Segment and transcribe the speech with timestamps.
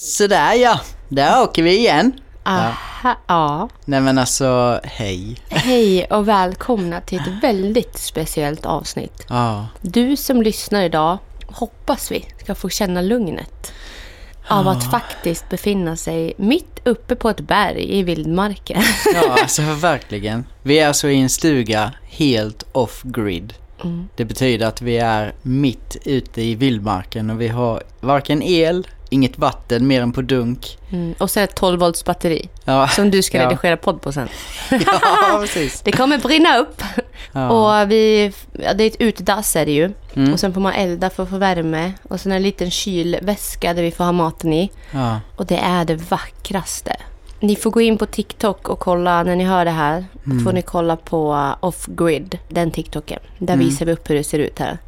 [0.00, 2.12] Sådär ja, där åker vi igen.
[2.44, 3.68] Aha, ja.
[3.84, 5.36] Nej men alltså, hej.
[5.48, 9.26] Hej och välkomna till ett väldigt speciellt avsnitt.
[9.28, 13.72] Ja, Du som lyssnar idag hoppas vi ska få känna lugnet
[14.48, 18.82] av att faktiskt befinna sig mitt uppe på ett berg i vildmarken.
[19.14, 20.46] ja alltså verkligen.
[20.62, 23.54] Vi är alltså i en stuga helt off-grid.
[24.16, 29.38] Det betyder att vi är mitt ute i vildmarken och vi har varken el, inget
[29.38, 30.78] vatten mer än på dunk.
[30.92, 31.14] Mm.
[31.18, 33.44] Och så ett 12 volts batteri Ja, som du ska Ja.
[33.44, 34.28] redigera podd på sen.
[34.70, 35.80] ja precis.
[35.80, 36.82] Det kommer brinna upp.
[37.32, 37.48] Ja.
[37.82, 39.92] Och vi, ja, det är ett utedass är det ju.
[40.14, 40.32] Mm.
[40.32, 41.92] Och sen får man elda för att få värme.
[42.02, 44.70] Och sen en liten kylväska där vi får ha maten i.
[45.36, 46.96] Och det är det vackraste.
[47.40, 50.04] Ni får gå in på TikTok och kolla när ni hör det här.
[50.26, 50.44] Mm.
[50.44, 53.18] får ni kolla på uh, Off-Grid, den TikToken.
[53.38, 53.66] Där Mm.
[53.66, 54.78] visar vi upp hur det ser ut här.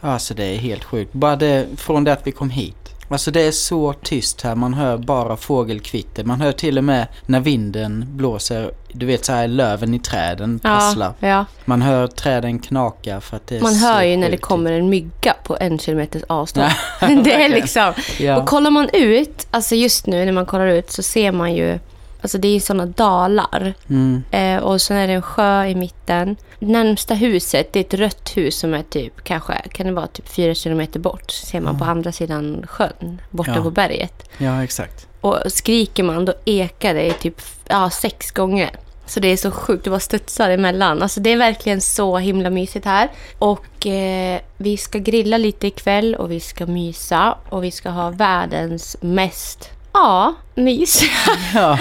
[0.00, 1.12] alltså det är helt sjukt.
[1.12, 2.85] Bara det, från det att vi kom hit.
[3.08, 6.24] Alltså det är så tyst här, man hör bara fågelkvitter.
[6.24, 10.58] Man hör till och med när vinden blåser, du vet så här löven i träden
[10.58, 11.12] prasslar.
[11.18, 11.44] Ja, ja.
[11.64, 14.88] Man hör träden knaka för att det är Man hör ju när det kommer en
[14.88, 16.70] mygga på en kilometers avstånd.
[17.24, 17.92] det är liksom...
[18.18, 18.36] Ja.
[18.36, 21.78] Och kollar man ut, alltså just nu när man kollar ut så ser man ju...
[22.20, 23.74] Alltså det är ju sådana dalar.
[23.88, 24.22] Mm.
[24.30, 26.36] Eh, och sen är det en sjö i mitten.
[26.58, 30.28] Närmsta huset, det är ett rött hus som är typ, kanske, kan det vara typ
[30.28, 31.30] fyra kilometer bort.
[31.30, 33.62] Ser man på andra sidan sjön, borta Ja.
[33.62, 34.28] på berget.
[34.38, 35.06] ja, exakt.
[35.20, 38.70] Och skriker man, då ekar det typ ja, sex gånger.
[39.06, 41.02] Så det är så sjukt, det bara studsar emellan.
[41.02, 43.10] Alltså det är verkligen så himla mysigt här.
[43.38, 47.38] Och eh, vi ska grilla lite ikväll och vi ska mysa.
[47.48, 51.02] Och vi ska ha världens mest, ja, mys.
[51.54, 51.78] Ja,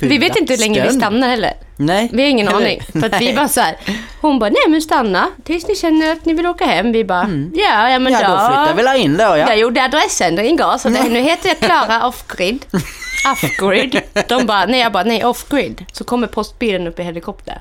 [0.00, 1.52] vi vet inte hur länge vi stannar heller.
[1.76, 2.10] Nej.
[2.12, 2.80] Vi har ingen Eller- aning.
[2.92, 3.76] För att vi bara så här,
[4.20, 6.92] hon bara, nej men stanna tills ni känner att ni vill åka hem.
[6.92, 8.20] Vi bara, ja, ja men Mm.
[8.22, 9.36] Ja, då flyttar vi la in då ja.
[9.36, 12.66] Jag gjorde adressändring igår, så nu heter jag Klara Offgrid.
[13.32, 14.00] Offgrid.
[14.28, 15.84] De bara, nej jag bara, nej Offgrid.
[15.92, 17.60] Så kommer postbilen upp i helikopter.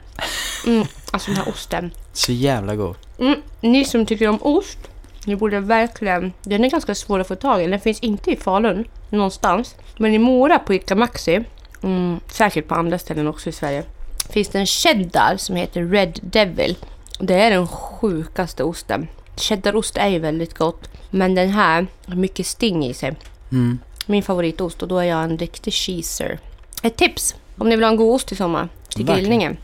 [0.65, 1.91] Mm, alltså den här osten.
[2.13, 2.95] Så jävla god.
[3.19, 4.77] Mm, ni som tycker om ost,
[5.25, 6.33] ni borde verkligen...
[6.43, 7.67] Den är ganska svår att få tag i.
[7.67, 9.75] Den finns inte i Falun någonstans.
[9.97, 11.43] Men i Mora på Ica Maxi,
[11.83, 13.83] mm, säkert på andra ställen också i Sverige,
[14.29, 16.77] finns det en cheddar som heter Red Devil.
[17.19, 19.07] Det är den sjukaste osten.
[19.37, 23.15] Cheddarost är ju väldigt gott, men den här har mycket sting i sig.
[23.51, 23.79] Mm.
[24.05, 26.39] Min favoritost och då är jag en riktig cheeser.
[26.83, 29.19] Ett tips om ni vill ha en god ost i sommar till Verkligen.
[29.19, 29.57] grillningen.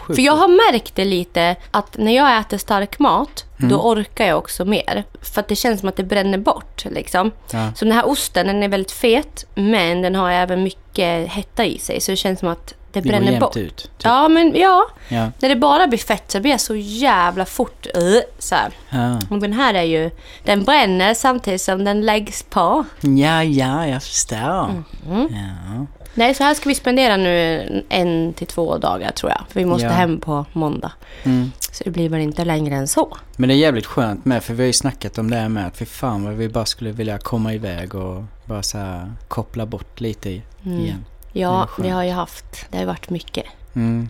[0.00, 3.70] Sjukt För jag har märkt det lite att när jag äter stark mat, Mm.
[3.70, 5.04] då orkar jag också mer.
[5.22, 6.84] För att det känns som att det bränner bort.
[6.84, 7.30] Liksom.
[7.52, 7.72] Ja.
[7.76, 11.78] Så den här osten, den är väldigt fet, men den har även mycket hetta i
[11.78, 12.00] sig.
[12.00, 13.56] Så det känns som att det Det bränner bort.
[13.56, 13.76] ut.
[13.76, 13.90] Typ.
[14.02, 14.86] Ja, men ja.
[15.08, 15.30] Ja.
[15.38, 18.72] När det bara blir fett så blir jag så jävla fort uh, så här.
[18.90, 19.20] Ja.
[19.30, 20.10] Och den här är ju,
[20.44, 22.84] den bränner samtidigt som den läggs på.
[23.00, 24.82] ja, ja, jag förstår.
[25.08, 25.28] Mm.
[25.30, 25.86] Ja.
[26.16, 29.40] Nej, så här ska vi spendera nu en till två dagar tror jag.
[29.48, 29.92] För vi måste Ja.
[29.92, 30.92] hem på måndag.
[31.24, 31.50] Mm.
[31.72, 33.16] Så det blir väl inte längre än så.
[33.36, 35.66] Men det är jävligt skönt med för vi har ju snackat om det här med
[35.66, 39.66] att för fan vad vi bara skulle vilja komma iväg och bara så här koppla
[39.66, 40.80] bort lite Mm.
[40.80, 41.04] igen.
[41.32, 43.44] Är Ja, vi har ju haft, det har ju varit mycket.
[43.74, 44.08] Mm.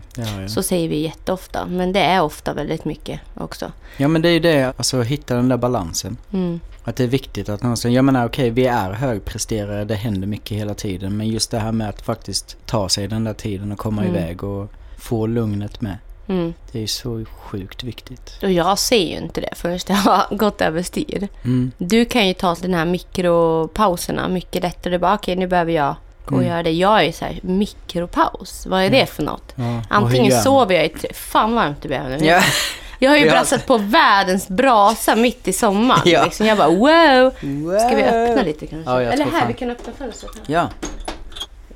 [0.49, 3.71] Så säger vi jätteofta, men det är ofta väldigt mycket också.
[3.97, 6.17] Ja men det är ju det, alltså hitta den där balansen.
[6.33, 6.59] Mm.
[6.87, 10.57] Att det är viktigt att någonsin, jag menar okej vi är högpresterare, det händer mycket
[10.57, 11.17] hela tiden.
[11.17, 14.15] Men just det här med att faktiskt ta sig den där tiden och komma Mm.
[14.15, 15.97] iväg och få lugnet med.
[16.27, 16.53] Mm.
[16.71, 18.39] Det är så sjukt viktigt.
[18.43, 21.27] Och jag ser ju inte det förrän det har gått överstyr.
[21.43, 21.71] Mm.
[21.77, 24.93] Du kan ju ta den här mikropauserna mycket lättare.
[24.93, 25.95] Du bara, okej nu behöver jag
[26.25, 26.51] gå och Mm.
[26.53, 26.71] göra det.
[26.71, 29.53] Jag är ju så här, mikropaus, vad är det för något?
[29.55, 31.09] Ja, Antingen sover jag i tre...
[31.13, 32.25] Fan vad varmt det blev nu.
[32.25, 32.41] Ja.
[32.99, 36.01] Jag har ju brassat på världens brasa mitt i sommaren.
[36.05, 36.23] Ja.
[36.25, 36.45] Liksom.
[36.45, 37.31] Jag bara wow!
[37.79, 38.91] Ska vi öppna lite kanske?
[38.91, 39.47] Ja, Eller här, fan.
[39.47, 40.31] vi kan öppna fönstret.
[40.35, 40.43] Här.
[40.47, 40.69] Ja,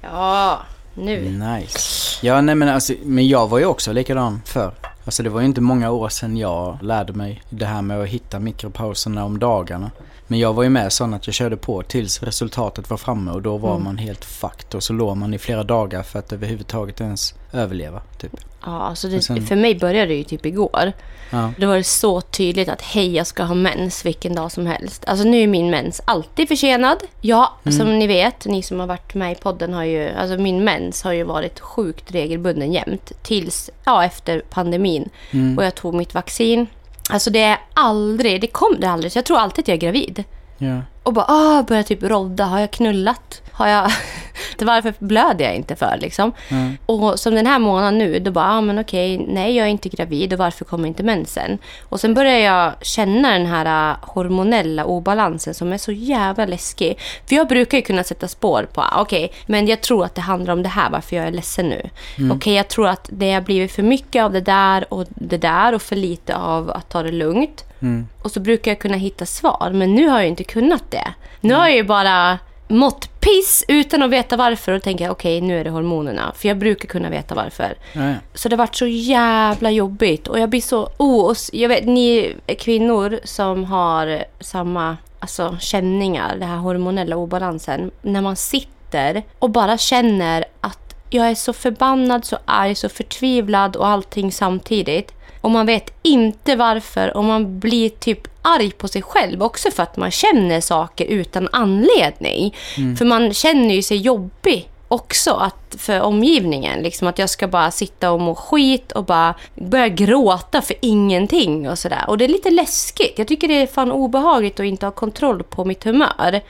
[0.01, 0.59] Ja,
[0.93, 1.29] nu.
[1.29, 2.19] nice.
[2.25, 4.71] Ja nej men alltså, men jag var ju också likadan för.
[5.05, 8.07] Alltså det var ju inte många år sedan jag lärde mig det här med att
[8.07, 9.91] hitta mikropauserna om dagarna.
[10.31, 13.41] Men jag var ju med sån att jag körde på tills resultatet var framme och
[13.41, 13.83] då var Mm.
[13.83, 14.75] man helt fucked.
[14.75, 18.01] Och så låg man i flera dagar för att överhuvudtaget ens överleva.
[18.17, 18.31] Typ.
[18.65, 20.91] Ja, alltså det, sen- för mig började det ju typ igår.
[21.31, 21.51] Ja.
[21.57, 25.03] Då var det så tydligt att hej, jag ska ha mens vilken dag som helst.
[25.07, 26.97] Alltså nu är min mens alltid försenad.
[27.21, 27.77] Ja, Mm.
[27.77, 31.03] som ni vet, ni som har varit med i podden har ju, alltså min mens
[31.03, 33.11] har ju varit sjukt regelbunden jämt.
[33.21, 35.09] Tills, ja efter pandemin.
[35.31, 35.57] Mm.
[35.57, 36.67] Och jag tog mitt vaccin.
[37.09, 39.11] Alltså det är aldrig, det kommer aldrig.
[39.11, 40.23] Så jag tror alltid att jag är gravid.
[40.57, 40.81] Ja.
[41.03, 42.43] Och bara, ah, börjar typ rodda.
[42.43, 43.41] Har jag knullat?
[43.51, 43.91] Har jag
[44.65, 46.31] varför blöder jag inte för liksom.
[46.49, 46.77] Mm.
[46.85, 49.89] Och som den här månaden nu, då bara, ah, men okej, nej jag är inte
[49.89, 51.57] gravid och varför kommer inte mensen?
[51.89, 56.99] Och sen börjar jag känna den här äh, hormonella obalansen som är så jävla läskig.
[57.29, 60.21] För jag brukar ju kunna sätta spår på, ah, okej, men jag tror att det
[60.21, 61.89] handlar om det här, varför jag är ledsen nu.
[62.31, 65.75] Okej, jag tror att det har blivit för mycket av det där och det där
[65.75, 67.65] och för lite av att ta det lugnt.
[67.81, 68.07] Mm.
[68.21, 71.13] Och så brukar jag kunna hitta svar, men nu har jag inte kunnat det.
[71.41, 75.59] Nu har jag ju bara mått piss utan att veta varför och tänker okej, nu
[75.59, 76.31] är det hormonerna.
[76.35, 77.77] För jag brukar kunna veta varför.
[77.93, 78.13] Ja.
[78.33, 80.89] Så det har varit så jävla jobbigt och jag blir så...
[80.97, 87.15] Oh, och jag vet, ni är kvinnor som har samma alltså, känningar, den här hormonella
[87.15, 87.91] obalansen.
[88.01, 93.75] När man sitter och bara känner att jag är så förbannad, så arg, så förtvivlad
[93.75, 95.13] och allting samtidigt.
[95.41, 99.83] Och man vet inte varför och man blir typ arg på sig själv också för
[99.83, 102.55] att man känner saker utan anledning.
[102.97, 106.79] För man känner ju sig jobbig också att för omgivningen.
[106.79, 111.69] Liksom att jag ska bara sitta och må skit och bara börja gråta för ingenting
[111.69, 112.03] och sådär.
[112.07, 113.13] Och det är lite läskigt.
[113.17, 116.41] Jag tycker det är fan obehagligt att inte ha kontroll på mitt humör.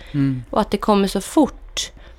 [0.49, 1.61] Och att det kommer så fort.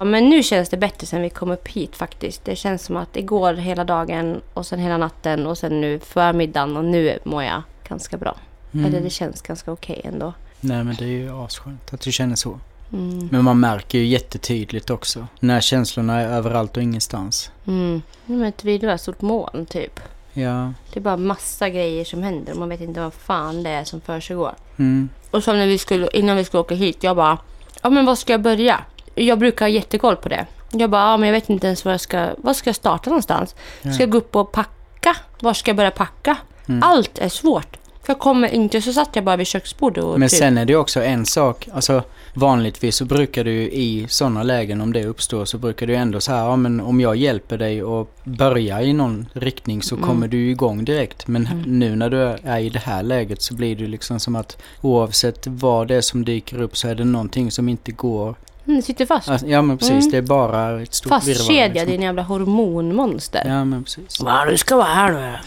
[0.02, 2.44] Ja, men nu känns det bättre sen vi kom upp hit faktiskt.
[2.44, 6.76] Det känns som att igår hela dagen och sen hela natten och sen nu förmiddagen
[6.76, 8.36] och nu mår jag ganska bra.
[8.72, 10.34] Eller det känns ganska okej ändå.
[10.60, 12.58] Nej men det är ju asskönt att du känner så.
[12.92, 13.28] Mm.
[13.32, 15.26] Men man märker ju jättetydligt också.
[15.40, 17.50] När känslorna är överallt och ingenstans.
[17.66, 18.02] Mm.
[18.26, 20.00] Men ett vidare stort moln typ.
[20.32, 20.72] Ja.
[20.92, 23.84] Det är bara massa grejer som händer och man vet inte vad fan det är
[23.84, 24.54] som försiggår.
[24.76, 25.08] Mm.
[25.30, 27.38] Och så när vi skulle, innan vi skulle åka hit, jag bara,
[27.82, 28.84] ja men var ska jag börja?
[29.14, 30.46] Jag brukar ha jättekoll på det.
[30.70, 33.10] Jag bara, ja men jag vet inte ens var jag ska, var ska jag starta
[33.10, 33.54] någonstans?
[33.80, 35.16] Ska jag gå upp och packa?
[35.40, 36.36] Var ska jag börja packa?
[36.82, 37.76] Allt är svårt.
[38.02, 40.64] För jag kommer inte, så satt jag bara vid köksbordet och Men typ, sen är
[40.64, 42.02] det också en sak, alltså
[42.34, 46.32] vanligtvis så brukar du i sådana lägen om det uppstår så brukar du ändå så
[46.32, 50.50] här, ja men om jag hjälper dig att börja i någon riktning så kommer du
[50.50, 51.26] igång direkt.
[51.26, 54.56] Men nu när du är i det här läget så blir det liksom som att
[54.80, 58.34] oavsett vad det är som dyker upp så är det någonting som inte går.
[58.66, 59.28] Mm, det sitter fast.
[59.28, 61.34] Alltså, ja men precis, det är bara ett stort virrvarr.
[61.34, 61.90] Fastkedjad liksom.
[61.90, 63.42] din jävla hormonmonster.
[63.46, 64.20] Ja men precis.
[64.20, 65.38] Va, du ska vara här nu.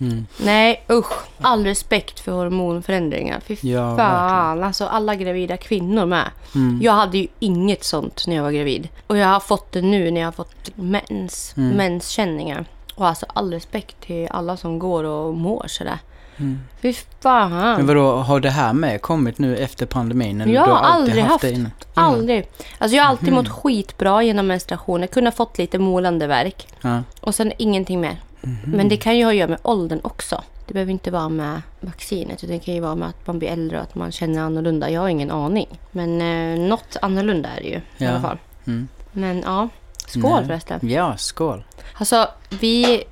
[0.00, 0.26] Mm.
[0.36, 1.12] Nej, usch.
[1.40, 3.40] All respekt för hormonförändringar.
[3.40, 4.62] Fy Ja, fan.
[4.62, 6.30] Alltså alla gravida kvinnor med.
[6.54, 6.78] Mm.
[6.82, 8.88] Jag hade ju inget sånt när jag var gravid.
[9.06, 11.54] Och jag har fått det nu när jag har fått mens.
[11.56, 11.76] Mm.
[11.76, 12.64] Menskänningar.
[12.94, 15.98] Och alltså all respekt till alla som går och mår sådär.
[16.40, 16.58] Mm.
[16.82, 17.50] Fy fan.
[17.76, 20.40] Men vadå, har det här med kommit nu efter pandemin?
[20.40, 21.42] Eller Jag du har aldrig haft.
[21.42, 21.70] det innan?
[21.94, 22.48] Aldrig.
[22.78, 23.34] Alltså jag har alltid Mhm.
[23.34, 25.08] mått skitbra genom menstruationen.
[25.08, 26.68] Kunnat fått lite molande verk.
[26.80, 27.02] Ja.
[27.20, 28.20] Och sen ingenting mer.
[28.40, 28.58] Mhm.
[28.64, 30.42] Men det kan ju ha att göra med åldern också.
[30.66, 32.44] Det behöver inte vara med vaccinet.
[32.44, 34.90] utan Det kan ju vara med att man blir äldre och att man känner annorlunda.
[34.90, 35.68] Jag har ingen aning.
[35.90, 38.10] Men eh, något annorlunda är det ju i Ja.
[38.10, 38.38] alla fall.
[38.66, 38.88] Mm.
[39.12, 39.68] Men ja,
[40.06, 40.46] skål Nej.
[40.46, 40.80] förresten.
[40.82, 41.64] Ja, skål.
[41.98, 42.28] Alltså,
[42.60, 43.04] vi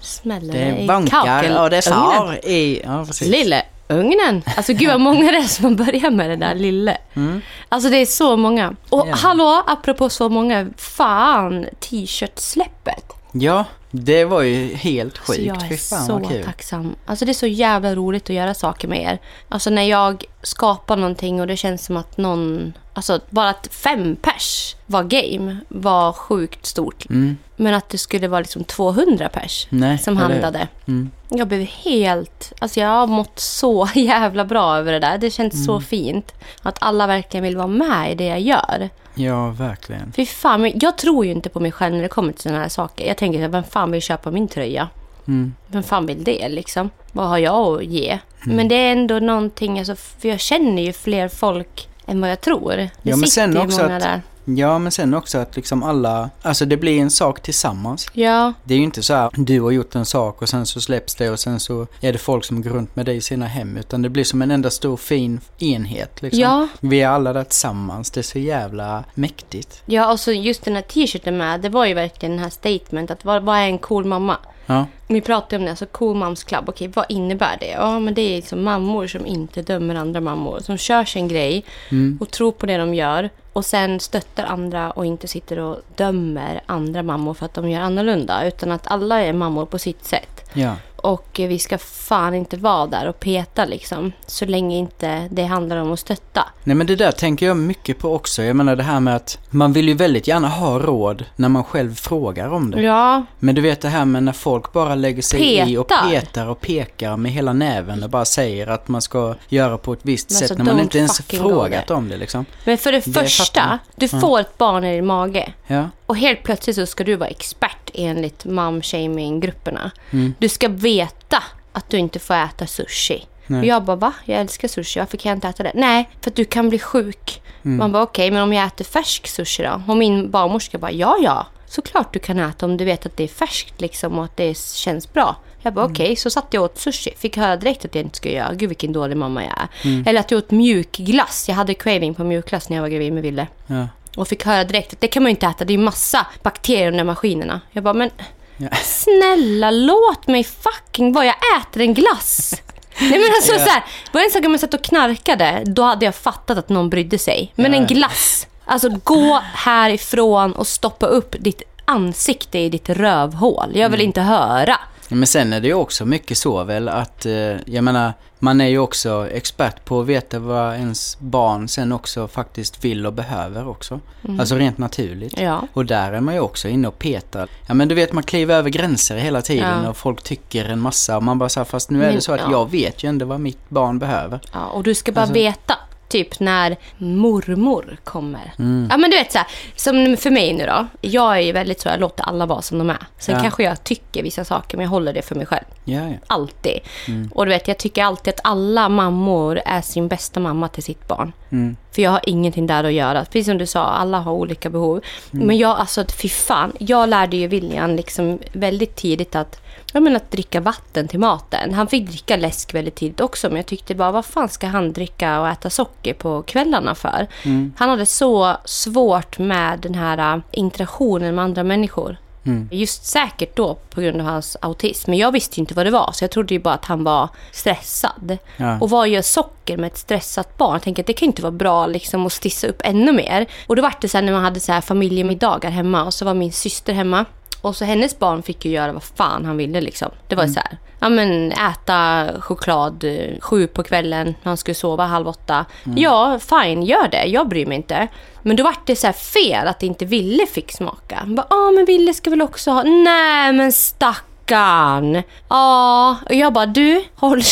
[0.00, 2.80] smäller Det i bankar och det far i...
[2.84, 3.28] Ja, precis.
[3.28, 4.42] Lille ugnen.
[4.56, 6.96] Alltså gud vad många det är som börjar med det där lille.
[7.14, 7.40] Mm.
[7.68, 8.76] Alltså det är så många.
[8.90, 9.14] Och Ja.
[9.14, 10.66] hallå, apropå så många.
[10.76, 13.04] Fan, t-shirt-släppet.
[13.32, 15.44] Ja, det var ju helt Alltså sjukt.
[15.46, 16.94] jag är fan så tacksam.
[17.06, 19.18] Alltså det är så jävla roligt att göra saker med er.
[19.48, 22.72] Alltså när jag skapar någonting och det känns som att någon...
[22.98, 27.10] Alltså bara att fem pers var game var sjukt stort.
[27.10, 27.36] Mm.
[27.56, 30.68] Men att det skulle vara liksom 200 pers Nej, som handlade.
[30.88, 31.10] Mm.
[31.28, 32.52] Jag blev helt...
[32.58, 35.18] Alltså jag har mått så jävla bra över det där.
[35.18, 35.64] Det känns Mm.
[35.66, 36.32] så fint.
[36.62, 38.88] Att alla verkligen vill vara med i det jag gör.
[39.14, 40.12] Ja, verkligen.
[40.12, 42.60] Fy fan, men jag tror ju inte på mig själv när det kommer till sådana
[42.60, 43.06] här saker.
[43.06, 44.88] Jag tänker, så vem fan vill köpa min tröja?
[45.28, 45.54] Mm.
[45.66, 46.90] Vem fan vill det liksom?
[47.12, 48.18] Vad har jag att ge?
[48.44, 52.40] Men det är ändå någonting, alltså, för jag känner ju fler folk än vad jag
[52.40, 52.70] tror.
[52.76, 54.22] Det Ja, men sen också många att- där.
[54.56, 56.30] Ja, men sen också att liksom alla...
[56.42, 58.06] Alltså det blir en sak tillsammans.
[58.12, 60.80] Ja, Det är ju inte så här, du har gjort en sak och sen så
[60.80, 63.46] släpps det och sen så är det folk som går runt med dig i sina
[63.46, 63.76] hem.
[63.76, 66.40] Utan det blir som en enda stor fin enhet liksom.
[66.40, 68.10] ja, Vi är alla där tillsammans.
[68.10, 69.82] Det är så jävla mäktigt.
[69.86, 73.10] ja, och så just den här t-shirten med, det var ju verkligen den här statement
[73.10, 74.36] att vad, vad är en cool mamma?
[74.68, 74.86] Ja.
[75.06, 76.68] Vi pratade om det, alltså Cool Moms Club.
[76.68, 77.66] Okej, vad innebär det?
[77.70, 80.60] Ja, men det är liksom mammor som inte dömer andra mammor.
[80.60, 82.18] Som kör sin grej Mm.
[82.20, 83.30] och tror på det de gör.
[83.52, 87.80] Och sen stöttar andra och inte sitter och dömer andra mammor för att de gör
[87.80, 88.46] annorlunda.
[88.46, 90.50] Utan att alla är mammor på sitt sätt.
[90.54, 90.74] Ja.
[91.02, 94.12] Och vi ska fan inte vara där och peta liksom.
[94.26, 96.48] Så länge inte det handlar om att stötta.
[96.64, 98.42] Nej men det där tänker jag mycket på också.
[98.42, 101.64] Jag menar det här med att man vill ju väldigt gärna ha råd när man
[101.64, 102.82] själv frågar om det.
[102.82, 106.10] Ja, Men du vet det här med när folk bara lägger sig i och Petar.
[106.10, 110.00] petar och pekar med hela näven och bara säger att man ska göra på ett
[110.02, 112.44] visst Men sätt alltså, när man inte ens frågat om det liksom.
[112.64, 115.52] men för det Det första, du får ett barn i din mage.
[115.66, 115.84] Ja.
[116.08, 119.90] Och helt plötsligt så ska du vara expert enligt mom-shaming-grupperna.
[120.10, 120.34] Mm.
[120.38, 123.26] Du ska veta att du inte får äta sushi.
[123.46, 123.60] Nej.
[123.60, 124.12] Och jag bara, va?
[124.24, 125.00] Jag älskar sushi.
[125.00, 125.72] Varför kan jag inte äta det?
[125.74, 127.42] Nej, för att du kan bli sjuk.
[127.64, 127.76] Mm.
[127.78, 129.82] Man bara, okej, men om jag äter färsk sushi då?
[129.88, 131.46] Och min barnmorska bara, ja, ja.
[131.66, 134.58] Såklart du kan äta om du vet att det är färskt liksom och att det
[134.58, 135.36] känns bra.
[135.62, 137.10] Jag bara okej, så satt jag åt sushi.
[137.16, 138.54] Fick höra direkt att jag inte skulle göra.
[138.54, 139.68] Gud vilken dålig mamma jag är.
[140.08, 141.48] Eller att jag åt mjukglass.
[141.48, 143.46] Jag hade craving på mjukglass när jag var gravid med Ville.
[143.66, 143.88] Ja.
[144.18, 145.64] Och fick höra direkt att det kan man ju inte äta.
[145.64, 147.60] Det är massa bakterier under maskinerna.
[147.72, 148.10] Jag bara, men
[148.56, 148.68] Ja.
[148.82, 151.24] snälla låt mig fucking vara.
[151.24, 152.54] Jag äter en glass.
[153.00, 153.58] Nej men alltså Ja.
[153.58, 156.58] så här, var det en sak om jag satt och knarkade, då hade jag fattat
[156.58, 157.52] att någon brydde sig.
[157.54, 157.78] Men Ja.
[157.78, 158.46] en glass.
[158.64, 163.66] Alltså gå härifrån och stoppa upp ditt ansikte i ditt rövhål.
[163.72, 163.90] Jag Mm.
[163.92, 164.76] vill inte höra.
[165.08, 167.32] Men sen är det ju också mycket så väl att, eh,
[167.66, 172.28] jag menar, man är ju också expert på att veta vad ens barn sen också
[172.28, 174.00] faktiskt vill och behöver också.
[174.38, 175.40] Alltså rent naturligt.
[175.40, 175.62] Ja.
[175.72, 177.48] Och där är man ju också inne och petar.
[177.66, 179.90] Ja men du vet man kliver över gränser hela tiden Ja.
[179.90, 182.32] och folk tycker en massa och man bara så här, fast nu är det så
[182.32, 182.50] att ja.
[182.50, 184.40] jag vet ju ändå vad mitt barn behöver.
[184.52, 185.74] Ja, och du ska bara Alltså- veta,
[186.08, 188.52] typ när mormor kommer.
[188.58, 188.88] Mm.
[188.90, 189.46] Ja men du vet så här,
[189.76, 190.86] som för mig nu då.
[191.00, 193.06] Jag är ju väldigt så, jag låter alla vara som de är.
[193.18, 193.40] Sen Ja.
[193.42, 195.64] kanske jag tycker vissa saker, men jag håller det för mig själv.
[195.84, 196.16] Ja, ja.
[196.26, 196.80] Alltid.
[197.08, 197.30] Mm.
[197.34, 201.08] Och du vet, jag tycker alltid att alla mammor är sin bästa mamma till sitt
[201.08, 201.32] barn.
[201.50, 201.76] Mm.
[201.92, 203.24] För jag har ingenting där att göra.
[203.24, 205.00] Precis som du sa, alla har olika behov.
[205.32, 205.46] Mm.
[205.46, 206.72] Men jag, alltså fy fan.
[206.78, 209.60] Jag lärde ju William liksom väldigt tidigt att,
[209.92, 211.74] jag menar, att dricka vatten till maten.
[211.74, 213.48] Han fick dricka läsk väldigt tidigt också.
[213.48, 217.26] Men jag tyckte bara, vad fan ska han dricka och äta socker på kvällarna för?
[217.44, 217.72] Mm.
[217.76, 222.16] Han hade så svårt med den här äh, interaktionen med andra människor.
[222.46, 222.68] Mm.
[222.70, 225.10] Just säkert då på grund av hans autism.
[225.10, 226.10] Men jag visste ju inte vad det var.
[226.12, 228.38] Så jag trodde ju bara att han var stressad.
[228.56, 228.78] Ja.
[228.80, 230.72] Och vad gör socker med ett stressat barn?
[230.72, 233.46] Jag tänker att det kan inte vara bra liksom att stissa upp ännu mer.
[233.66, 236.24] Och då var det så här när man hade så här familjemiddagar hemma och så
[236.24, 237.24] var min syster hemma.
[237.60, 240.10] Och så hennes barn fick ju göra vad fan han ville liksom.
[240.28, 240.78] Det var ju så här.
[241.00, 245.64] Ja men äta choklad eh, sju på kvällen när han skulle sova halv åtta.
[245.96, 247.24] Ja, fine, gör det.
[247.24, 248.08] Jag bryr mig inte.
[248.42, 251.22] Men då var det så här fel att inte Ville fick smaka.
[251.26, 252.82] Bara, ah men Ville ska väl också ha.
[252.82, 255.22] Nej men stackarn.
[255.48, 257.42] Ja, och jag bara, du håll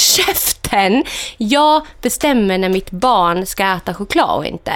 [0.67, 1.05] käften.
[1.37, 4.73] Jag bestämmer när mitt barn ska äta choklad och inte.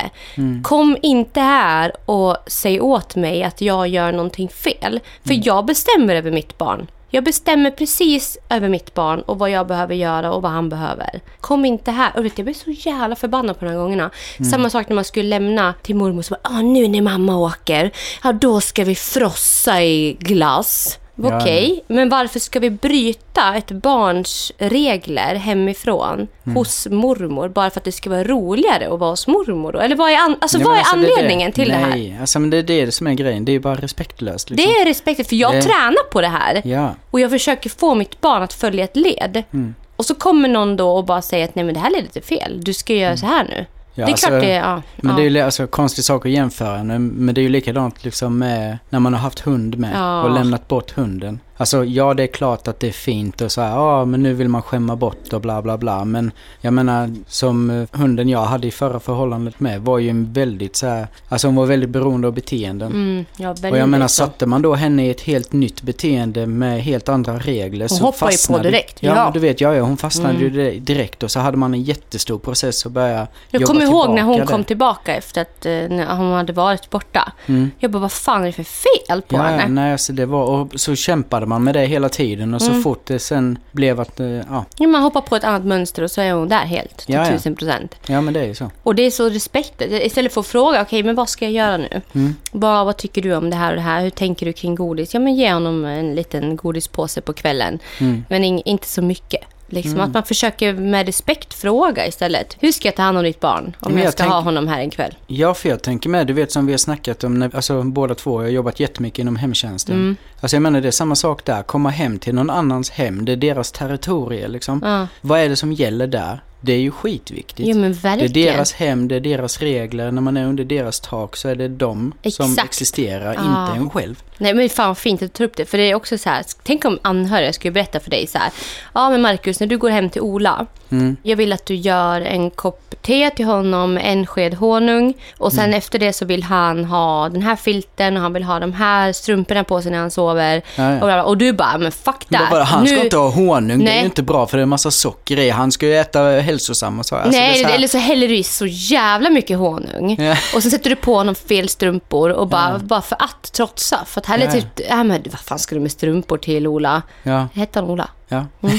[0.63, 5.01] Kom inte här och säg åt mig att jag gör någonting fel.
[5.27, 6.87] För jag bestämmer över mitt barn.
[7.13, 11.21] Jag bestämmer precis över mitt barn och vad jag behöver göra och vad han behöver.
[11.41, 12.13] Kom inte här.
[12.17, 14.11] Och vet, jag blev så jävla förbannad på de här gångerna.
[14.51, 16.23] Samma sak när man skulle lämna till mormor.
[16.23, 17.91] Så bara, ah, nu när mamma åker,
[18.25, 20.99] ja då ska vi frossa i glass.
[21.27, 26.57] Okej, men varför ska vi bryta ett barns regler hemifrån Mm.
[26.57, 29.73] hos mormor bara för att det ska vara roligare att vara hos mormor?
[29.73, 29.79] Då?
[29.79, 31.91] Eller vad är, an- alltså, Nej, vad är alltså, det är anledningen till det här?
[31.91, 33.45] Nej, alltså men det är det som är grejen.
[33.45, 34.67] Det är bara respektlöst liksom.
[34.67, 36.63] Det är respekten, för jag Det- tränar på det här.
[36.65, 36.95] Ja.
[37.11, 39.43] Och jag försöker få mitt barn att följa ett led.
[39.53, 39.75] Mm.
[39.97, 42.23] Och så kommer någon då och bara säger att nej men det här leder till
[42.23, 42.61] fel.
[42.65, 43.67] Du ska göra så här nu.
[43.95, 44.61] Ja, det är alltså, klart det är...
[44.61, 45.17] Ja, Men ja.
[45.23, 48.39] det är ju alltså konstig sak att jämföra men- men det är ju likadant liksom
[48.39, 50.23] med när man har haft hund med Ja.
[50.23, 51.41] och lämnat bort hunden.
[51.61, 54.35] Alltså ja det är klart att det är fint och så här, ja men nu
[54.35, 58.43] vill man skämma bort och bla bla bla men jag menar som eh, hunden jag
[58.43, 61.91] hade i förra förhållandet med var ju en väldigt så här, alltså hon var väldigt
[61.91, 62.93] beroende av beteenden.
[62.93, 66.83] Mm, ja, Och jag menar satte man då henne i ett helt nytt beteende med
[66.83, 68.63] helt andra regler Hon så hoppar ju på fastnade...
[68.63, 69.31] direkt, Ja, ja.
[69.35, 70.43] du vet, ja, ja hon fastnade Mm.
[70.43, 74.11] ju di- direkt och så hade man en jättestor process att börja Jag kommer ihåg
[74.15, 74.67] när hon tillbaka kom där.
[74.67, 77.33] tillbaka efter att eh, när hon hade varit borta.
[77.47, 77.71] Mm.
[77.79, 79.69] Jag bara, vad fan är det för fel på Ja, henne?
[79.69, 82.83] nej, alltså det var, och så kämpade man med det hela tiden och så Mm.
[82.83, 86.11] fort det sen blev att, eh, ja, Ja, man hoppar på ett annat mönster och
[86.11, 86.97] så är hon där helt.
[86.97, 87.33] Till Ja, ja.
[87.33, 87.95] tusen procent.
[88.07, 88.71] ja men det är ju så.
[88.83, 89.83] Och det är så respekt.
[89.91, 92.01] Istället för att fråga, okej men vad ska jag göra nu?
[92.15, 92.35] Mm.
[92.53, 94.03] Bara, vad tycker du om det här och det här?
[94.03, 95.15] Hur tänker du kring godis?
[95.15, 97.79] Ja men ge honom en liten godispåse på kvällen.
[98.01, 98.25] Mm.
[98.29, 99.41] Men in, inte så mycket.
[99.73, 100.05] Liksom Mm.
[100.07, 102.57] att man försöker med respekt fråga istället.
[102.61, 104.69] Hur ska jag ta hand om ditt barn om jag, jag ska tänk- ha honom
[104.69, 105.15] här en kväll?
[105.27, 108.15] Ja, för jag tänker med, du vet som vi har snackat om, när, alltså båda
[108.15, 109.95] två har jobbat jättemycket inom hemtjänsten.
[109.95, 110.17] Mm.
[110.41, 113.33] Alltså jag menar det är samma sak där, komma hem till någon annans hem, det
[113.33, 114.81] är deras territorium liksom.
[114.85, 116.41] Ja, Vad är det som gäller där?
[116.61, 117.69] Det är ju skitviktigt.
[117.69, 121.01] ja men det är deras hem, det är deras regler, när man är under deras
[121.01, 122.69] tak så är det de som Exakt.
[122.69, 123.41] existerar, Ja.
[123.69, 124.23] inte en själv.
[124.39, 125.65] Nej men fan fint att du tar upp det.
[125.65, 128.51] För det är också så här, tänk om anhöriga skulle berätta för dig så här.
[128.95, 130.67] Ja men Markus, när du går hem till Ola.
[130.91, 131.17] Mm.
[131.23, 135.15] Jag vill att du gör en kopp te till honom, en sked honung.
[135.39, 135.65] Och Mm.
[135.65, 138.73] sen efter det så vill han ha den här filten och han vill ha de
[138.73, 140.63] här strumporna på sig när han sover.
[140.77, 141.23] Ja, ja.
[141.23, 142.51] Och, och du bara, men fuck that.
[142.51, 143.99] bara, han ska Nu- inte ha honung, det är Nej.
[143.99, 145.51] ju inte bra för det är en massa socker i.
[145.51, 146.21] Han ska ju äta
[146.51, 147.23] hälsosamma saker.
[147.25, 150.17] Alltså, Nej, så här- eller så häller du i så jävla mycket honung.
[150.19, 150.37] Ja.
[150.55, 152.79] Och sen sätter du på någon fel strumpor och bara, Ja.
[152.79, 154.05] bara för att trotsa.
[154.07, 157.03] För att här är typ, ja men vad fan ska du med strumpor till Ola?
[157.23, 158.09] Ja, Hette han Ola?
[158.29, 158.47] ja.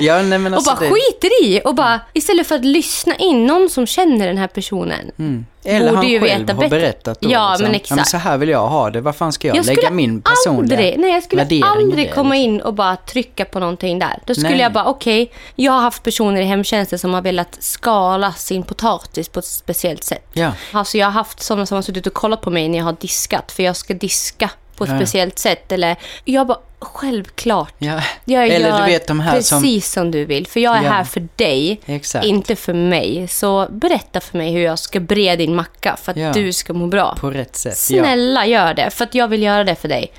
[0.00, 3.16] ja, nej men alltså och bara det, skiter i och bara istället för att lyssna
[3.16, 5.10] in någon som känner den här personen.
[5.18, 5.46] mm.
[5.64, 6.78] Eller borde han ju själv veta har bättre.
[6.80, 7.30] berättat då.
[7.30, 7.62] Ja, liksom.
[7.64, 8.08] men Ja, men exakt.
[8.10, 9.00] så här vill jag ha det.
[9.00, 12.50] Vad fan ska jag, Jag lägga min personliga aldrig, nej, jag skulle aldrig komma liksom?
[12.54, 14.18] in och bara trycka på någonting där.
[14.26, 14.60] Då skulle Nej.
[14.60, 19.28] jag bara, okej, jag har haft personer i hemtjänsten som har velat skala sin potatis
[19.28, 20.28] på ett speciellt sätt.
[20.32, 22.84] Ja, Alltså jag har haft sådana som har suttit och kollat på mig när jag
[22.84, 24.96] har diskat, för jag ska diska på ett Ja.
[24.98, 25.72] speciellt sätt.
[25.72, 27.74] Eller, jag bara, självklart.
[27.78, 28.00] ja.
[28.24, 29.48] Jag Eller gör du vet de här precis
[29.92, 30.02] som...
[30.02, 30.10] som...
[30.10, 30.90] du vill, för jag är Ja.
[30.90, 31.80] här för dig.
[31.86, 32.24] Exakt.
[32.24, 33.28] Inte för mig.
[33.28, 36.32] Så berätta för mig hur jag ska bre din macka för att Ja.
[36.32, 37.16] du ska må bra.
[37.20, 37.76] På rätt sätt.
[37.78, 40.12] Snälla gör det, för att jag vill göra det för dig.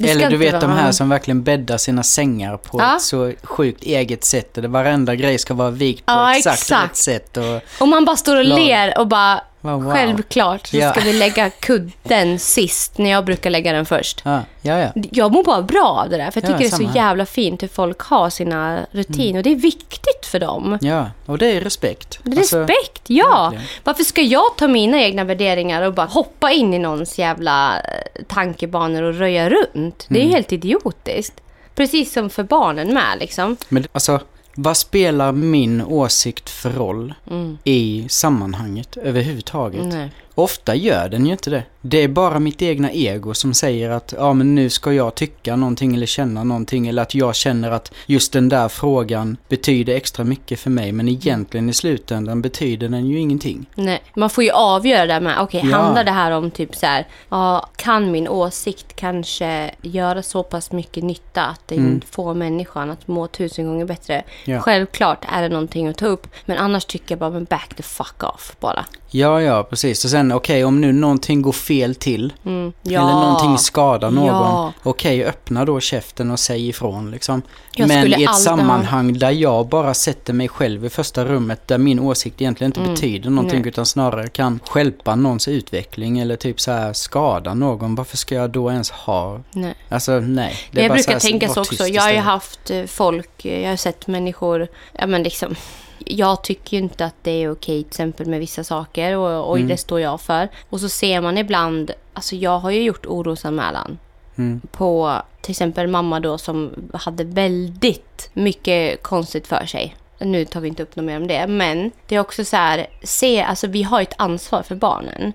[0.00, 2.96] Ska Eller du vet de vara- här som verkligen bäddar sina sängar på Ja.
[2.96, 4.54] ett så sjukt eget sätt.
[4.54, 6.90] Där varenda grej ska vara vikt på exakt, exakt.
[6.90, 7.36] rätt sätt.
[7.36, 8.58] Och, Och man bara står och Lag.
[8.60, 9.92] ler och bara, Wow, wow.
[9.92, 10.90] självklart så Ja.
[10.92, 14.20] ska vi lägga kudden sist när jag brukar lägga den först.
[14.24, 14.88] ja, ja, ja.
[15.10, 17.26] Jag mår bara bra av det där, för jag Ja, tycker det är så jävla
[17.26, 19.38] fint hur folk har sina rutiner.
[19.38, 20.78] Och det är viktigt för dem.
[20.80, 22.18] Ja, och det är respekt.
[22.26, 23.42] Alltså, Respekt, ja!
[23.44, 23.66] verkligen.
[23.84, 27.82] Varför ska jag ta mina egna värderingar och bara hoppa in i någons jävla eh,
[28.28, 30.06] tankebanor och röja runt?
[30.08, 30.34] Det är Mm.
[30.34, 31.40] helt idiotiskt.
[31.74, 33.56] Precis som för barnen med liksom.
[33.68, 34.20] Men alltså,
[34.56, 37.58] vad spelar min åsikt för roll Mm.
[37.64, 39.86] i sammanhanget överhuvudtaget?
[39.86, 40.10] Nej.
[40.36, 41.62] Ofta gör den ju inte det.
[41.80, 45.56] Det är bara mitt egna ego som säger att ja men nu ska jag tycka
[45.56, 50.24] någonting eller känna någonting eller att jag känner att just den där frågan betyder extra
[50.24, 53.66] mycket för mig men egentligen i slutändan betyder den ju ingenting.
[53.74, 55.76] Nej, man får ju avgöra det med, okej, Ja.
[55.76, 60.72] handlar det här om typ så här, ja, kan min åsikt kanske göra så pass
[60.72, 62.00] mycket nytta att det Mm.
[62.10, 64.22] får människan att må tusen gånger bättre?
[64.44, 64.60] Ja.
[64.60, 67.82] Självklart är det någonting att ta upp, men annars tycker jag bara, men back the
[67.82, 68.84] fuck off bara.
[69.16, 70.04] Ja, ja, precis.
[70.04, 72.72] Och sen okej, om nu någonting går fel till Mm.
[72.82, 73.00] Ja.
[73.00, 74.26] eller någonting skadar någon.
[74.26, 74.72] Ja.
[74.82, 77.42] Okej, öppna då käften och säg ifrån liksom.
[77.76, 81.68] Jag Men i ett aldrig- sammanhang där jag bara sätter mig själv i första rummet
[81.68, 83.62] där min åsikt egentligen inte betyder någonting Mm.
[83.62, 83.68] Nej.
[83.68, 87.94] utan snarare kan stjälpa någons utveckling eller typ så här skada någon.
[87.94, 89.40] Varför ska jag då ens ha?
[89.52, 89.74] Nej.
[89.88, 90.56] Alltså nej.
[90.70, 91.86] Det jag brukar så här, tänka så också.
[91.86, 95.54] Jag har ju haft eh, folk, eh, jag har sett människor, ja men liksom,
[95.98, 99.56] jag tycker ju inte att det är okej till exempel med vissa saker och, och
[99.56, 99.68] Mm.
[99.68, 100.48] det står jag för.
[100.70, 103.98] Och så ser man ibland, alltså jag har ju gjort orosanmälan
[104.38, 104.60] Mm.
[104.72, 109.96] på till exempel mamma då som hade väldigt mycket konstigt för sig.
[110.18, 112.86] Nu tar vi inte upp något mer om det, men det är också så här,
[113.02, 115.32] se, alltså vi har ett ansvar för barnen.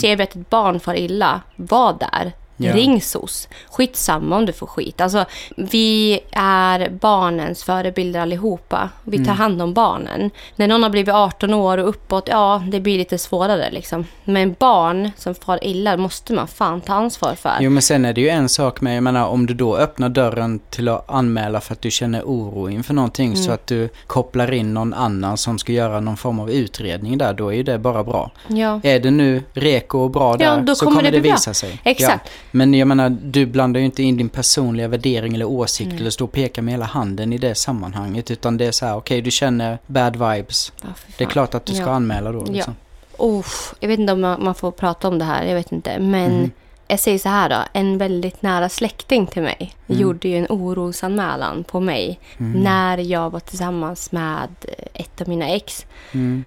[0.00, 2.32] Ser vi att ett barn far illa, var där.
[2.60, 2.74] Ja.
[2.74, 3.48] Ring SOS.
[3.70, 5.00] Skitsamma om du får skit.
[5.00, 5.24] Alltså,
[5.56, 8.88] vi är barnens förebilder allihopa.
[9.04, 10.30] Vi tar hand om barnen.
[10.56, 14.04] När någon har blivit 18 år och uppåt, ja, det blir lite svårare liksom.
[14.24, 17.52] Men barn som far illa måste man fan ta ansvar för.
[17.60, 20.08] Jo men sen är det ju en sak med, jag menar om du då öppnar
[20.08, 23.36] dörren till att anmäla för att du känner oro inför någonting Mm.
[23.42, 27.32] så att du kopplar in någon annan som ska göra någon form av utredning där,
[27.34, 28.30] då är ju det bara bra.
[28.48, 28.80] Ja.
[28.82, 31.36] Är det nu reko och bra Ja, där så kommer det det, bli bra.
[31.36, 31.80] visa sig.
[31.84, 32.26] Exakt.
[32.26, 32.30] Ja.
[32.50, 36.24] Men jag menar, du blandar ju inte in din personliga värdering eller åsikt eller står
[36.24, 38.30] och pekar med hela handen i det sammanhanget.
[38.30, 40.72] Utan det är så här, okej du känner bad vibes.
[40.82, 41.90] Ja, Det är klart att du ska Ja.
[41.90, 42.44] anmäla då.
[42.44, 42.74] Liksom.
[43.18, 43.46] Oh,
[43.80, 45.98] jag vet inte om man får prata om det här, jag vet inte.
[45.98, 46.50] Men Mhm.
[46.88, 50.00] jag säger så här då, en väldigt nära släkting till mig Mm.
[50.02, 54.48] gjorde ju en orosanmälan på mig när jag var tillsammans med
[54.94, 55.86] ett av mina ex.
[56.12, 56.44] Mm.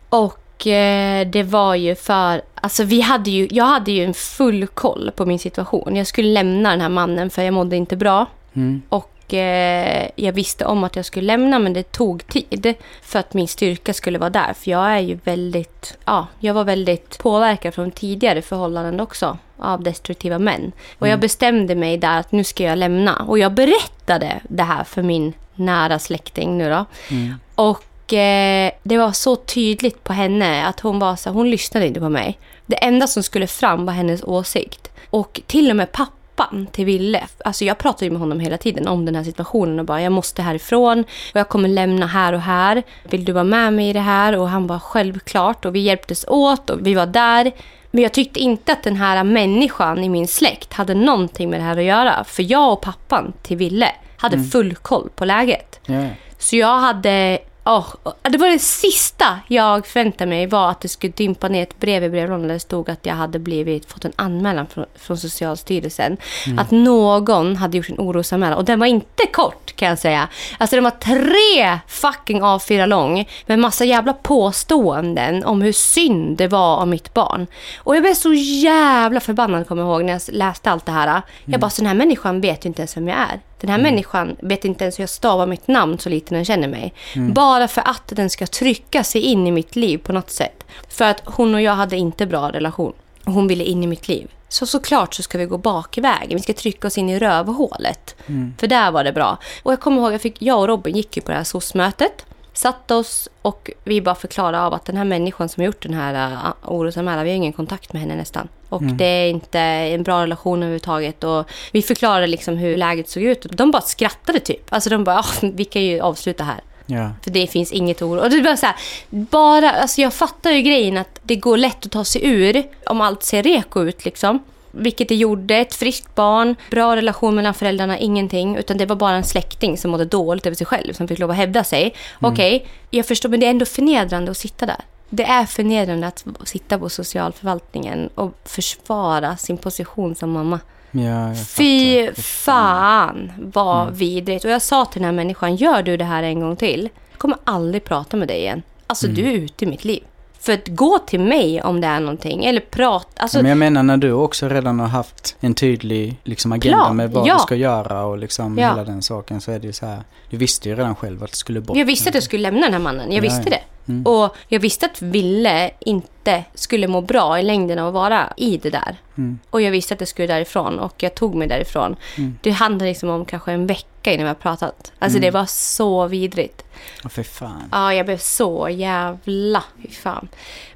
[0.62, 4.67] Och eh, det var ju för, alltså vi hade ju, jag hade ju en full
[4.67, 5.95] koll på min situation.
[5.95, 8.26] Jag skulle lämna den här mannen för jag mådde inte bra.
[8.54, 8.82] Mm.
[8.89, 13.34] Och eh, jag visste om att jag skulle lämna men det tog tid för att
[13.34, 14.54] min styrka skulle vara där.
[14.54, 19.84] För jag är ju väldigt, ja, jag var väldigt påverkad från tidigare förhållanden också av
[19.84, 20.71] destruktiva män.
[21.00, 23.26] Och jag bestämde mig där att nu ska jag lämna.
[23.28, 26.86] Och jag berättade det här för min nära släkting nu då.
[27.10, 27.34] Mm.
[27.56, 32.00] Och eh, det var så tydligt på henne att hon var så hon lyssnade inte
[32.00, 32.39] på mig.
[32.65, 34.91] Det enda som skulle fram var hennes åsikt.
[35.10, 38.88] Och till och med pappan till Ville, alltså jag pratade ju med honom hela tiden
[38.88, 41.00] om den här situationen och bara jag måste härifrån
[41.34, 42.84] och jag kommer lämna här och här.
[43.04, 44.38] Vill du vara med mig i det här?
[44.38, 47.52] Och han var självklart och vi hjälptes åt och vi var där.
[47.91, 51.63] Men jag tyckte inte att den här människan i min släkt hade någonting med det
[51.63, 52.24] här att göra.
[52.24, 55.80] För jag och pappan till Ville hade full koll på läget.
[55.86, 56.08] Ja.
[56.38, 57.39] Så jag hade...
[57.63, 57.86] åh,
[58.21, 62.04] det var det sista jag förväntade mig var att det skulle dimpa ner ett brev
[62.04, 66.17] i brevlådan där det stod att jag hade blivit, fått en anmälan från, från Socialstyrelsen.
[66.58, 68.58] Att någon hade gjort en orosanmälan.
[68.58, 70.28] Och den var inte kort kan jag säga.
[70.58, 76.47] Alltså den var tre fucking A4 lång med massa jävla påståenden om hur synd det
[76.47, 77.47] var om mitt barn.
[77.78, 81.21] Och jag blev så jävla förbannad kommer jag ihåg när jag läste allt det här.
[81.45, 83.39] Jag bara, så den här människan vet ju inte ens vem jag är.
[83.62, 86.67] Den här människan vet inte ens hur jag stavar mitt namn så lite den känner
[86.67, 86.93] mig.
[87.34, 90.63] Bara för att den ska trycka sig in i mitt liv på något sätt.
[90.89, 92.93] För att hon och jag hade inte bra relation.
[93.26, 94.28] Och hon ville in i mitt liv.
[94.50, 96.38] Så såklart så ska vi gå bakvägen.
[96.38, 98.15] Vi ska trycka oss in i rövhålet.
[98.58, 99.38] För där var det bra.
[99.63, 102.26] Och jag kommer ihåg, jag, fick, jag och Robin gick ju på det här SOS-mötet.
[102.53, 105.93] Satt oss och vi bara förklarade av att den här människan som har gjort den
[105.93, 108.47] här uh, orosanmälan, vi har ingen kontakt med henne nästan.
[108.69, 111.23] Och det är inte en bra relation överhuvudtaget.
[111.23, 113.45] Och vi förklarade liksom hur läget såg ut.
[113.51, 114.73] De bara skrattade typ.
[114.73, 116.61] Alltså de bara, "Ah, vi kan ju avsluta här.
[116.85, 117.11] Ja.
[117.23, 118.19] För det finns inget oro.
[118.21, 118.75] Och det bara så här,
[119.09, 123.01] bara, alltså jag fattar ju grejen att det går lätt att ta sig ur om
[123.01, 124.39] allt ser reko ut liksom.
[124.71, 128.55] Vilket det gjorde, ett friskt barn, bra relation mellan föräldrarna, ingenting.
[128.57, 131.31] Utan det var bara en släkting som mådde dåligt över sig själv, som fick lov
[131.31, 131.95] att hävda sig.
[132.19, 134.81] Okej, jag förstår, men det är ändå förnedrande att sitta där.
[135.10, 140.60] Det är förnedrande att sitta på socialförvaltningen och försvara sin position som mamma.
[140.91, 142.21] Ja, Fy fattar.
[142.21, 144.45] fan vad vidrigt.
[144.45, 147.19] Och jag sa till den här människan, gör du det här en gång till, jag
[147.19, 148.62] kommer aldrig prata med dig igen.
[148.88, 150.03] Alltså du är ute i mitt liv.
[150.41, 153.84] För att gå till mig om det är någonting, eller prata, alltså Men jag menar
[153.84, 157.34] när du också redan har haft en tydlig liksom, agenda Plan, med vad ja.
[157.34, 158.69] du ska göra och liksom Ja.
[158.69, 160.04] hela den saken så är det ju så här.
[160.30, 161.77] Du visste ju redan själv att du skulle bort.
[161.77, 163.12] Jag visste att jag skulle lämna den här mannen.
[163.12, 163.62] Jag Ja, visste det.
[164.10, 166.08] Och jag visste att Ville inte
[166.53, 168.95] skulle må bra i längden av att vara i det där.
[169.17, 169.39] Mm.
[169.49, 171.95] Och jag visste att jag skulle därifrån och jag tog mig därifrån.
[172.17, 172.38] Mm.
[172.41, 174.91] Det handlade liksom om kanske en vecka innan vi har pratat.
[174.99, 176.63] Alltså det var så vidrigt.
[177.03, 177.69] Åh, för fan.
[177.71, 179.63] Ja, jag blev så jävla...
[179.81, 180.27] Fy fan.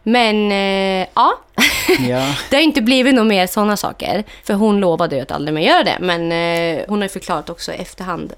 [0.03, 1.33] Men eh, ja,
[2.07, 2.35] Ja.
[2.49, 4.23] det har inte blivit något mer sådana saker.
[4.43, 5.97] För hon lovade ju att aldrig mer göra det.
[5.99, 8.33] Men eh, hon har ju förklarat också i efterhand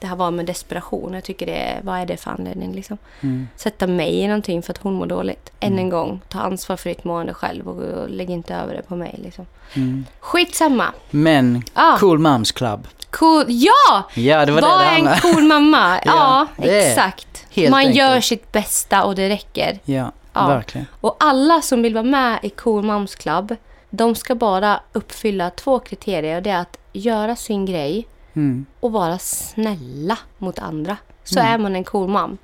[0.00, 1.14] det här var med desperation.
[1.14, 2.98] Jag tycker det är, vad är det för anledning liksom?
[3.20, 3.48] Mm.
[3.56, 5.52] Sätta mig i någonting för att hon mår dåligt.
[5.60, 8.82] Än en gång, ta ansvar för ditt mående själv och, och lägg inte över det
[8.82, 9.46] på mig liksom.
[9.74, 10.04] Mm.
[10.20, 10.86] Skitsamma.
[11.10, 11.98] Men, Ah.
[11.98, 12.86] Cool Moms Club.
[13.10, 13.44] Cool.
[13.48, 14.02] Ja!
[14.14, 16.00] Ja, det var Var det det en cool mamma.
[16.04, 17.46] ja, Ja, är exakt.
[17.56, 17.96] Man enkelt.
[17.96, 19.78] gör sitt bästa och det räcker.
[19.84, 20.46] Ja, Ja.
[20.48, 20.86] verkligen.
[21.00, 23.56] Och alla som vill vara med i Cool Moms Club,
[23.90, 26.36] de ska bara uppfylla två kriterier.
[26.36, 28.66] Och det är att göra sin grej Mm.
[28.80, 30.96] och vara snälla mot andra.
[31.24, 32.38] Så är man en cool mam.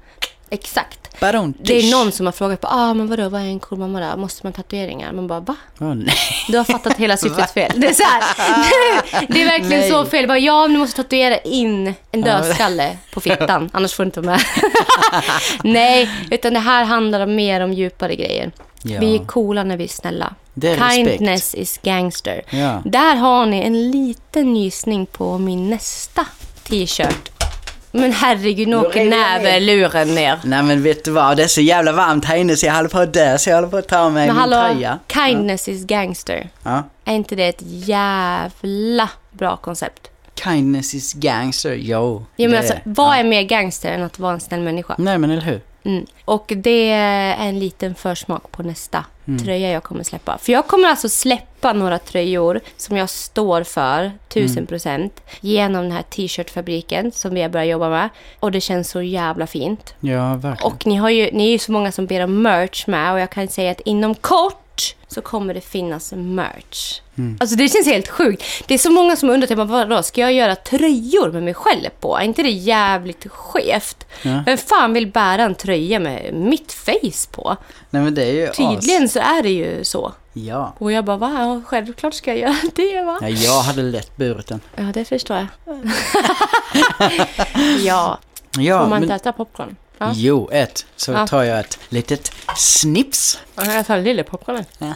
[0.50, 0.98] Exakt.
[1.58, 4.00] Det är någon som har frågat på, ah, men vadå, vad är en cool mamma
[4.10, 4.16] då?
[4.20, 5.12] Måste man tatueringar?
[5.12, 5.56] Man bara, va?
[5.80, 6.14] Åh, nej.
[6.48, 7.72] Du har fattat hela syftet fel.
[7.76, 8.22] Det är, så här,
[9.28, 9.90] det är verkligen Nej.
[9.90, 10.28] så fel.
[10.28, 13.70] Bara, ja, men du måste tatuera in en dödskalle på fittan.
[13.72, 14.40] Annars får du inte vara med.
[15.64, 18.52] Nej, utan det här handlar mer om djupare grejer.
[18.82, 19.00] Ja.
[19.00, 20.34] Vi är coola när vi är snälla.
[20.54, 21.08] Det är respekt.
[21.08, 22.42] Kindness is gangster.
[22.50, 22.82] Ja.
[22.84, 26.26] Där har ni en liten gissning på min nästa
[26.62, 27.30] t-shirt.
[27.94, 30.38] Men herregud, nu åker näverluren ner.
[30.44, 32.88] Nej men vet du vad, det är så jävla varmt här inne så jag håller
[32.88, 34.98] på att dö så jag håller på att ta av mig Men min hallå, tröja.
[35.08, 36.48] kindness is gangster.
[36.62, 36.82] Ja.
[37.04, 40.10] Är inte det ett jävla bra koncept?
[40.44, 42.24] Kindness is gangster, jo.
[42.36, 43.20] Ja, men alltså, vad ja.
[43.20, 44.94] är mer gangster än att vara en snäll människa?
[44.98, 45.60] Nej men eller hur?
[45.84, 46.06] Mm.
[46.24, 49.44] Och det är en liten försmak på nästa Mm.
[49.44, 50.38] tröja jag kommer släppa.
[50.38, 55.92] För jag kommer alltså släppa några tröjor som jag står för, tusen procent, genom den
[55.92, 58.08] här t-shirtfabriken som vi har börjat jobba med.
[58.40, 59.94] Och det känns så jävla fint.
[60.00, 60.72] Ja, verkligen.
[60.72, 63.20] Och ni, har ju, ni är ju så många som ber om merch med och
[63.20, 64.61] jag kan säga att inom kort
[65.08, 67.00] så kommer det finnas merch.
[67.18, 67.36] Mm.
[67.40, 68.44] Alltså det känns helt sjukt.
[68.66, 71.88] Det är så många som undrar, typ, vadå, ska jag göra tröjor med mig själv
[72.00, 72.16] på?
[72.18, 74.06] Är inte det jävligt skevt?
[74.22, 74.42] Ja.
[74.46, 77.56] Vem fan vill bära en tröja med mitt face på?
[77.90, 80.06] Nej men det är ju Tydligen så är det ju så.
[80.06, 80.12] As.
[80.32, 80.74] Ja.
[80.78, 81.62] Och jag bara, va?
[81.66, 83.18] Självklart ska jag göra det va?
[83.20, 83.28] ja.
[83.28, 84.60] Jag hade lätt burit den.
[84.76, 85.46] Ja, det förstår jag.
[87.84, 88.18] ja,
[88.58, 89.02] Ja, får man men...
[89.02, 89.76] inte äta popcorn?
[90.06, 90.12] Ja.
[90.14, 90.86] Jo, ett.
[90.96, 91.26] Så Ja.
[91.26, 93.38] tar jag ett litet snips.
[93.54, 94.64] Jag tar lille popcornen.
[94.78, 94.92] Ja.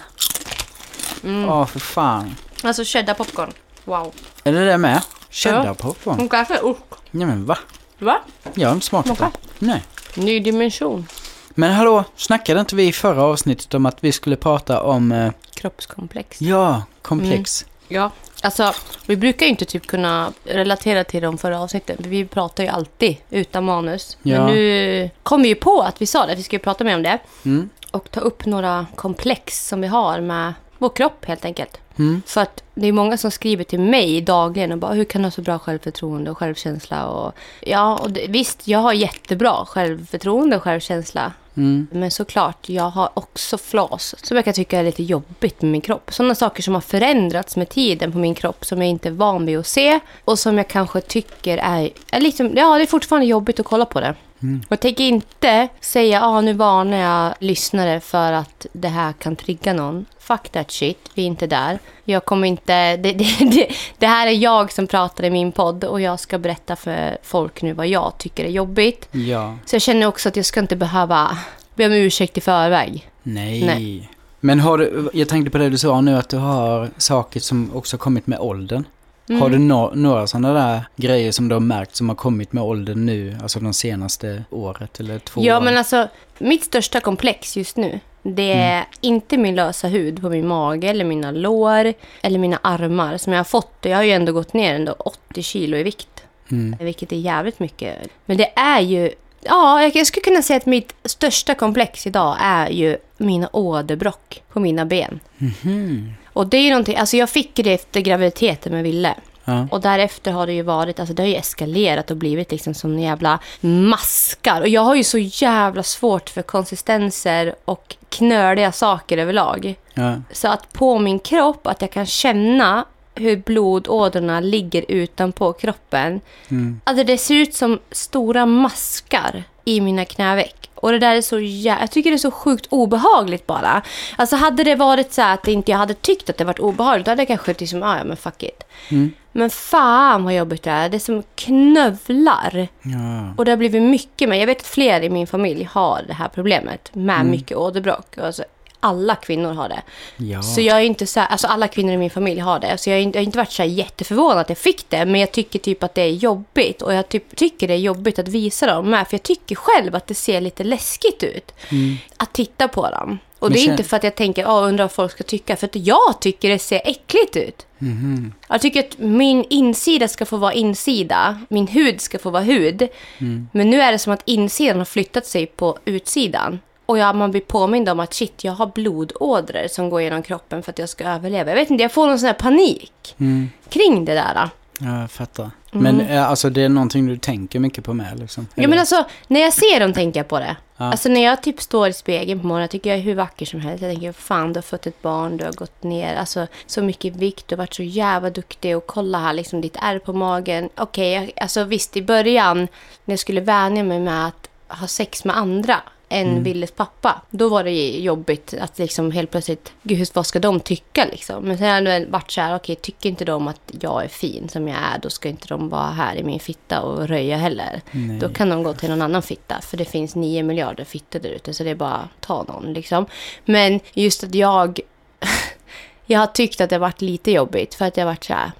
[1.25, 1.49] Mm.
[1.49, 2.37] Åh, för fan.
[2.63, 3.53] Alltså cheddar popcorn.
[3.85, 4.15] Wow.
[4.45, 5.03] Är det det med?
[5.31, 6.17] Cheddar popcorn?
[6.19, 6.81] Hon kanske ost.
[7.11, 7.59] Nej men va?
[7.99, 8.19] Va?
[8.55, 9.31] Jag har inte smakat det.
[9.59, 9.83] Nej.
[10.15, 11.07] Ny dimension.
[11.51, 15.33] Men hallå, snackade inte vi i förra avsnittet om att vi skulle prata om, eh,
[15.55, 16.41] Kroppskomplex.
[16.43, 17.65] ja, komplex?
[17.89, 18.11] Ja,
[18.43, 18.73] alltså
[19.07, 21.97] vi brukar ju inte typ kunna relatera till de förra avsnitten.
[21.97, 24.19] för Vi pratar ju alltid utan manus.
[24.23, 24.39] Ja.
[24.39, 26.97] Men nu kom vi ju på att vi sa det, att vi skulle prata mer
[26.97, 27.19] om det.
[27.45, 27.69] Mm.
[27.91, 31.81] Och ta upp några komplex som vi har med vår kropp helt enkelt.
[31.99, 32.23] Mm.
[32.27, 35.27] För att det är många som skriver till mig dagligen och bara hur kan du
[35.27, 40.57] ha så bra självförtroende och självkänsla och ja, och det, visst, jag har jättebra självförtroende
[40.57, 41.33] och självkänsla.
[41.57, 41.87] Mm.
[41.91, 45.81] Men såklart, jag har också flas som jag kan tycka är lite jobbigt med min
[45.81, 46.15] kropp.
[46.15, 49.47] Sådana saker som har förändrats med tiden på min kropp som jag inte är van
[49.47, 53.27] vid att se och som jag kanske tycker är, är liksom, ja det är fortfarande
[53.27, 54.15] jobbigt att kolla på det.
[54.39, 59.37] Och jag tänker inte säga, ah, nu varnar jag lyssnare för att det här kan
[59.37, 60.07] trigga någon.
[60.19, 61.79] Fuck that shit, vi är inte där.
[62.05, 63.69] Jag kommer inte, det, det, det,
[63.99, 67.63] det här är jag som pratar i min podd och jag ska berätta för folk
[67.63, 69.09] nu vad jag tycker är jobbigt.
[69.13, 69.57] Ja.
[69.67, 71.39] Så jag känner också att jag ska inte behöva
[71.75, 73.11] be om ursäkt i förväg.
[73.23, 73.67] Nej.
[73.67, 74.11] Nej.
[74.41, 77.77] Men har du, jag tänkte på det du sa nu att du har saker som
[77.77, 78.85] också kommit med åldern.
[79.29, 79.43] Mm.
[79.43, 82.63] Har du no några sådana där grejer som du har märkt som har kommit med
[82.65, 85.65] åldern nu, alltså de senaste året eller två Ja, åren?
[85.65, 86.09] men alltså
[86.39, 91.05] mitt största komplex just nu, det är inte min lösa hud på min mage eller
[91.05, 93.79] mina lår eller mina armar som jag har fått.
[93.83, 96.09] Jag har ju ändå gått ner ändå 80 kilo i vikt,
[96.51, 96.77] Mm.
[96.81, 97.97] vilket är jävligt mycket.
[98.27, 99.11] Men det är ju,
[99.43, 104.61] ja, jag skulle kunna säga att mitt största komplex idag är ju mina åderbråck på
[104.61, 105.21] mina ben.
[105.39, 106.13] Mhm.
[106.37, 109.15] Och det är ju någonting, alltså jag fick det efter graviditeten med Ville.
[109.45, 109.69] Ja.
[109.71, 112.99] Och därefter har det ju varit, alltså det har ju eskalerat och blivit liksom som
[112.99, 114.61] jävla maskar.
[114.61, 119.75] Och jag har ju så jävla svårt för konsistenser och knöliga saker överlag.
[119.95, 120.15] Ja.
[120.33, 126.21] Så att på min kropp, att jag kan känna hur blodådrorna ligger utanpå kroppen.
[126.49, 126.81] Mm.
[126.85, 130.71] Alltså det ser ut som stora maskar i mina knäveck.
[130.75, 133.83] Och det där är så jä- Jag tycker det är så sjukt obehagligt bara.
[134.17, 137.11] Alltså hade det varit så att inte jag hade tyckt att det varit obehagligt, då
[137.11, 138.63] hade jag kanske liksom, ah, ja men fuck it.
[138.91, 139.13] Mm.
[139.33, 140.89] Men fan vad jobbigt det är.
[140.89, 142.69] Det är som knövlar.
[142.83, 143.35] Ja.
[143.37, 144.39] Och det har blivit mycket med.
[144.39, 147.31] Jag vet att fler i min familj har det här problemet med Mm.
[147.31, 148.19] mycket åderbråck.
[148.19, 148.45] Alltså,
[148.87, 149.83] alla kvinnor har det.
[150.17, 150.43] Ja.
[150.43, 152.79] Så jag är inte så här, alltså alla kvinnor i min familj har det.
[152.79, 155.05] Så jag har inte, jag har inte varit så här jätteförvånad att jag fick det.
[155.05, 156.83] Men jag tycker typ att det är jobbigt.
[156.83, 159.09] Och jag typ, tycker det är jobbigt att visa dem med.
[159.09, 161.53] För jag tycker själv att det ser lite läskigt ut.
[161.69, 161.97] Mm.
[162.17, 163.19] Att titta på dem.
[163.39, 165.57] Och det är inte för att jag tänker, oh, undrar vad folk ska tycka.
[165.57, 167.67] För att jag tycker det ser äckligt ut.
[167.79, 168.33] Mhm.
[168.49, 171.41] Jag tycker att min insida ska få vara insida.
[171.49, 172.89] Min hud ska få vara hud.
[173.19, 173.49] Mm.
[173.53, 176.61] Men nu är det som att insidan har flyttat sig på utsidan.
[176.87, 180.63] Och jag, man blir påmind om att shit, jag har blodådror som går genom kroppen
[180.63, 181.51] för att jag ska överleva.
[181.51, 183.51] Jag vet inte, jag får någon sån här panik Mm.
[183.69, 184.49] kring det där.
[184.81, 185.51] Ja, jag fattar.
[185.71, 188.41] Men eh, alltså det är någonting du tänker mycket på med liksom?
[188.57, 188.63] Mm.
[188.63, 190.57] Ja, men alltså, när jag ser dem tänker jag på det.
[190.77, 190.85] Ja.
[190.85, 193.61] Alltså när jag typ står i spegeln på morgonen, tycker jag är hur vacker som
[193.61, 193.83] helst.
[193.83, 197.17] Jag tänker, fan du har fått ett barn, du har gått ner alltså, så mycket
[197.17, 200.69] vikt, du har varit så jävla duktig och kolla här, liksom ditt ärr på magen.
[200.77, 202.59] Okej, jag- alltså visst i början
[203.05, 205.77] när jag skulle vänja mig med att ha sex med andra
[206.09, 210.61] än Willes pappa, då var det jobbigt att liksom helt plötsligt, gud vad ska de
[210.61, 211.45] tycka liksom?
[211.45, 214.09] Men sen har det väl varit så här, okej, tycker inte de att jag är
[214.09, 217.37] fin som jag är, då ska inte de vara här i min fitta och röja
[217.37, 217.81] heller.
[217.91, 218.19] Nej.
[218.19, 219.61] Då kan de gå till någon annan fitta.
[219.61, 221.55] För det finns nio miljarder fittor där ute.
[221.55, 223.07] Så det är bara att ta någon liksom.
[223.45, 224.81] Men just att jag...
[226.07, 227.75] jag har tyckt att det har varit lite jobbigt.
[227.75, 228.53] För att jag har varit så här...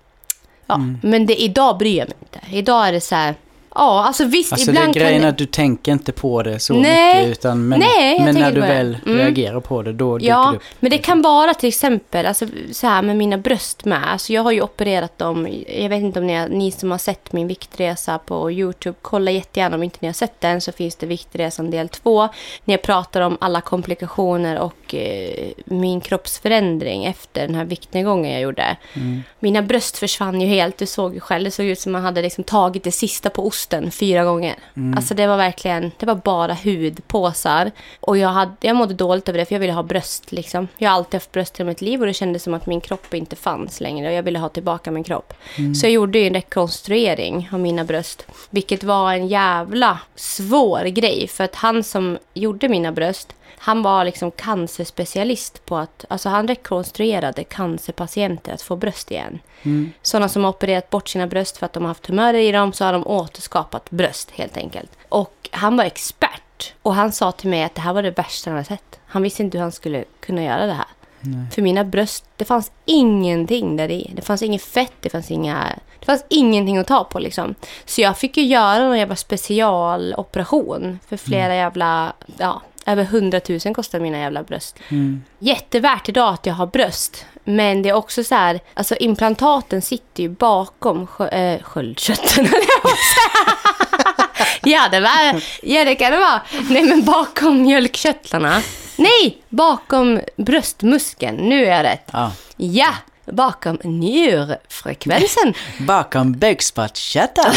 [0.67, 0.99] Ja, Mm.
[1.03, 2.57] men det, idag bryr jag mig inte.
[2.57, 3.35] Idag är det så här...
[3.79, 6.59] Ja, alltså visst, Alltså det är ibland grejen kan att du tänker inte på det
[6.59, 7.21] så Nej.
[7.27, 9.19] mycket utan men, Nej, men när du väl Mm.
[9.19, 10.63] reagerar på det då dyker Ja, det upp.
[10.81, 14.13] men det kan vara till exempel alltså, så här med mina bröst med.
[14.13, 15.49] Alltså, jag har ju opererat dem.
[15.69, 19.77] Jag vet inte om ni, ni som har sett min viktresa på Youtube, kolla jättegärna
[19.77, 22.29] om inte ni har sett den så finns det Viktresan del 2.
[22.65, 28.41] När jag pratar om alla komplikationer och eh, min kroppsförändring efter den här viktnedgången jag
[28.41, 28.77] gjorde.
[28.95, 29.23] Mm.
[29.41, 30.79] Mina bröst försvann ju helt.
[30.79, 31.45] Du såg ju själv.
[31.45, 34.55] Det såg ut som man hade liksom tagit det sista på osten fyra gånger.
[34.77, 34.99] Mm.
[34.99, 37.71] Alltså det var verkligen, det var bara hudpåsar.
[38.01, 40.69] Och jag, hade, jag mådde dåligt över det för jag ville ha bröst liksom.
[40.79, 43.15] Jag har alltid haft bröst i mitt liv och det kändes som att min kropp
[43.15, 44.09] inte fanns längre.
[44.09, 45.35] Och jag ville ha tillbaka min kropp.
[45.81, 48.27] Så jag gjorde ju en rekonstruering av mina bröst.
[48.51, 51.29] Vilket var en jävla svår grej.
[51.29, 53.33] För att han som gjorde mina bröst,
[53.67, 59.39] han var liksom cancerspecialist på att, alltså han rekonstruerade cancerpatienter att få bröst igen.
[59.63, 59.93] Mm.
[60.03, 62.73] Sådana som har opererat bort sina bröst för att de har haft tumörer i dem
[62.73, 64.91] så har de återskapat bröst helt enkelt.
[65.09, 66.75] Och han var expert.
[66.83, 69.01] Och han sa till mig att det här var det värsta han hade sett.
[69.07, 70.89] Han visste inte hur han skulle kunna göra det här.
[71.21, 71.51] Nej.
[71.51, 74.13] För mina bröst, det fanns ingenting där i.
[74.17, 75.79] Det fanns inget fett, det fanns inga...
[76.01, 77.55] Det fanns ingenting att ta på liksom.
[77.85, 80.99] Så jag fick ju göra någon jävla specialoperation.
[81.09, 82.13] För flera jävla...
[82.39, 84.79] Ja, över 100 000 kostar mina jävla bröst.
[84.89, 85.25] Mm.
[85.39, 87.27] Jättevärt idag att jag har bröst.
[87.45, 92.47] Men det är också så här, alltså implantaten sitter ju bakom skö, äh, sköldkörteln.
[92.47, 94.29] att säga.
[94.63, 96.43] ja, det var, ja, det kan det vara.
[96.71, 98.63] Nej, men bakom mjölkkörtlarna.
[98.97, 101.37] Nej, bakom bröstmuskeln.
[101.37, 102.11] Nu är jag rätt.
[102.13, 102.33] Ja.
[102.57, 102.95] Ja,
[103.27, 105.55] bakom njurfrekvensen.
[105.87, 107.53] Bakom bäckspottkärtan.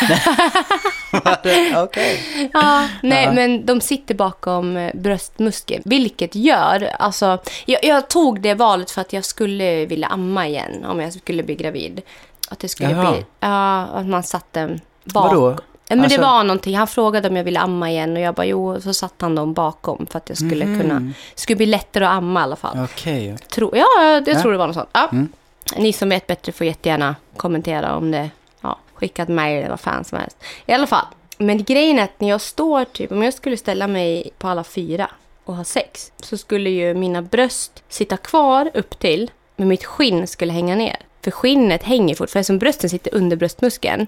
[1.76, 2.50] Okej.
[2.52, 3.32] Ja, nej, Ja.
[3.32, 5.82] men de sitter bakom eh, bröstmuskeln.
[5.84, 10.84] Vilket gör, alltså, jag, jag tog det valet för att jag skulle vilja amma igen
[10.84, 12.02] om jag skulle bli gravid.
[12.48, 13.12] Att det skulle Jaha.
[13.12, 15.24] bli, ja, att man satte bak.
[15.32, 15.58] Vadå?
[15.88, 18.46] Men Alltså- det var någonting, han frågade om jag ville amma igen och jag bara
[18.46, 20.80] jo, så satte han dem bakom för att jag skulle Mhm.
[20.80, 22.78] kunna, det skulle bli lättare att amma i alla fall.
[22.92, 23.36] Okej.
[23.48, 24.40] Tro, ja, jag Ja.
[24.42, 24.88] tror det var något sånt.
[24.92, 25.08] Ja.
[25.12, 25.28] Mm.
[25.76, 28.30] Ni som vet bättre får jättegärna kommentera om det.
[28.60, 30.36] Ja, skicka ett mejl eller vad fan som helst.
[30.66, 31.06] I alla fall.
[31.38, 34.64] Men grejen är att när jag står typ, om jag skulle ställa mig på alla
[34.64, 35.10] fyra
[35.44, 36.12] och ha sex.
[36.22, 39.30] Så skulle ju mina bröst sitta kvar upp till.
[39.56, 40.96] Men mitt skinn skulle hänga ner.
[41.26, 42.44] För skinnet hänger fortfarande.
[42.44, 44.06] För som brösten sitter under bröstmuskeln.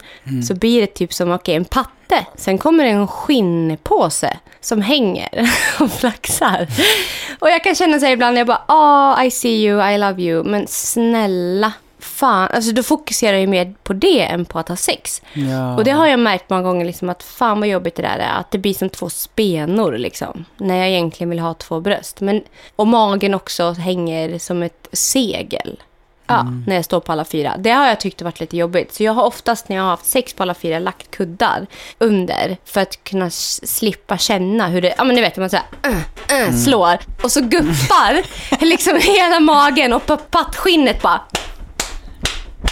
[0.49, 2.27] Så blir det typ som okej, en patte.
[2.35, 5.51] Sen kommer det en skinnpåse som hänger
[5.81, 6.67] och flaxar.
[7.39, 10.23] Och jag kan känna så här ibland, jag bara, ah, I see you, I love
[10.23, 10.45] you.
[10.45, 12.49] Men snälla, fan.
[12.53, 15.23] Alltså då fokuserar jag mer på det än på att ha sex.
[15.33, 15.77] Ja.
[15.77, 18.41] Och det har jag märkt många gånger, liksom, att fan vad jobbigt det där är.
[18.41, 20.45] Att det blir som två spenor, liksom.
[20.57, 22.21] När jag egentligen vill ha två bröst.
[22.21, 22.43] Men,
[22.77, 25.79] och magen också hänger som ett segel.
[26.29, 27.57] Ja, när jag står på alla fyra.
[27.59, 28.95] Det har jag tyckt varit lite jobbigt.
[28.95, 31.67] Så jag har oftast när jag har haft sex på alla fyra lagt kuddar
[31.99, 32.57] under.
[32.65, 36.57] För att kunna slippa känna hur det, ja men ni vet man såhär, uh, uh,
[36.57, 36.99] slår.
[37.23, 38.23] Och så guppar
[38.65, 41.21] liksom hela magen och pattskinnet bara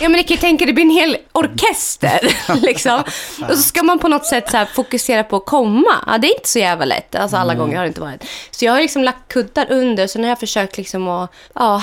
[0.01, 2.21] Ja men ni kan ju tänka det blir en hel orkester
[2.63, 3.03] liksom.
[3.49, 6.05] Och så ska man på något sätt så fokusera på att komma.
[6.07, 7.15] Ja, det är inte så jävla lätt.
[7.15, 8.25] Alltså alla gånger har det inte varit.
[8.51, 10.07] Så jag har liksom lagt kuddar under.
[10.07, 11.83] Så har jag försökt liksom att ja,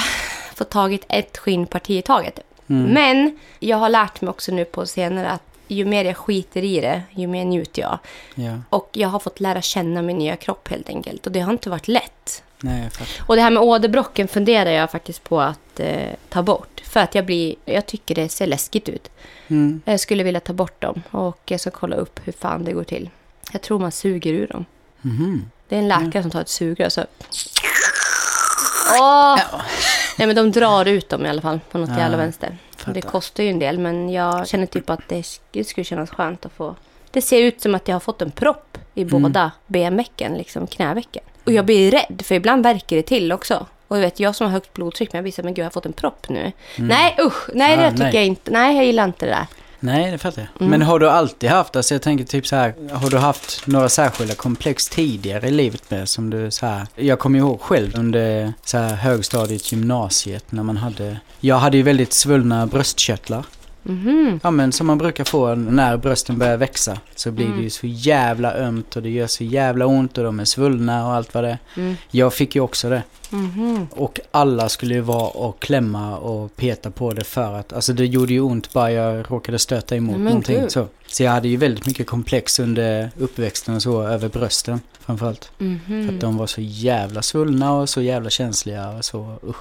[0.64, 2.40] få tagit ett skinnparti i taget.
[2.68, 6.82] Men jag har lärt mig också nu på senare att ju mer jag skiter i
[6.82, 8.00] det, ju mer njuter jag.
[8.36, 8.58] Ja.
[8.70, 11.26] Och jag har fått lära känna min nya kropp helt enkelt.
[11.26, 12.44] Och det har inte varit lätt.
[12.60, 12.90] Nej.
[13.28, 16.82] Och det här med åderbråcken funderar jag faktiskt på att eh, ta bort.
[16.84, 19.12] För att jag blir, jag tycker det ser läskigt ut.
[19.48, 19.82] Mm.
[19.86, 22.84] Jag skulle vilja ta bort dem och jag ska kolla upp hur fan det går
[22.84, 23.10] till.
[23.52, 24.66] Jag tror man suger ur dem.
[25.02, 25.50] Mhm.
[25.68, 27.06] Det är en läkare som tar ett sugrör så...
[29.00, 29.40] Åh!
[30.18, 32.58] Nej men de drar ut dem i alla fall på något Ja, jävla vänster.
[32.78, 32.94] fattar.
[32.94, 36.10] Det kostar ju en del men jag känner typ att det, sk- det skulle kännas
[36.10, 36.76] skönt att få...
[37.12, 39.22] Det ser ut som att jag har fått en propp i Mm.
[39.24, 41.24] båda benvecken, liksom knävecken.
[41.44, 43.66] Och jag blir rädd för ibland verkar det till också.
[43.88, 45.66] Och du vet, jag som har högt blodtryck, men jag blir så men gud jag
[45.66, 46.52] har fått en propp nu.
[46.78, 48.16] Nej usch, nej det Ah, tycker nej.
[48.16, 48.52] jag inte.
[48.52, 49.48] Nej jag gillar inte det där.
[49.84, 50.62] Nej, det fattar jag.
[50.62, 50.72] Mm.
[50.72, 53.90] Men har du alltid haft, alltså jag tänker typ så här, har du haft några
[53.90, 58.54] särskilda komplex tidigare i livet med som du så här, jag kommer ihåg själv under
[58.66, 63.46] så här högstadiet, gymnasiet när man hade, jag hade ju väldigt svullna bröstkörtlar.
[63.84, 64.40] Mhm.
[64.44, 67.58] Ja men som man brukar få när brösten börjar växa så blir Mm.
[67.58, 71.08] det ju så jävla ömt och det gör så jävla ont och de är svullna
[71.08, 71.58] och allt vad det är.
[71.78, 71.96] Mm.
[72.12, 73.04] Jag fick ju också det.
[73.30, 73.88] Mhm.
[73.92, 78.06] Och alla skulle ju vara och klämma och peta på det för att, alltså det
[78.06, 80.60] gjorde ju ont bara jag råkade stöta emot Men någonting.
[80.62, 80.72] gud.
[80.72, 80.88] Så.
[81.08, 85.52] så jag hade ju väldigt mycket komplex under uppväxten och så över brösten framförallt.
[85.58, 86.10] För Mhm.
[86.10, 89.58] att de var så jävla svullna och så jävla känsliga och så, usch.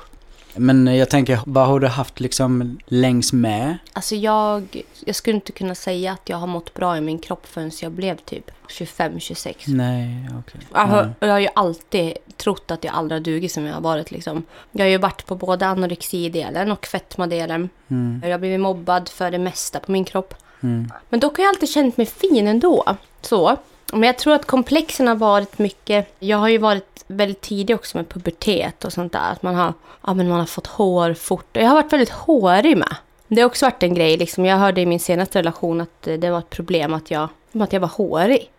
[0.56, 3.78] Men jag tänker, vad har du haft liksom längs med?
[3.92, 7.46] Alltså jag, jag skulle inte kunna säga att jag har mått bra i min kropp
[7.46, 9.54] förrän jag blev typ 25-26.
[9.66, 10.60] Nej, okej.
[10.72, 13.80] Jag, har- jag har ju alltid trott att jag aldrig har dugit som jag har
[13.80, 14.10] varit.
[14.10, 14.42] Liksom.
[14.72, 17.68] Jag har ju varit på både anorexidelen och fetmadelen.
[17.88, 20.34] Mm, Jag har blivit mobbad för det mesta på min kropp.
[20.60, 22.96] mm, Men dock har jag alltid känt mig fin ändå.
[23.20, 23.56] Så.
[23.92, 26.14] Men jag tror att komplexen har varit mycket...
[26.18, 29.32] Jag har ju varit väldigt tidig också med pubertet och sånt där.
[29.32, 29.72] Att man har,
[30.06, 31.46] ja, men man har fått hår fort.
[31.52, 32.96] Jag har varit väldigt hårig med.
[33.28, 34.16] Det har också varit en grej.
[34.16, 34.46] Liksom.
[34.46, 37.80] Jag hörde i min senaste relation att det var ett problem att jag, att jag
[37.80, 38.50] var hårig.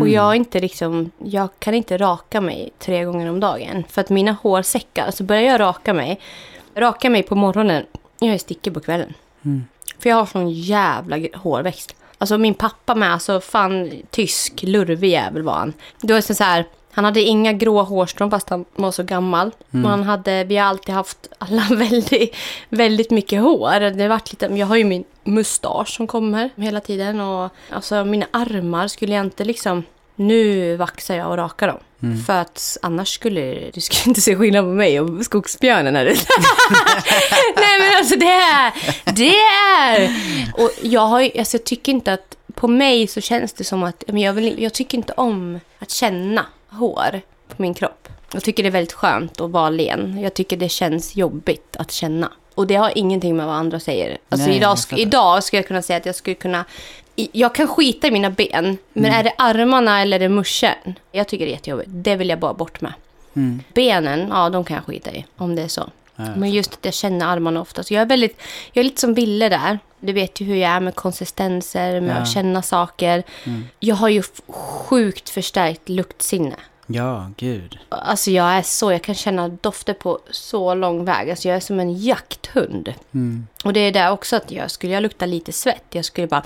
[0.00, 3.84] Och jag, inte liksom, jag kan inte raka mig tre gånger om dagen.
[3.88, 5.10] För att mina hår säckar.
[5.10, 6.20] Så börjar jag raka mig.
[6.74, 7.86] Raka mig på morgonen.
[8.20, 9.14] Jag är stickig på kvällen.
[9.44, 9.64] mm.
[9.98, 11.96] För jag har sån jävla hårväxt.
[12.18, 15.72] Alltså min pappa med, alltså fan tysk, lurvig jävel var han.
[16.00, 19.50] Det var så här, han hade inga grå hårstrån fast han var så gammal.
[19.70, 19.84] Mm.
[19.84, 22.36] Och han hade, vi har alltid haft alla väldigt,
[22.68, 23.90] väldigt mycket hår.
[23.90, 27.20] Det har varit lite, jag har ju min mustasch som kommer hela tiden.
[27.20, 29.82] Och alltså mina armar skulle jag inte liksom,
[30.16, 31.78] nu vaxar jag och rakar dem.
[32.02, 32.24] Mm.
[32.24, 36.26] För att annars skulle du skulle inte se skillnad på mig och skogsbjörnen här ute.
[37.56, 38.72] Nej men alltså det är,
[39.12, 39.36] det
[39.80, 40.10] är.
[40.62, 44.04] Och jag, har, alltså jag tycker inte att, på mig så känns det som att,
[44.06, 48.08] men jag, vill, jag tycker inte om att känna hår på min kropp.
[48.34, 50.18] Jag tycker det är väldigt skönt att vara len.
[50.20, 52.32] Jag tycker det känns jobbigt att känna.
[52.54, 54.18] Och det har ingenting med vad andra säger.
[54.28, 56.64] Alltså Nej, idag, idag skulle jag kunna säga att jag skulle kunna...
[57.16, 59.18] Jag kan skita i mina ben, men Mm.
[59.18, 60.98] är det armarna eller är det muschen?
[61.12, 61.88] Jag tycker det är jättejobbigt.
[61.92, 62.92] Det vill jag bara bort med.
[63.36, 63.62] Mm.
[63.74, 65.90] Benen, ja de kan jag skita i om det är så.
[66.16, 66.30] Nej.
[66.36, 67.82] Men just att jag känner armarna ofta.
[67.82, 68.40] Så jag är väldigt,
[68.72, 69.78] jag är lite som Bille där.
[70.00, 72.20] Du vet ju hur jag är med konsistenser, med Ja.
[72.20, 73.22] att känna saker.
[73.44, 73.64] Mm.
[73.80, 76.56] Jag har ju sjukt förstärkt luktsinne.
[76.86, 77.78] Ja, gud.
[77.88, 81.30] Alltså jag är så, jag kan känna dofter på så lång väg.
[81.30, 82.94] Alltså jag är som en jakthund.
[83.14, 83.46] Mm.
[83.64, 85.84] Och det är där också att jag skulle jag lukta lite svett.
[85.90, 86.42] Jag skulle bara,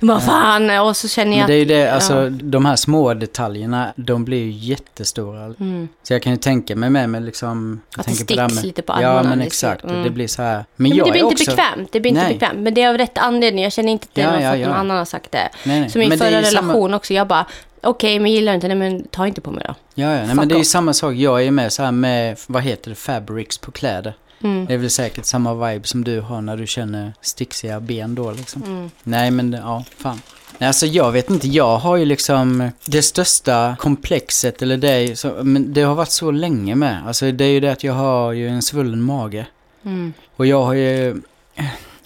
[0.00, 2.28] vad fan, och så känner jag Men det är ju det, alltså ja.
[2.30, 5.44] de här små detaljerna, de blir ju jättestora.
[5.44, 5.88] Mm.
[6.02, 7.80] Så jag kan ju tänka mig med, med liksom...
[7.96, 9.28] Att det tänker på sticks med- lite på Ja, armarna.
[9.28, 9.46] men liksom.
[9.70, 9.84] exakt.
[9.84, 10.02] Mm.
[10.02, 10.54] Det blir så här.
[10.56, 11.50] Men men jag det blir är inte också...
[11.56, 11.88] bekvämt.
[11.92, 12.32] Det blir inte Nej.
[12.32, 12.58] bekvämt.
[12.60, 13.64] Men det är av rätt anledning.
[13.64, 14.68] Jag känner inte att det Ja, är någon, ja, för att ja.
[14.68, 15.48] någon annan har sagt det.
[15.64, 15.90] Nej, nej.
[15.90, 17.14] Som Men det är förra ju samma- relation också.
[17.14, 17.46] Jag bara,
[17.86, 19.74] okej, men gillar du inte det, men ta inte på mig då.
[19.94, 20.16] Ja, ja.
[20.16, 20.66] Nej, Fuck men det är ju off.
[20.66, 21.14] samma sak.
[21.14, 24.14] Jag är med så här med, vad heter det, fabrics på kläder.
[24.42, 24.66] Mm.
[24.66, 28.30] Det är väl säkert samma vibe som du har när du känner sticksiga ben då
[28.30, 28.62] liksom.
[28.62, 28.90] Mm.
[29.02, 30.20] Nej, men ja, fan.
[30.58, 35.28] Nej, alltså jag vet inte, jag har ju liksom det största komplexet, eller det, så,
[35.42, 37.02] men det har varit så länge med.
[37.06, 39.46] Alltså det är ju det att jag har ju en svullen mage.
[39.84, 40.12] Mm.
[40.36, 41.20] Och jag har ju,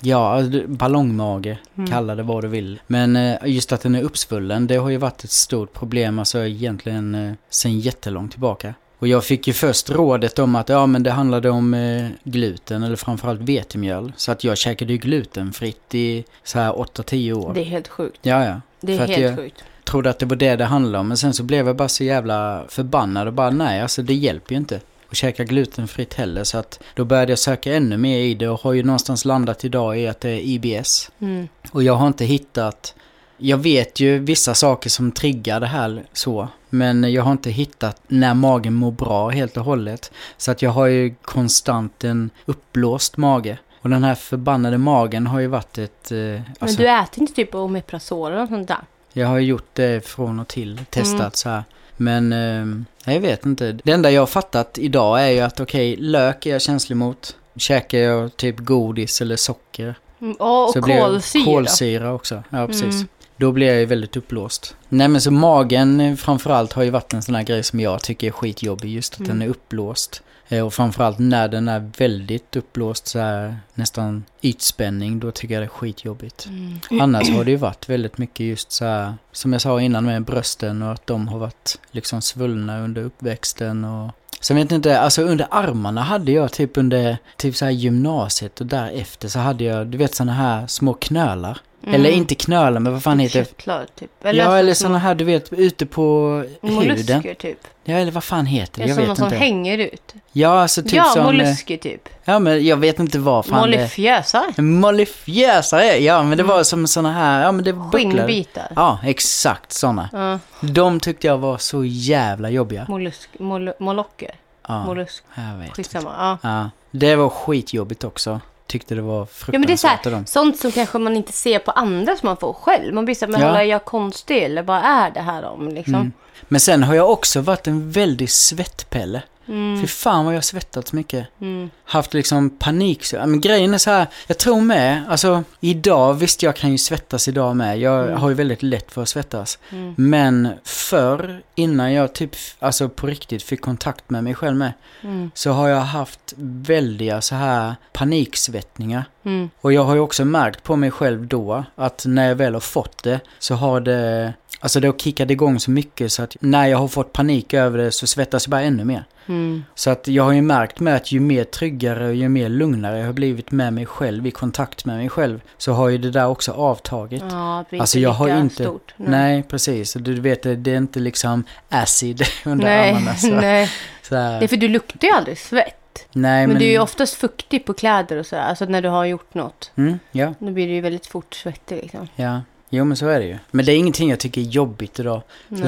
[0.00, 1.90] ja, alltså, ballongmage, Mm.
[1.90, 2.80] kalla det vad du vill.
[2.86, 6.38] Men eh, just att den är uppsvullen, det har ju varit ett stort problem, alltså
[6.46, 8.74] egentligen eh, sen jättelångt tillbaka.
[8.98, 12.82] Och jag fick ju först rådet om att ja men det handlade om eh, gluten
[12.82, 14.12] eller framförallt vetemjöl.
[14.16, 17.54] Så att jag käkade ju glutenfritt i så här 8-10 år.
[17.54, 18.18] Det är helt sjukt.
[18.22, 18.60] Ja ja.
[18.80, 19.64] Det är För helt jag- sjukt.
[19.84, 22.04] Trodde att det var det det handlade om men sen så blev jag bara så
[22.04, 24.80] jävla förbannad och bara nej alltså det hjälper ju inte.
[25.10, 28.60] Att käka glutenfritt heller så att då började jag söka ännu mer i det och
[28.60, 31.10] har ju någonstans landat idag i att det är IBS.
[31.20, 31.48] Mm.
[31.72, 32.94] Och jag har inte hittat...
[33.40, 36.48] Jag vet ju vissa saker som triggar det här så.
[36.70, 40.12] Men jag har inte hittat när magen mår bra helt och hållet.
[40.36, 43.58] Så att jag har ju konstant en uppblåst mage.
[43.82, 46.12] Och den här förbannade magen har ju varit ett...
[46.12, 48.80] Eh, Men alltså, du äter inte typ Omeprazol eller något sånt där?
[49.12, 50.80] Jag har gjort det från och till.
[50.90, 51.30] Testat Mm.
[51.32, 51.62] så här.
[52.00, 53.72] Men eh, jag vet inte.
[53.84, 57.36] Det enda jag har fattat idag är ju att okej, lök är jag känslig mot.
[57.56, 60.32] Käkar jag typ godis eller socker Mm.
[60.34, 61.44] Och, så och blir kolsyra.
[61.44, 62.94] Kolsyra också, ja precis.
[62.94, 63.08] Mm.
[63.36, 64.76] Då blir jag ju väldigt uppblåst.
[64.88, 68.02] Nej men så magen eh, framförallt har ju varit en sån här grej som jag
[68.02, 68.90] tycker är skitjobbig.
[68.90, 69.30] Just att Mm.
[69.30, 70.22] den är uppblåst.
[70.48, 75.20] Eh, Och framförallt när den är väldigt uppblåst så här nästan ytspänning.
[75.20, 76.46] Då tycker jag det är skitjobbigt.
[76.46, 77.00] Mm.
[77.00, 80.24] Annars har det ju varit väldigt mycket just så här, som jag sa innan med
[80.24, 85.22] brösten och att de har varit liksom svullna under uppväxten och Sen vet inte, alltså
[85.22, 89.86] under armarna hade jag typ under typ så här gymnasiet och därefter så hade jag,
[89.86, 91.58] du vet såna här små knölar.
[91.94, 93.44] Eller inte knölar men vad fan heter det?
[93.44, 94.10] Köttklör typ.
[94.22, 96.28] ja eller små såna här du vet ute på
[96.62, 96.74] huden.
[96.74, 97.58] Mollusker typ.
[97.84, 98.82] Ja eller vad fan heter det?
[98.82, 99.36] Det Jag sådana vet som inte.
[99.36, 100.14] hänger ut.
[100.32, 101.20] Ja alltså typ ja, som...
[101.20, 102.08] eh, mollusker typ.
[102.24, 104.62] Ja men jag vet inte vad fan det Mollifjösare.
[104.62, 106.56] Mollifjösare, ja men det Mm.
[106.56, 108.08] var som såna här, ja men det bucklade.
[108.16, 108.72] Skinnbitar.
[108.76, 110.08] Ja, exakt såna.
[110.12, 110.38] Ja.
[110.60, 112.86] De tyckte jag var så jävla jobbiga.
[112.88, 114.30] Mollusk, moll, mollocker.
[114.68, 115.24] Ja, Mollusk.
[115.34, 115.76] jag vet.
[115.76, 116.10] Skitsamma.
[116.18, 116.38] Ja.
[116.50, 118.40] Ja, det var skitjobbigt också.
[118.68, 121.32] Tyckte det var fruktansvärt Ja men det är så här, sånt som kanske man inte
[121.32, 122.94] ser på andra som man får själv.
[122.94, 123.46] Man blir så här, men Ja.
[123.46, 125.94] håller jag konstig eller vad är det här om liksom?
[125.94, 126.12] Mm.
[126.42, 129.22] Men sen har jag också varit en väldig svettpelle.
[129.48, 129.80] Mm.
[129.80, 131.28] Fy fan vad jag svettats mycket.
[131.40, 131.70] Mm.
[131.84, 133.04] Haft liksom panik.
[133.04, 136.78] så- Men grejen är så här, jag tror med, alltså idag, visst jag kan ju
[136.78, 137.78] svettas idag med.
[137.78, 138.20] Jag Mm.
[138.20, 139.58] har ju väldigt lätt för att svettas.
[139.70, 139.94] Mm.
[139.96, 144.72] Men förr, innan jag typ, alltså på riktigt fick kontakt med mig själv med,
[145.02, 145.30] Mm.
[145.34, 149.04] så har jag haft väldiga så här paniksvettningar.
[149.24, 149.50] Mm.
[149.60, 152.60] Och jag har ju också märkt på mig själv då att när jag väl har
[152.60, 156.66] fått det så har det, alltså det har kickat igång så mycket så att när
[156.66, 159.04] jag har fått panik över det så svettas jag bara ännu mer.
[159.26, 159.64] Mm.
[159.74, 162.98] Så att jag har ju märkt med att ju mer tryggare och ju mer lugnare
[162.98, 166.10] jag har blivit med mig själv, i kontakt med mig själv, så har ju det
[166.10, 167.22] där också avtagit.
[167.30, 168.94] Ja, det Alltså, jag har inte- Stort.
[168.96, 169.42] Nej.
[169.42, 169.96] precis.
[169.96, 173.14] Och Du vet, det det är inte liksom acid under Nej, armarna.
[173.14, 173.70] Så, nej.
[174.02, 174.38] så här.
[174.38, 175.74] Det är för du luktar ju aldrig svett.
[176.12, 176.58] Nej, Men, men...
[176.58, 178.42] du är ju oftast fuktig på kläder och sådär.
[178.42, 179.72] Alltså när du har gjort något.
[179.76, 182.08] Mm, ja, Då blir du ju väldigt fort svettig liksom.
[182.16, 182.40] ja.
[182.70, 183.38] Jo men så är det ju.
[183.50, 185.22] Men det är ingenting jag tycker är jobbigt idag.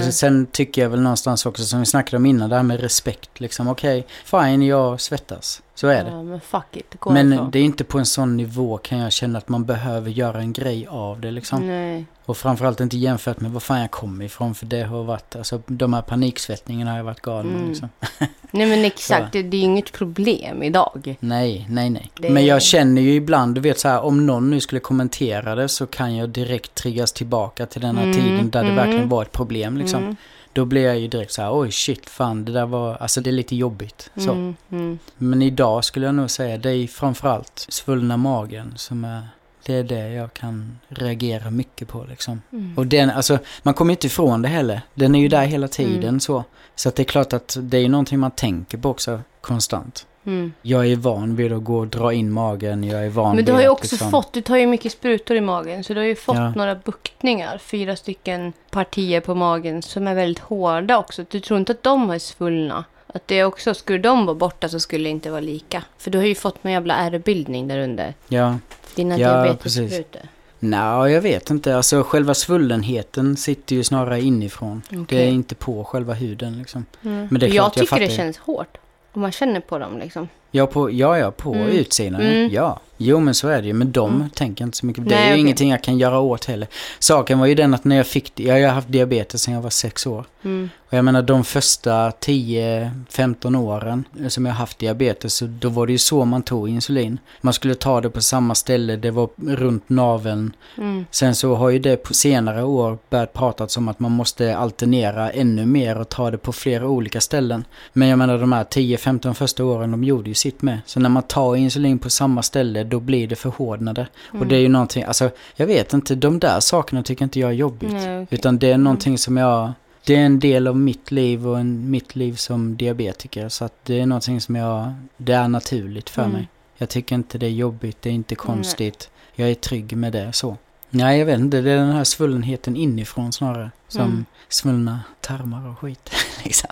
[0.05, 2.81] Så sen tycker jag väl någonstans också som vi snackade om innan, det här med
[2.81, 3.69] respekt liksom.
[3.69, 5.63] Okej, fine jag svettas.
[5.75, 6.11] Så är det.
[6.11, 6.95] Men fuck it.
[6.99, 10.11] Gå Men det är inte på en sån nivå kan jag känna att man behöver
[10.11, 11.67] göra en grej av det liksom.
[11.67, 12.05] Nej.
[12.25, 15.63] Och framförallt inte jämfört med var fan jag kommer ifrån för det har varit, alltså
[15.67, 17.69] de här paniksvettningarna har jag varit galen Mm.
[17.69, 17.89] liksom.
[18.51, 21.17] Nej men exakt, det, det är ju inget problem idag.
[21.21, 22.11] Nej, nej, nej.
[22.15, 25.55] Det- Men jag känner ju ibland, du vet så här, om någon nu skulle kommentera
[25.55, 28.77] det så kan jag direkt triggas tillbaka till den här Mm, tiden där det mm.
[28.77, 30.17] verkligen var ett problem liksom.
[30.51, 33.21] Mm, Då blir jag ju direkt så här, oj shit fan det där var, alltså
[33.21, 34.11] det är lite jobbigt.
[34.17, 34.33] Så.
[34.33, 34.99] mm, mm.
[35.19, 39.29] Men idag skulle jag nog säga, det är framförallt svullna magen som är,
[39.67, 42.43] det är det jag kan reagera mycket på liksom.
[42.53, 42.79] Mm.
[42.79, 44.81] Och den, alltså man kommer inte ifrån det heller.
[44.95, 46.21] Den är ju där hela tiden Mm.
[46.21, 46.45] så.
[46.75, 50.07] Så att det är klart att det är någonting man tänker på också konstant.
[50.27, 50.53] Mm.
[50.63, 52.85] Jag är van vid att gå och dra in magen.
[52.85, 55.37] Jag är van Men du har ju också liksom- fått, du tar ju mycket sprutor
[55.37, 55.85] i magen.
[55.85, 56.51] Så du har ju fått Ja.
[56.57, 57.59] några buktningar.
[57.59, 61.25] Fyra stycken partier på magen som är väldigt hårda också.
[61.31, 62.85] Du tror inte att de är svullna?
[63.07, 65.83] Att det också, skulle de vara borta så skulle det inte vara lika.
[65.99, 68.15] För du har ju fått någon jävla ärrbildning där under.
[68.29, 68.59] Ja.
[68.95, 70.23] Dina Ja, diabetessprutor.
[70.59, 71.77] Nej, jag vet inte.
[71.77, 74.83] Alltså själva svullenheten sitter ju snarare inifrån.
[74.91, 75.23] Det Okej.
[75.23, 76.85] är inte på själva huden liksom.
[77.03, 77.29] Mm.
[77.31, 78.17] Men det är jag klart, jag tycker det fattar ju.
[78.17, 78.79] känns hårt.
[79.13, 80.29] Och man känner på dem liksom.
[80.51, 81.69] Ja, på, ja, ja, på Mm.
[81.69, 82.21] utsidan.
[82.21, 82.51] Mm.
[82.53, 82.81] Ja.
[83.03, 83.73] Jo, men så är det ju.
[83.73, 84.31] Men de Mm.
[84.31, 85.09] tänker inte så mycket.
[85.09, 85.41] Det Nej, är ju okej.
[85.41, 86.69] ingenting jag kan göra åt heller.
[86.99, 88.41] Saken var ju den att när jag fick...
[88.41, 90.25] Jag har haft diabetes sedan jag var sex år.
[90.43, 90.69] Mm.
[90.91, 95.93] Och jag menar de första 10-15 åren som jag haft diabetes så då var det
[95.93, 97.19] ju så man tog insulin.
[97.41, 100.53] Man skulle ta det på samma ställe, det var runt naveln.
[100.79, 101.05] Mm.
[101.11, 105.31] Sen så har ju det på senare år börjat pratats om att man måste alternera
[105.31, 107.65] ännu mer och ta det på flera olika ställen.
[107.93, 110.81] Men jag menar de här 10-15 första åren de gjorde ju sitt med.
[110.87, 114.07] Så när man tar insulin på samma ställe då blir det förhårdnade.
[114.33, 117.51] Och det är ju någonting, alltså jag vet inte, de där sakerna tycker inte jag
[117.51, 117.93] är jobbigt.
[117.93, 118.39] Nej, okej.
[118.39, 119.73] Utan det är någonting som jag...
[120.05, 123.49] Det är en del av mitt liv och en, mitt liv som diabetiker.
[123.49, 124.93] Så att det är någonting som jag...
[125.17, 126.33] Det är naturligt för Mm.
[126.35, 126.49] mig.
[126.79, 129.11] Jag tycker inte det är jobbigt, det är inte konstigt.
[129.35, 130.57] Jag är trygg med det så.
[130.91, 131.61] Nej, jag vet inte.
[131.61, 133.71] Det är den här svullenheten inifrån snarare.
[133.89, 134.25] Som Mm.
[134.49, 136.11] svullna tarmar och skit.
[136.45, 136.71] liksom.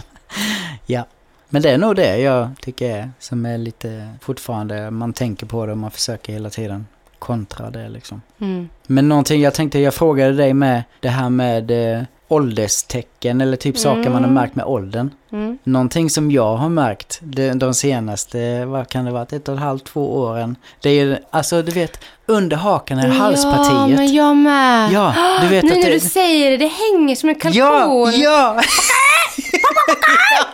[0.86, 1.04] Ja.
[1.48, 5.66] Men det är nog det jag tycker är som är lite fortfarande, man tänker på
[5.66, 6.86] det och man försöker hela tiden
[7.18, 8.22] kontra det liksom.
[8.40, 8.68] Mm.
[8.86, 13.78] Men någonting jag tänkte, jag frågade dig med det här med eh, ålderstecken eller typ
[13.78, 14.34] saker man har Mm.
[14.34, 15.10] märkt med åldern.
[15.32, 15.58] Mm.
[15.64, 19.60] Någonting som jag har märkt de, de senaste, vad kan det vara, ett och ett
[19.60, 20.56] halvt, två åren.
[20.82, 23.98] Det är ju, alltså du vet, under hakan är Ja, halspartiet.
[23.98, 24.92] men jag med.
[24.92, 25.92] Ja, du vet nu att när det...
[25.92, 27.58] du säger det, det hänger som en kalkon.
[27.60, 28.60] Ja, ja!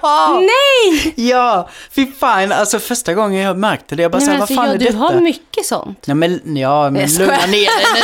[0.02, 0.40] ja!
[0.40, 1.14] Nej!
[1.16, 1.68] Ja!
[1.90, 4.54] Fy fan, alltså första gången jag märkte det, jag bara Nej såhär, men vad alltså,
[4.54, 4.98] fan ja, är du detta?
[4.98, 5.98] har mycket sånt.
[6.04, 8.00] Ja men, ja, men lugna ner dig nu.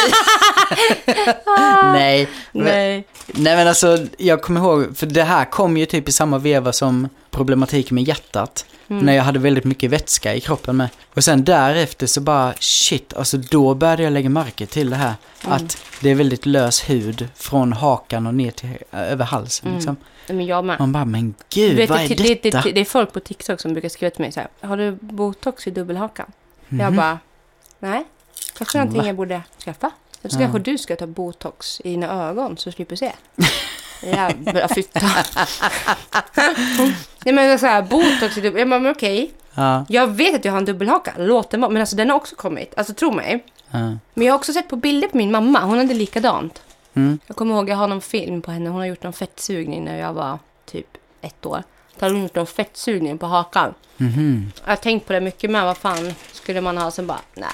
[1.93, 3.05] Nej, men, Nej.
[3.27, 6.73] Nej men alltså, jag kommer ihåg, för det här kom ju typ i samma veva
[6.73, 8.67] som problematiken med hjärtat.
[8.89, 9.07] Mm.
[9.07, 10.89] När jag hade väldigt mycket vätska i kroppen med.
[11.15, 15.15] Och sen därefter så bara, shit, alltså då började jag lägga märke till det här.
[15.45, 15.57] Mm.
[15.57, 19.79] Att det är väldigt lös hud från hakan och ner till, över halsen Mm.
[19.79, 19.97] liksom.
[20.33, 20.79] Men jag med.
[20.81, 22.61] Man bara, men gud, vet, vad det, är det, detta?
[22.61, 24.49] det, det är folk på TikTok som brukar skriva till mig så här.
[24.69, 26.33] Har du botox i dubbelhakan?
[26.69, 26.97] Jag Mhm.
[26.97, 27.19] bara,
[27.79, 28.05] nej.
[28.59, 29.07] Kanske någonting Va?
[29.07, 29.91] jag borde skaffa.
[30.23, 30.39] Så Ja.
[30.39, 33.13] kanske du ska ta botox i dina ögon så du slipper se.
[34.03, 35.01] Jävla fitta.
[37.25, 38.59] Nej men så här, botox i dubbel...
[38.61, 39.31] Jag bara, men okej.
[39.55, 41.13] Ja, Jag vet att jag har en dubbelhaka.
[41.19, 41.71] Låt den vara.
[41.73, 42.75] Men alltså den har också kommit.
[42.79, 43.45] Alltså tro mig.
[43.71, 43.79] ja.
[44.15, 45.61] Men jag har också sett på bilder på min mamma.
[45.61, 46.63] Hon hade likadant.
[46.95, 47.19] Mm.
[47.27, 48.71] Jag kommer ihåg, jag har någon film på henne.
[48.71, 51.63] Hon har gjort någon fettsugning när jag var typ ett år.
[51.99, 53.75] Då hade hon gjort någon fettsugning på hakan.
[53.97, 54.53] Mhm.
[54.65, 55.65] Jag har tänkt på det mycket med.
[55.65, 56.91] Vad fan skulle man ha?
[56.91, 57.47] Sen bara, nej.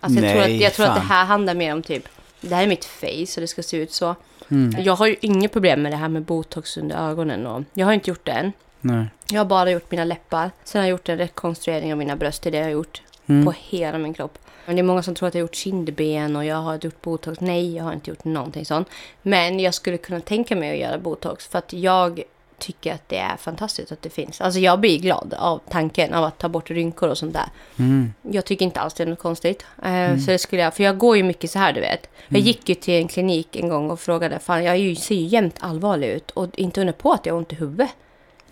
[0.00, 2.08] Alltså jag, tror, Nej, att, jag tror att det här handlar mer om typ,
[2.40, 4.14] det här är mitt face och det ska se ut så.
[4.48, 4.82] Mm.
[4.82, 7.46] Jag har ju inget problem med det här med botox under ögonen.
[7.46, 8.52] Och jag har inte gjort det än.
[8.80, 9.06] Nej.
[9.30, 10.50] Jag har bara gjort mina läppar.
[10.64, 12.42] Sen har jag gjort en rekonstruering av mina bröst.
[12.42, 13.44] Det är det jag har gjort Mm.
[13.44, 14.38] på hela min kropp.
[14.66, 17.02] Men det är många som tror att jag har gjort kindben och jag har gjort
[17.02, 17.40] botox.
[17.40, 18.88] Nej, jag har inte gjort någonting sånt.
[19.22, 22.22] Men jag skulle kunna tänka mig att göra botox för att jag
[22.58, 24.40] tycker att det är fantastiskt att det finns.
[24.40, 27.44] Alltså jag blir glad av tanken av att ta bort rynkor och sånt där.
[27.78, 28.12] Mm.
[28.22, 29.64] Jag tycker inte alls det är något konstigt.
[29.84, 32.08] Eh, Så det skulle jag, för jag går ju mycket så här du vet.
[32.28, 32.42] Jag Mm.
[32.46, 35.56] gick ju till en klinik en gång och frågade, fan jag ju, ser ju jämt
[35.60, 37.90] allvarlig ut och inte undra på att jag har ont i huvudet.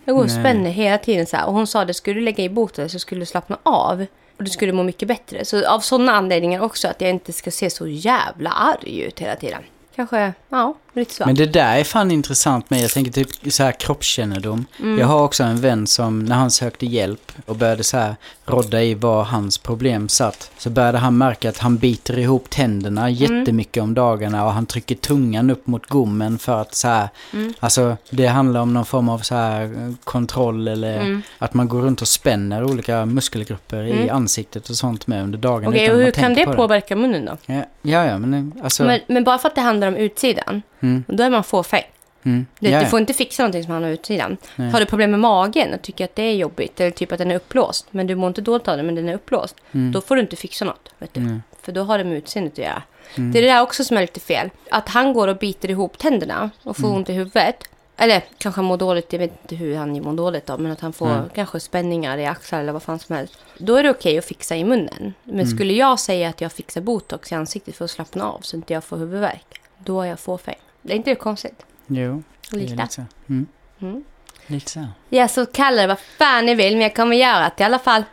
[0.05, 1.45] Jag går och spänner hela tiden så här.
[1.47, 4.05] Och hon sa det, skulle du lägga i botox så skulle du slappna av.
[4.37, 5.45] Och du skulle må mycket bättre.
[5.45, 9.35] Så av sådana anledningar också att jag inte ska se så jävla arg ut hela
[9.35, 9.63] tiden.
[9.95, 10.73] Kanske, ja,
[11.09, 11.25] så.
[11.25, 14.65] Men det där är fan intressant med, jag tänker typ så här kroppskännedom.
[14.79, 14.99] Mm.
[14.99, 18.15] Jag har också en vän som när han sökte hjälp och började så här
[18.45, 20.51] rodda i var hans problem satt.
[20.57, 23.13] Så började han märka att han biter ihop tänderna Mm.
[23.13, 27.53] jättemycket om dagarna och han trycker tungan upp mot gommen för att så här, Mm.
[27.59, 31.21] alltså det handlar om någon form av så här kontroll eller Mm.
[31.37, 34.15] att man går runt och spänner olika muskelgrupper i Mm.
[34.15, 35.67] ansiktet och sånt med under dagen.
[35.67, 37.37] Okej, utan och hur kan det på påverka munnen då?
[37.53, 38.83] Ja, ja, ja men alltså...
[38.83, 41.83] Men, men bara för att det handlar om utsidan, mm, då är man fåfäng.
[42.23, 44.37] mm, Du, du får inte fixa någonting som handlar om utsidan.
[44.55, 44.69] Nej.
[44.71, 47.31] Har du problem med magen och tycker att det är jobbigt, eller typ att den
[47.31, 49.91] är upplåst, men du mår inte dåligt av det, men den är upplåst, Mm.
[49.91, 50.89] då får du inte fixa något.
[50.99, 51.21] Vet du?
[51.21, 51.43] Mm.
[51.61, 52.81] För då har det med utseendet att göra.
[53.15, 53.31] Mm.
[53.31, 54.49] Det är det där också som är lite fel.
[54.71, 56.97] Att han går och biter ihop tänderna och får Mm.
[56.97, 57.55] ont i huvudet.
[57.97, 60.79] Eller kanske han mår dåligt, jag vet inte hur han mår dåligt då, men att
[60.81, 63.37] han får kanske spänningar i axlar eller vad fan som helst.
[63.57, 65.13] Då är det okej att fixa i munnen.
[65.23, 65.47] Men Mm.
[65.47, 68.73] skulle jag säga att jag fixar botox i ansiktet för att slappna av så inte
[68.73, 70.55] jag får huvudvärk, då är jag fåfäng.
[70.83, 71.65] Det är inte det konstigt?
[71.87, 72.71] Jo, Lite.
[72.75, 73.01] lite så.
[73.29, 73.47] Mm.
[73.81, 74.03] Mm.
[74.47, 74.87] Lite så.
[75.09, 77.79] Ja, så kalla det vad fan ni vill, men jag kommer göra det i alla
[77.79, 78.03] fall.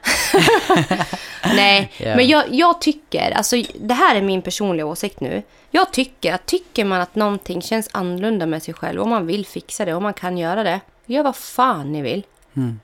[1.56, 2.16] Nej, Ja.
[2.16, 5.42] men jag, jag tycker, alltså det här är min personliga åsikt nu.
[5.70, 9.46] Jag tycker att tycker man att någonting känns annorlunda med sig själv och man vill
[9.46, 12.24] fixa det och man kan göra det, gör vad fan ni vill.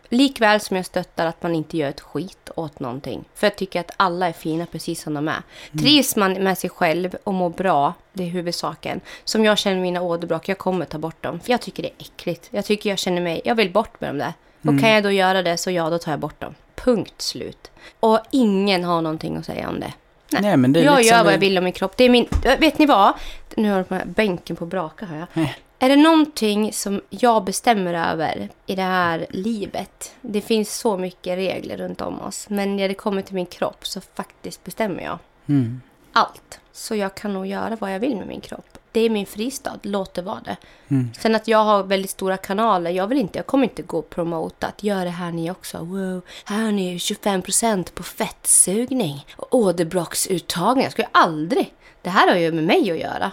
[0.09, 3.25] Likväl som jag stöttar att man inte gör ett skit åt någonting.
[3.35, 5.43] För jag tycker att alla är fina precis som de är.
[5.79, 9.01] Trivs man med sig själv och mår bra, det är huvudsaken.
[9.25, 11.41] Som jag känner mina åderbråck, jag kommer ta bort dem.
[11.41, 12.49] För jag tycker det är äckligt.
[12.51, 14.33] Jag tycker jag känner mig, jag vill bort med dem där.
[14.63, 16.55] Och kan jag då göra det så ja, då tar jag bort dem.
[16.75, 17.71] Punkt slut.
[18.01, 19.93] Och ingen har någonting att säga om det.
[20.31, 21.97] Nej, men det är jag lite gör vad jag vill om min kropp.
[21.97, 22.29] Det är min...
[22.59, 23.13] Vet ni vad?
[23.57, 25.49] Nu har jag bänken på braka här.
[25.79, 30.15] Är det någonting som jag bestämmer över i det här livet?
[30.21, 32.47] Det finns så mycket regler runt om oss.
[32.49, 35.19] Men när det kommer till min kropp så faktiskt bestämmer jag
[35.49, 35.81] Mm.
[36.13, 36.61] allt.
[36.73, 38.79] Så jag kan nog göra vad jag vill med min kropp.
[38.93, 40.57] Det är min fristad, låt det vara det.
[40.89, 41.11] Mm.
[41.19, 44.11] Sen att jag har väldigt stora kanaler, jag vill inte, jag kommer inte gå och
[44.11, 45.79] promota att gör det här ni också.
[45.79, 50.83] Wow, här har ni 25% på fettsugning och åderbråcksuttagning.
[50.85, 51.73] Jag skulle aldrig.
[52.07, 53.33] Det här har ju med mig att göra.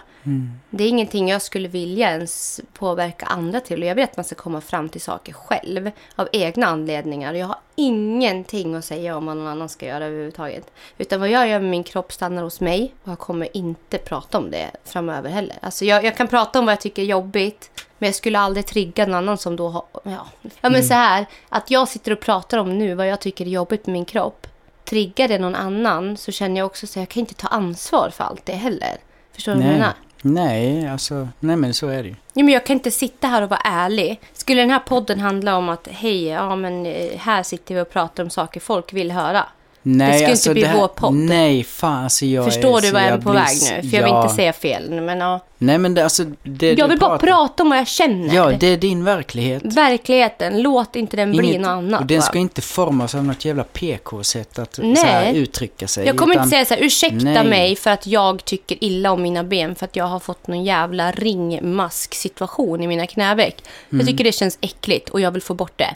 [0.70, 3.82] Det är ingenting jag skulle vilja ens påverka andra till.
[3.82, 7.34] Och jag vet att man ska komma fram till saker själv av egna anledningar.
[7.34, 10.70] Jag har ingenting att säga om vad någon annan ska göra överhuvudtaget.
[10.98, 12.94] Utan vad jag gör med min kropp stannar hos mig.
[13.04, 15.56] Och jag kommer inte prata om det framöver heller.
[15.60, 17.84] Alltså jag, jag kan prata om vad jag tycker är jobbigt.
[17.98, 19.84] Men jag skulle aldrig trigga någon annan som då har...
[20.04, 20.26] Ja,
[20.60, 21.26] ja men så här.
[21.48, 24.46] Att jag sitter och pratar om nu vad jag tycker är jobbigt med min kropp.
[24.84, 28.24] Triggar det någon annan så känner jag också att jag kan inte ta ansvar för
[28.24, 28.96] allt det heller.
[29.34, 29.78] Förstår du vad jag Nej.
[29.78, 29.94] menar?
[30.22, 32.14] Nej, alltså, nej men så är det ju.
[32.32, 34.20] Ja, men jag kan inte sitta här och vara ärlig.
[34.32, 37.90] Skulle den här podden handla om att hej, ja men eh, här sitter vi och
[37.90, 39.44] pratar om saker folk vill höra.
[39.82, 41.14] Nej, skulle inte alltså, bli här, vår podd.
[41.14, 43.90] Nej, fan alltså jag Förstår är, du så vad jag är på väg nu?
[43.90, 44.22] För jag vill ja.
[44.22, 45.00] inte säga fel.
[45.00, 45.40] Men ja.
[45.66, 48.34] Nej men det, alltså det Jag vill bara prata om vad jag känner.
[48.34, 49.62] Ja, det är din verklighet.
[49.64, 52.00] Verkligheten, låt inte den bli Inget- något annat.
[52.00, 52.22] och den va?
[52.22, 55.36] ska inte formas av något jävla PK-sätt att Nej.
[55.36, 56.06] uttrycka sig.
[56.06, 57.44] Jag kommer utan- inte säga så här, ursäkta Nej.
[57.48, 60.64] mig för att jag tycker illa om mina ben för att jag har fått någon
[60.64, 63.56] jävla ringmask-situation i mina knäveck.
[63.92, 64.00] Mm.
[64.00, 65.94] Jag tycker det känns äckligt och jag vill få bort det.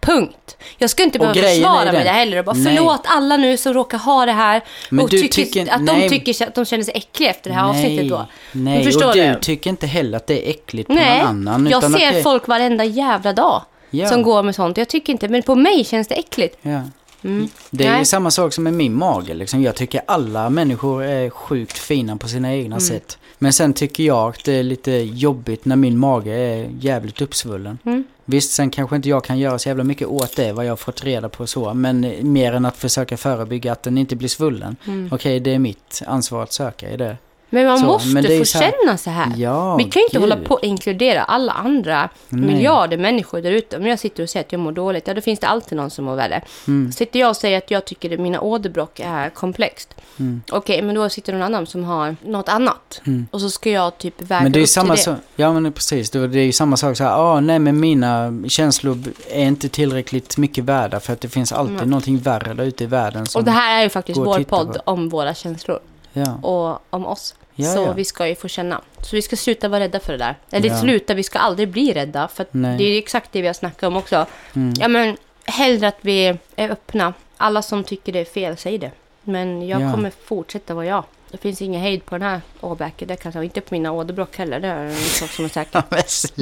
[0.00, 0.56] Punkt.
[0.78, 2.76] Jag ska inte behöva försvara mig det heller och bara Nej.
[2.76, 6.00] förlåt alla nu som råkar ha det här Men och tycker, tycker- att nej.
[6.02, 8.26] de tycker att de känner sig äckliga efter det här avsnittet då.
[8.52, 9.40] Nej, förstår och du du?
[9.40, 11.66] tycker inte heller att det är äckligt på Nej, någon annan.
[11.70, 14.08] jag utan ser att det, folk varenda jävla dag Ja.
[14.08, 14.76] som går med sånt.
[14.76, 16.58] Jag tycker inte, men på mig känns det äckligt.
[16.62, 16.80] Ja.
[17.24, 17.48] Mm.
[17.70, 18.04] Det är Nej.
[18.04, 19.34] samma sak som med min mage.
[19.34, 19.62] Liksom.
[19.62, 22.80] Jag tycker alla människor är sjukt fina på sina egna Mm.
[22.80, 23.18] sätt.
[23.38, 27.78] Men sen tycker jag att det är lite jobbigt när min mage är jävligt uppsvullen.
[27.84, 28.04] Mm.
[28.24, 30.76] Visst, sen kanske inte jag kan göra så jävla mycket åt det, vad jag har
[30.76, 31.74] fått reda på så.
[31.74, 34.76] Men mer än att försöka förebygga att den inte blir svullen.
[34.86, 35.08] Mm.
[35.12, 37.16] Okej, det är mitt ansvar att söka i det.
[37.50, 39.32] Men man Så, måste men få så här- känna så här.
[39.36, 40.20] Ja, Vi kan ju inte gud.
[40.20, 42.40] hålla på och inkludera alla andra Nej.
[42.46, 43.76] miljarder människor där ute.
[43.76, 45.90] Om jag sitter och säger att jag mår dåligt, ja då finns det alltid någon
[45.90, 46.42] som mår värre.
[46.68, 46.92] Mm.
[46.92, 49.94] Sitter jag och säger att jag tycker att mina åderbråck är komplext.
[50.18, 50.42] Mm.
[50.52, 53.00] Okej, men då sitter någon annan som har något annat.
[53.06, 53.26] Mm.
[53.30, 55.10] Och så ska jag typ väga Men det är upp samma till det.
[55.10, 58.32] sak, ja men precis, det är ju samma sak så här, ah, nej men mina
[58.48, 58.98] känslor
[59.30, 61.90] är inte tillräckligt mycket värda för att det finns alltid Mm.
[61.90, 64.80] någonting värre där ute i världen Och det här är ju faktiskt vår podd på.
[64.84, 65.78] om våra känslor.
[66.16, 66.48] Ja.
[66.48, 67.34] Och om oss.
[67.54, 67.92] Ja, så ja.
[67.92, 68.80] vi ska ju få känna.
[69.02, 70.34] Så vi ska sluta vara rädda för det där.
[70.50, 70.80] Eller Ja.
[70.80, 72.28] sluta, vi ska aldrig bli rädda.
[72.28, 74.26] För det är exakt det vi har snackat om också.
[74.54, 74.74] Mm.
[74.80, 77.14] Ja men hellre att vi är öppna.
[77.36, 78.90] Alla som tycker det är fel, säg det.
[79.22, 79.92] Men jag Ja.
[79.92, 81.04] kommer fortsätta vara jag.
[81.30, 83.08] Det finns ingen hejd på den här åbäken.
[83.08, 84.60] Det kan jag inte på mina åderbråck heller.
[84.60, 85.82] Det är en sak som är säker.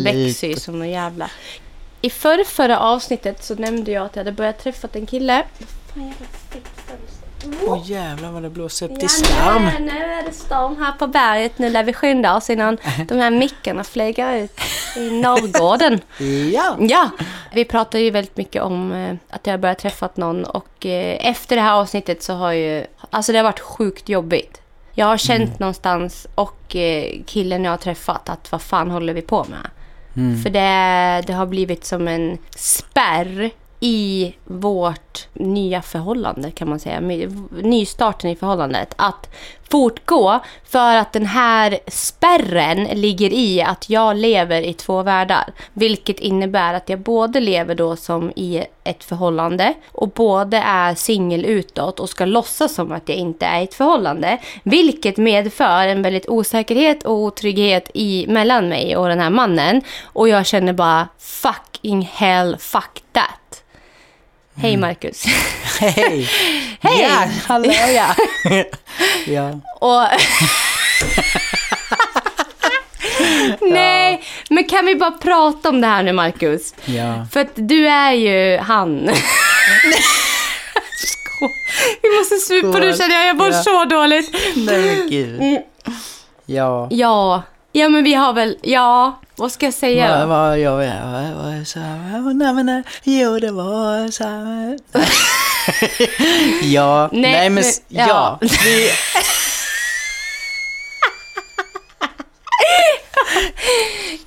[0.04, 1.30] Växer ju som en jävla...
[2.00, 5.44] I förra, förra avsnittet så nämnde jag att jag hade börjat träffa en kille.
[5.94, 6.12] Fan,
[6.50, 7.13] fittfönster.
[7.66, 9.64] Åh jävlar vad det blåser upp Ja, till storm.
[9.64, 11.58] nu, nu är det storm här på berget.
[11.58, 12.76] Nu lär vi skynda oss innan
[13.08, 14.60] de här mickarna flyger ut
[14.96, 16.00] i norrgården.
[16.52, 16.76] Ja.
[16.80, 17.10] Ja,
[17.52, 21.26] vi pratar ju väldigt mycket om eh, att jag har börjat träffa någon och eh,
[21.28, 24.60] efter det här avsnittet så har ju, alltså det har varit sjukt jobbigt.
[24.92, 29.22] Jag har känt någonstans och eh, killen jag har träffat att vad fan håller vi
[29.22, 29.70] på med?
[30.16, 30.42] Mm.
[30.42, 33.50] För det, det har blivit som en spärr
[33.86, 37.00] i vårt nya förhållande kan man säga.
[37.50, 38.94] Nystarten i förhållandet.
[38.96, 39.34] Att
[39.70, 45.52] fortgå för att den här spärren ligger i att jag lever i två världar.
[45.72, 51.44] Vilket innebär att jag både lever då som i ett förhållande och både är singel
[51.44, 54.38] utåt och ska låtsas som att jag inte är i ett förhållande.
[54.62, 59.82] Vilket medför en väldigt osäkerhet och otrygghet i, mellan mig och den här mannen.
[60.04, 63.43] Och jag känner bara fucking hell, fuck that.
[64.56, 65.24] Hej Marcus.
[65.80, 66.28] Hej!
[66.80, 67.00] Hej!
[67.02, 68.14] Ja, hallå ja!
[69.26, 69.50] ja.
[69.80, 70.08] Och...
[73.60, 76.74] Nej, men kan vi bara prata om det här nu Marcus?
[76.84, 77.26] Ja.
[77.32, 79.10] För att du är ju han.
[82.02, 83.62] Vi måste supa nu känner jag, jag mår Ja.
[83.62, 84.36] så dåligt.
[84.56, 85.58] Nej men gud.
[86.46, 86.88] Ja.
[86.90, 87.42] Ja,
[87.76, 90.72] ja men vi har väl, ja, vad ska jag säga Vad jag
[91.34, 91.80] vad så
[92.34, 94.24] nej men jo det var så
[96.62, 98.06] ja, nej, Nej, men men- ja.
[98.08, 98.38] ja.
[98.64, 98.90] Vi,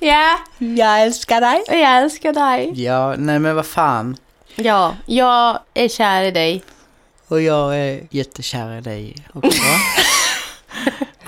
[0.00, 1.62] Ja, jag älskar dig.
[1.68, 2.82] jag älskar dig.
[2.84, 4.16] Ja, nej men vad fan.
[4.54, 6.62] Ja, jag är kär i dig.
[7.28, 9.62] Och jag är jättekär i dig också.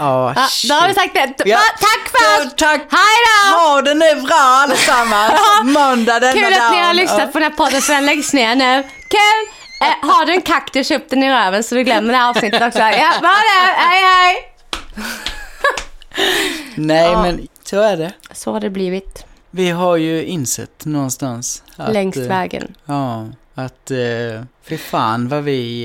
[0.00, 1.34] Ja, Ja, då har vi sagt det.
[1.44, 1.58] Ja.
[1.80, 2.54] Tack för oss!
[2.56, 2.80] Tack!
[2.90, 3.58] Hej då!
[3.58, 5.32] Ha det nu bra allesammans!
[5.64, 8.54] Måndag denna Kul att ni har lyssnat på den här podden så den läggs ner
[8.54, 8.82] nu.
[8.82, 9.54] Kul!
[9.82, 12.62] Eh, har du en kaktus, upp den i röven så du glömmer det här avsnittet
[12.62, 12.78] också.
[12.78, 13.72] Ja, var det?
[13.76, 14.52] Hej hej!
[16.76, 17.22] Nej Ja.
[17.22, 18.12] men så är det.
[18.32, 21.62] Så har det blivit Vi har ju insett någonstans.
[21.76, 22.74] Att, längs eh, vägen.
[22.84, 25.82] Ja, att eh, fy fan vad vi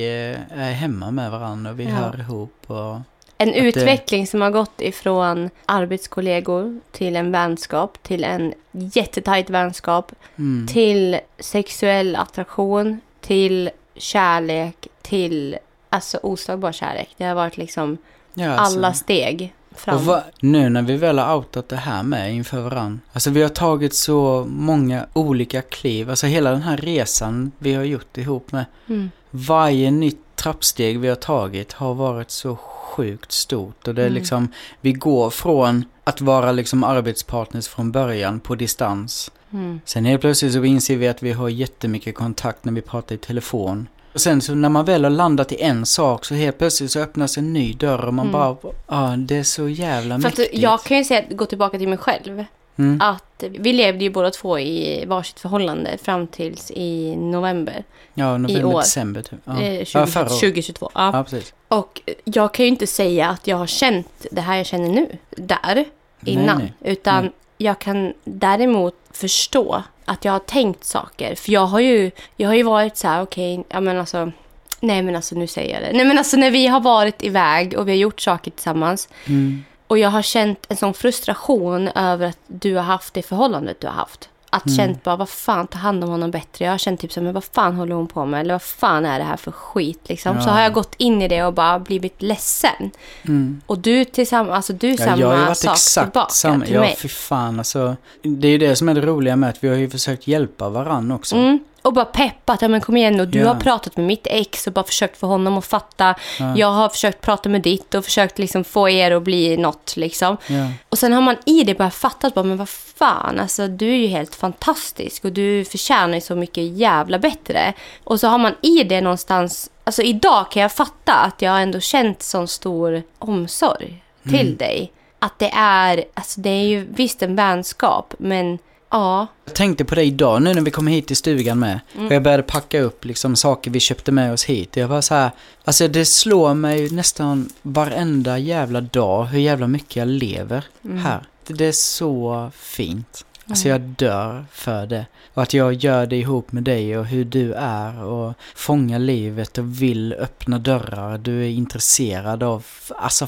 [0.51, 1.89] eh, är hemma med varandra och vi Ja.
[1.95, 2.97] hör ihop och
[3.37, 10.11] En det- utveckling som har gått ifrån arbetskollegor till en vänskap, till en jättetajt vänskap,
[10.35, 15.57] mm, till sexuell attraktion, till kärlek, till
[15.89, 17.09] alltså oslagbar kärlek.
[17.17, 17.97] Det har varit liksom
[18.33, 18.77] ja, alltså.
[18.77, 19.95] alla steg fram.
[19.95, 22.99] Och vad, nu när vi väl har outat det här med inför varandra.
[23.13, 26.09] Alltså vi har tagit så många olika kliv.
[26.09, 28.65] Alltså hela den här resan vi har gjort ihop med.
[28.87, 29.11] Mm.
[29.29, 33.87] Varje nytt trappsteg vi har tagit har varit så sjukt stort.
[33.87, 34.13] Och det är Mm.
[34.19, 34.47] liksom,
[34.81, 39.31] vi går från att vara liksom arbetspartners från början på distans.
[39.53, 39.79] Mm.
[39.85, 43.17] Sen helt plötsligt så inser vi att vi har jättemycket kontakt när vi pratar i
[43.17, 43.87] telefon.
[44.13, 46.99] Och sen så när man väl har landat i en sak så helt plötsligt så
[46.99, 48.33] öppnas en ny dörr och man Mm.
[48.33, 48.55] bara,
[48.87, 50.61] ja det är så jävla För att mäktigt.
[50.61, 52.45] jag kan ju säga, att gå tillbaka till mig själv.
[52.77, 53.01] Mm.
[53.01, 58.39] Att vi levde ju båda två i varsitt förhållande fram tills i november Ja, i
[58.39, 58.79] november, år.
[58.79, 59.39] december typ.
[59.43, 60.39] Ja, eh, ja 20, förra året.
[60.39, 60.91] 2022.
[60.93, 61.11] Ja.
[61.13, 61.53] Ja, precis.
[61.67, 65.17] Och jag kan ju inte säga att jag har känt det här jag känner nu,
[65.29, 65.85] där,
[66.25, 66.57] innan.
[66.57, 66.73] nej.
[66.81, 67.33] Utan Nej.
[67.57, 71.35] jag kan däremot förstå att jag har tänkt saker.
[71.35, 74.31] För jag har ju, jag har ju varit så här, okej, ja men alltså,
[74.79, 75.97] nej men alltså nu säger jag det.
[75.97, 79.09] Nej men alltså när vi har varit iväg och vi har gjort saker tillsammans.
[79.25, 79.63] Mm.
[79.87, 83.87] Och jag har känt en sån frustration över att du har haft det förhållandet du
[83.87, 84.29] har haft.
[84.49, 84.77] Att Mm.
[84.77, 86.65] känt bara, vad fan, ta hand om honom bättre.
[86.65, 88.41] Jag har känt typ så men vad fan håller hon på med?
[88.41, 90.41] Eller vad fan är det här för skit liksom?
[90.41, 90.53] Så Ja.
[90.53, 92.91] har jag gått in i det och bara blivit ledsen.
[93.25, 93.61] Mm.
[93.65, 96.65] Och du tillsammans, alltså du Ja, samma jag har varit sak exakt tillbaka samma.
[96.65, 96.95] till Ja, mig.
[97.01, 97.95] fy fan alltså.
[98.21, 100.69] Det är ju det som är det roliga med att vi har ju försökt hjälpa
[100.69, 101.35] varandra också.
[101.35, 101.59] Mm.
[101.85, 103.47] Och bara peppat, ja men kom igen och du Ja.
[103.47, 106.15] har pratat med mitt ex och bara försökt få honom att fatta.
[106.39, 106.53] Ja.
[106.57, 110.37] Jag har försökt prata med ditt och försökt liksom få er att bli något liksom.
[110.47, 110.67] Ja.
[110.89, 113.95] Och sen har man i det bara fattat bara, men vad fan, alltså du är
[113.97, 117.73] ju helt fantastisk och du förtjänar ju så mycket jävla bättre.
[118.03, 121.79] Och så har man i det någonstans, alltså idag kan jag fatta att jag ändå
[121.79, 124.91] känt sån stor omsorg till dig.
[125.19, 128.59] Att det är, alltså det är ju visst en vänskap, men
[128.89, 129.27] ja.
[129.45, 131.79] Jag tänkte på det idag nu när vi kom hit till stugan med.
[131.95, 132.07] Mm.
[132.07, 134.75] Och jag började packa upp liksom saker vi köpte med oss hit.
[134.75, 135.31] Jag var så här,
[135.63, 140.97] alltså det slår mig nästan varenda jävla dag hur jävla mycket jag lever Mm.
[140.97, 141.27] här.
[141.47, 143.25] Det, är så fint.
[143.47, 145.05] Alltså jag dör för det.
[145.33, 149.57] Och att jag gör det ihop med dig och hur du är och fångar livet
[149.57, 151.17] och vill öppna dörrar.
[151.17, 152.65] Du är intresserad av,
[152.95, 153.27] alltså.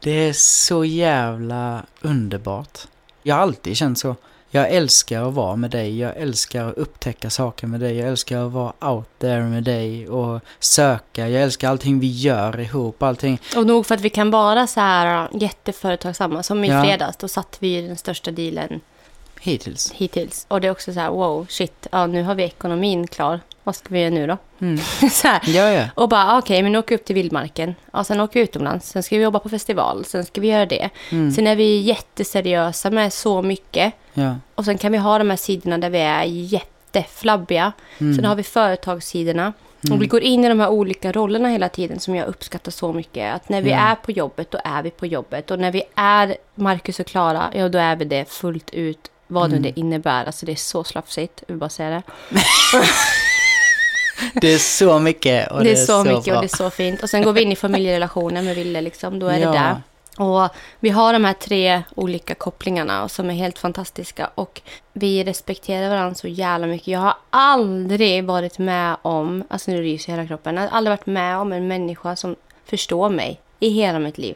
[0.00, 2.78] Det är så jävla underbart.
[3.26, 4.16] Jag har alltid känt så.
[4.50, 5.98] Jag älskar att vara med dig.
[5.98, 7.96] Jag älskar att upptäcka saker med dig.
[7.96, 11.28] Jag älskar att vara out there med dig och söka.
[11.28, 13.02] Jag älskar allting vi gör ihop.
[13.02, 13.40] Allting.
[13.56, 16.42] Och nog för att vi kan vara så här jätteföretagsamma.
[16.42, 16.82] Som i Ja.
[16.84, 18.80] fredags, då satt vi i den största dealen
[19.40, 19.92] Hittills.
[19.92, 20.46] hittills.
[20.48, 23.40] Och det är också så här, wow, shit, ja, nu har vi ekonomin klar.
[23.64, 24.36] Vad ska vi göra nu då?
[24.60, 24.78] Mm.
[25.10, 25.40] så här.
[25.46, 25.84] Ja, ja.
[25.94, 27.74] Och bara, okej, men nu åker vi upp till vildmarken.
[27.92, 28.88] Ja, sen åker vi utomlands.
[28.88, 30.04] Sen ska vi jobba på festival.
[30.04, 30.90] Sen ska vi göra det.
[31.10, 31.30] Mm.
[31.32, 33.92] Sen är vi jätteseriösa med så mycket.
[34.14, 34.36] ja.
[34.54, 37.72] Och sen kan vi ha de här sidorna där vi är jätteflabbiga.
[37.98, 38.14] Mm.
[38.14, 39.52] Sen har vi företagssidorna.
[39.92, 42.92] Och vi går in i de här olika rollerna hela tiden som jag uppskattar så
[42.92, 43.34] mycket.
[43.34, 43.76] Att när vi Ja.
[43.76, 45.50] är på jobbet, då är vi på jobbet.
[45.50, 49.10] Och när vi är Marcus och Klara, ja då är vi det fullt ut.
[49.26, 49.62] Vad Mm.
[49.62, 50.24] nu det innebär.
[50.24, 52.02] Alltså det är så slafsigt, jag vill bara säga det.
[54.34, 56.34] Det är så mycket och det är så, mycket bra.
[56.34, 57.02] och det är så fint.
[57.02, 59.18] Och sen går vi in i familjerelationer med Ville, liksom.
[59.18, 59.46] då är Ja.
[59.46, 59.82] det där.
[60.18, 60.48] Och
[60.80, 64.30] vi har de här tre olika kopplingarna som är helt fantastiska.
[64.34, 64.60] Och
[64.92, 66.88] vi respekterar varandra så jävla mycket.
[66.88, 71.06] Jag har aldrig varit med om, alltså nu ryser hela kroppen, jag har aldrig varit
[71.06, 74.34] med om en människa som förstår mig i hela mitt liv.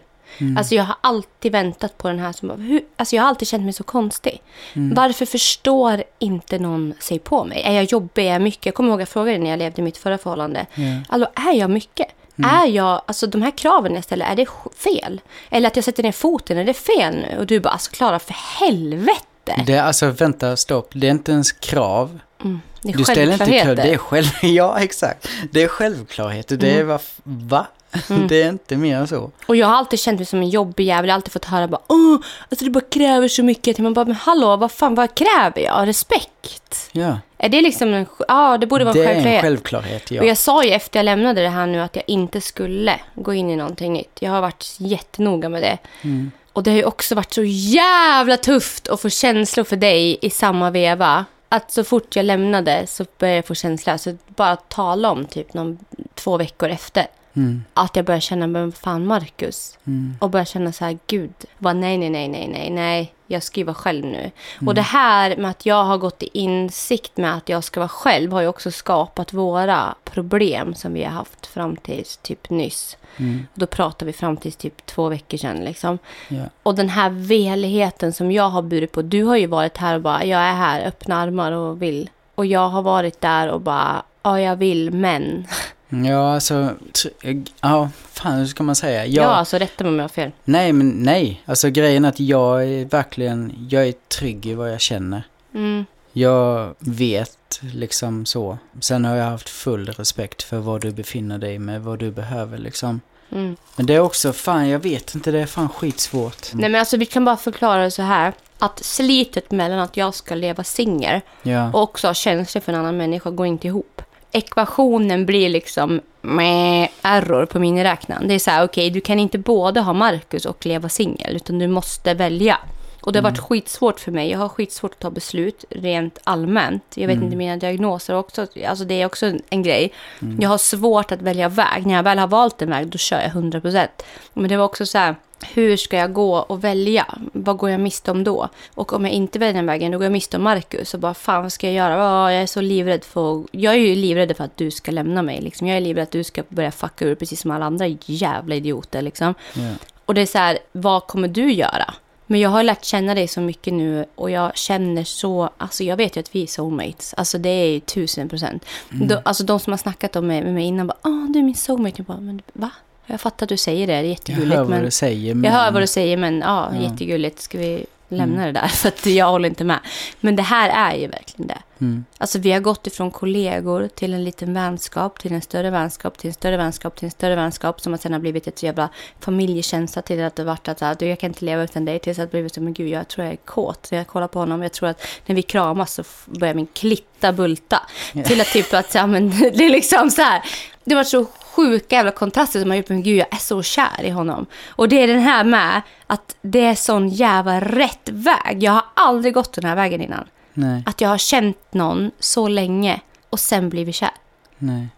[0.58, 3.64] Alltså jag har alltid väntat på den här som hur, alltså jag har alltid känt
[3.64, 4.42] mig så konstig.
[4.74, 7.62] Varför förstår inte någon sig på mig?
[7.64, 8.26] Är jag jobbig?
[8.26, 8.66] Är jag mycket?
[8.66, 10.66] Jag kommer ihåg att jag frågade när jag levde i mitt förra förhållande.
[10.74, 10.84] Ja.
[11.08, 12.06] Alltså är jag mycket?
[12.44, 15.20] Är jag, alltså de här kraven jag ställer, är det fel?
[15.50, 17.36] Eller att jag sätter ner foten, är det fel nu?
[17.38, 19.62] Och du bara, alltså Klara för helvete!
[19.66, 20.90] Det är alltså, vänta, stopp.
[20.94, 22.18] Det är inte ens krav.
[22.44, 23.76] Mm, det är Du ställer inte krav.
[23.76, 24.26] Det är själv...
[24.42, 25.28] Ja, exakt.
[25.50, 26.56] Det är självklarheter.
[26.56, 26.90] Det Mm.
[26.90, 27.66] är vad...
[27.92, 28.16] Va?
[28.28, 29.30] Det är inte mer än så.
[29.46, 31.08] Och jag har alltid känt mig som en jobbig jävel.
[31.08, 32.18] Jag har alltid fått höra bara, Åh,
[32.50, 33.78] alltså det bara kräver så mycket.
[33.78, 35.88] Man bara, men hallå, vad fan, vad kräver jag?
[35.88, 36.88] Respekt?
[36.92, 37.18] Ja.
[37.38, 39.42] Är det liksom en, ja, det borde vara Det en är en självklarhet.
[39.42, 40.20] självklarhet, ja.
[40.22, 43.34] Och jag sa ju efter jag lämnade det här nu att jag inte skulle gå
[43.34, 44.18] in i någonting nytt.
[44.20, 45.78] Jag har varit jättenoga med det.
[46.02, 46.30] Mm.
[46.52, 50.30] Och det har ju också varit så jävla tufft att få känslor för dig i
[50.30, 51.24] samma veva.
[51.48, 53.96] Att så fort jag lämnade så började jag få känslor.
[53.96, 55.78] Så bara tala om typ någon,
[56.14, 57.06] två veckor efter.
[57.38, 57.64] Mm.
[57.74, 59.78] Att jag började känna, men fan Marcus.
[59.86, 60.14] Mm.
[60.20, 61.32] Och började känna så här, gud.
[61.58, 63.14] Bara, nej, nej, nej, nej, nej, nej.
[63.26, 64.18] Jag ska ju vara själv nu.
[64.18, 64.68] Mm.
[64.68, 67.88] Och det här med att jag har gått i insikt med att jag ska vara
[67.88, 72.96] själv har ju också skapat våra problem som vi har haft fram tills typ nyss.
[73.16, 73.46] Mm.
[73.52, 75.98] Och då pratar vi fram tills typ två veckor sedan liksom.
[76.28, 76.44] Ja.
[76.62, 79.02] Och den här veligheten som jag har burit på.
[79.02, 82.10] Du har ju varit här och bara, jag är här, öppna armar och vill.
[82.34, 85.46] Och jag har varit där och bara, ja jag vill men.
[85.88, 86.70] Ja, alltså...
[86.92, 89.06] tr- Ja, fan hur ska man säga?
[89.06, 90.30] Ja, Jag, alltså rätta mig om jag har fel.
[90.44, 91.42] Nej, men nej.
[91.46, 93.66] Alltså grejen är att jag är verkligen...
[93.70, 95.22] Jag är trygg i vad jag känner.
[95.54, 95.84] Mm.
[96.12, 98.58] Jag vet liksom så.
[98.80, 102.58] Sen har jag haft full respekt för vad du befinner dig med, vad du behöver
[102.58, 103.00] liksom.
[103.32, 103.56] Mm.
[103.76, 106.46] Men det är också, fan jag vet inte, det är fan skitsvårt.
[106.52, 108.32] Nej men alltså vi kan bara förklara det så här.
[108.58, 112.78] Att slitet mellan att jag ska leva singel Ja, och också ha känslor för en
[112.78, 114.02] annan människa går inte ihop.
[114.32, 118.28] Ekvationen blir liksom med error på miniräknaren.
[118.28, 121.58] Det är så här, okej, du kan inte både ha Marcus och leva singel, utan
[121.58, 122.58] du måste välja.
[123.00, 124.30] Och det har varit skitsvårt för mig.
[124.30, 126.82] Jag har skitsvårt att ta beslut rent allmänt.
[126.94, 128.46] Jag vet inte mina diagnoser också.
[128.66, 129.92] Alltså det är också en grej.
[130.40, 131.86] Jag har svårt att välja väg.
[131.86, 133.88] När jag väl har valt en väg, då kör jag 100%.
[134.32, 135.14] Men det var också så här,
[135.54, 137.06] hur ska jag gå och välja?
[137.32, 138.48] Vad går jag miste om då?
[138.74, 140.94] Och om jag inte väljer den vägen, då går jag miste om Marcus.
[140.94, 141.96] Och bara, fan vad ska jag göra?
[141.96, 143.44] Ja, jag är så livrädd för...
[143.50, 145.40] Jag är ju livrädd för att du ska lämna mig.
[145.40, 145.66] Liksom.
[145.66, 149.02] Jag är livrädd att du ska börja fucka ur precis som alla andra jävla idioter.
[149.02, 149.34] Liksom.
[149.54, 149.70] ja.
[150.04, 151.94] Och det är så här, vad kommer du göra?
[152.30, 155.96] Men jag har lärt känna dig så mycket nu och jag känner så, alltså jag
[155.96, 157.14] vet ju att vi är soulmates.
[157.14, 158.64] Alltså det är ju tusen procent.
[158.88, 161.42] De, alltså de som har snackat om mig, med mig innan bara, ah du är
[161.42, 161.94] min soulmate.
[161.96, 162.70] Jag bara, men va?
[163.10, 164.56] Jag fattar att du säger det, det är Jag jättegulligt.
[164.56, 165.44] hör vad du säger, men...
[165.44, 166.80] jag hör vad du säger men ja, Ja.
[166.82, 167.40] jättegulligt.
[167.40, 168.68] Ska vi lämna det där?
[168.68, 169.78] För att jag håller inte med.
[170.20, 171.58] Men det här är ju verkligen det.
[171.80, 172.04] Mm.
[172.18, 176.26] Alltså vi har gått ifrån kollegor till en liten vänskap, till en större vänskap, till
[176.28, 178.88] en större vänskap, till en större vänskap som att sen har blivit ett jävla
[179.20, 182.24] familjekänsla till att det varit att du, jag kan inte leva utan dig, tills att
[182.24, 183.88] det blivit så men gud jag tror jag är kåt.
[183.90, 187.82] Jag kollar på honom, jag tror att när vi kramas så börjar min klitta bulta.
[188.24, 190.42] Till att typ att, ja men det är liksom så här,
[190.84, 191.26] det var så
[191.58, 194.46] sjuka jävla kontraster som har gjort mig, gud jag är så kär i honom.
[194.68, 198.62] Och det är den här med att det är sån jävla rätt väg.
[198.62, 200.24] Jag har aldrig gått den här vägen innan.
[200.54, 203.00] Nej, Att jag har känt någon så länge
[203.30, 204.10] och sen blivit kär.
[204.58, 204.88] nej.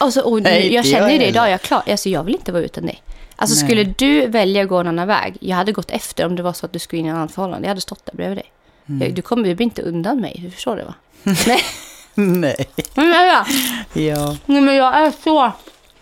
[0.00, 2.34] Och så, och Nej, jag känner ju det idag, jag, är klar, alltså, jag vill
[2.34, 3.02] inte vara utan dig.
[3.36, 3.64] Alltså Nej.
[3.64, 6.52] skulle du välja att gå en annan väg, jag hade gått efter om det var
[6.52, 7.66] så att du skulle in i en annan förhållande.
[7.66, 8.52] Jag hade stått där bredvid dig.
[8.88, 9.02] Mm.
[9.02, 10.94] Jag, du kommer blir inte undan mig, du förstår det va?
[11.46, 11.62] Nej,
[12.14, 12.66] nej.
[12.94, 13.46] men jag,
[14.04, 14.36] Ja.
[14.46, 15.52] nej, men jag är så...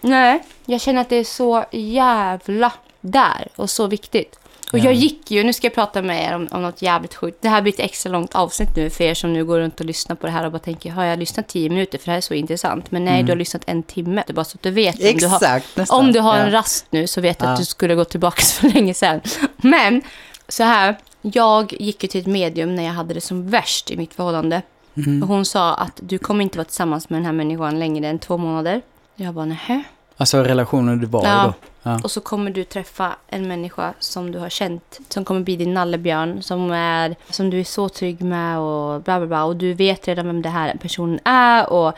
[0.08, 4.38] Nej, jag känner att det är så jävla där och så viktigt.
[4.72, 4.84] Och Ja.
[4.84, 7.38] jag gick ju, nu ska jag prata med er om, om något jävligt sjukt.
[7.42, 9.86] Det här blir ett extra långt avsnitt nu för er som nu går runt och
[9.86, 12.16] lyssnar på det här och bara tänker, har jag lyssnat tio minuter för det här
[12.16, 12.90] är så intressant?
[12.90, 14.22] Men nej, du har lyssnat en timme.
[14.26, 14.94] Det är bara så att du vet.
[14.94, 15.34] Om du har, Mm.
[15.36, 16.00] Exakt, nästan.
[16.00, 18.68] om du har en rast nu så vet du att du skulle gå tillbaka för
[18.68, 19.20] länge sedan.
[19.56, 20.02] Men
[20.48, 23.96] så här, jag gick ju till ett medium när jag hade det som värst i
[23.96, 24.62] mitt förhållande.
[24.94, 25.22] Mhm.
[25.22, 28.18] Och hon sa att du kommer inte vara tillsammans med den här människan längre än
[28.18, 28.82] två månader.
[29.16, 29.82] Jag bara, nähä?
[30.20, 31.44] Alltså relationen du var Ja.
[31.44, 31.54] i då.
[31.82, 32.00] Ja.
[32.04, 35.74] Och så kommer du träffa en människa som du har känt, som kommer bli din
[35.74, 39.44] nallebjörn, som, är, som du är så trygg med och bla bla bla.
[39.44, 41.72] Och du vet redan vem det här personen är.
[41.72, 41.92] Och,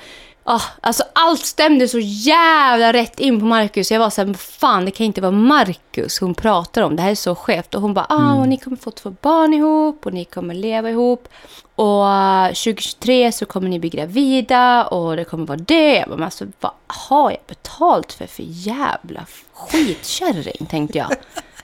[0.51, 3.90] ah, alltså allt stämde så jävla rätt in på Marcus.
[3.90, 6.96] Jag var så här, fan det kan inte vara Marcus hon pratar om.
[6.96, 7.74] Det här är så skevt.
[7.74, 10.90] Och hon bara, ah, och ni kommer få två barn ihop och ni kommer leva
[10.90, 11.28] ihop.
[11.74, 15.96] Och eh, 2023 så kommer ni bli gravida och det kommer vara det.
[15.96, 21.11] Jag bara, men alltså, vad har jag betalt för för jävla skitkärring, tänkte jag.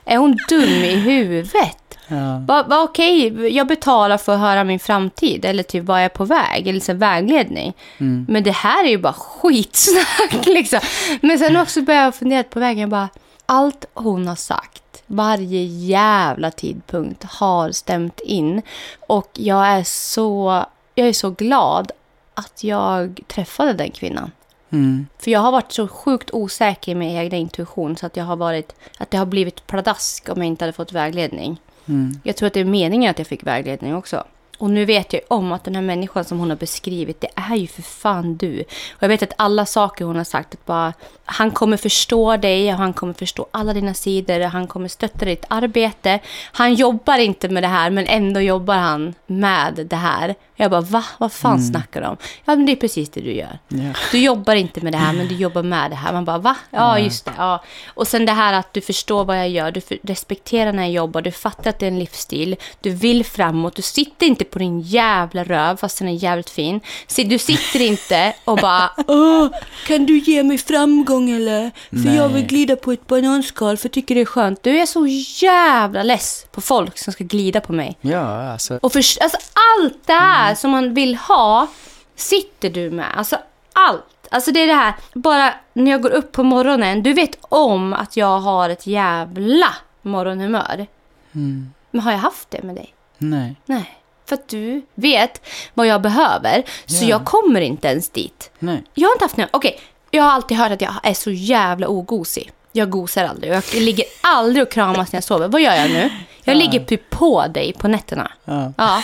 [0.05, 1.86] Är hon dum i huvudet?
[2.07, 2.37] Ja.
[2.47, 6.09] Va, va, Okej, jag betalar för att höra min framtid eller typ vad jag är
[6.09, 7.73] på väg, eller så vägledning.
[7.97, 8.25] Mm.
[8.29, 10.79] Men det här är ju bara skitsnack liksom.
[11.21, 13.09] Men sen också började jag fundera på vägen, bara,
[13.45, 18.61] allt hon har sagt, varje jävla tidpunkt har stämt in.
[19.07, 21.91] Och jag är så, jag är så glad
[22.33, 24.31] att jag träffade den kvinnan.
[24.69, 25.07] Mm.
[25.19, 28.75] För jag har varit så sjukt osäker med egna intuition så att jag har varit,
[28.97, 31.59] att det har blivit pladask om jag inte hade fått vägledning.
[31.87, 32.19] Mm.
[32.23, 34.23] Jag tror att det är meningen att jag fick vägledning också.
[34.57, 37.55] Och nu vet jag om att den här människan som hon har beskrivit, det är
[37.55, 38.61] ju för fan du.
[38.91, 40.93] Och jag vet att alla saker hon har sagt, att bara,
[41.25, 45.45] han kommer förstå dig och han kommer förstå alla dina sidor, han kommer stötta ditt
[45.47, 46.19] arbete.
[46.51, 50.35] Han jobbar inte med det här, men ändå jobbar han med det här.
[50.59, 51.03] Jag bara, va?
[51.17, 52.17] Vad fan snackar du om?
[52.45, 53.59] Ja, men det är precis det du gör.
[53.67, 53.93] Ja.
[54.11, 56.13] Du jobbar inte med det här, men du jobbar med det här.
[56.13, 56.55] Man bara, va?
[56.71, 57.31] Ja, just det.
[57.37, 57.63] Ja.
[57.87, 59.71] Och sen det här att du förstår vad jag gör.
[59.71, 61.21] Du respekterar när jag jobbar.
[61.21, 62.55] Du fattar att det är en livsstil.
[62.81, 63.75] Du vill framåt.
[63.75, 66.81] Du sitter inte på din jävla röv, fast den är jävligt fin.
[67.07, 69.47] Så du sitter inte och bara, Åh,
[69.87, 71.71] kan du ge mig framgång eller?
[71.89, 72.47] För jag vill Nej.
[72.47, 74.63] glida på ett bananskal för jag tycker det är skönt.
[74.63, 75.07] Du är så
[75.45, 77.97] jävla less på folk som ska glida på mig.
[78.01, 78.79] Ja, alltså.
[78.81, 81.67] Och för, alltså allt det här som man vill ha
[82.15, 83.17] sitter du med.
[83.17, 83.37] Alltså
[83.73, 84.27] allt.
[84.31, 87.93] Alltså det är det här, bara när jag går upp på morgonen, du vet om
[87.93, 89.67] att jag har ett jävla
[90.01, 90.87] morgonhumör.
[91.35, 91.73] Mm.
[91.91, 92.93] Men har jag haft det med dig?
[93.17, 93.55] Nej.
[93.65, 93.96] Nej.
[94.27, 95.41] För att du vet
[95.73, 97.09] vad jag behöver, så Ja.
[97.09, 98.51] jag kommer inte ens dit.
[98.59, 98.83] Nej.
[98.93, 99.49] Jag har inte haft några...
[99.53, 99.79] Okej,
[100.11, 102.51] jag har alltid hört att jag är så jävla ogosig.
[102.71, 103.53] Jag gosar aldrig.
[103.53, 105.47] Jag ligger aldrig och kramas när jag sover.
[105.47, 106.09] Vad gör jag nu?
[106.43, 106.59] Jag Ja.
[106.59, 108.31] ligger typ på dig på nätterna.
[108.45, 108.73] Ja.
[108.77, 109.01] Ja.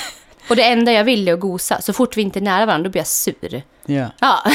[0.49, 1.81] Och det enda jag vill är att gosa.
[1.81, 3.63] Så fort vi inte är nära varandra, då blir jag sur.
[3.85, 4.05] Ja.
[4.19, 4.43] Ja.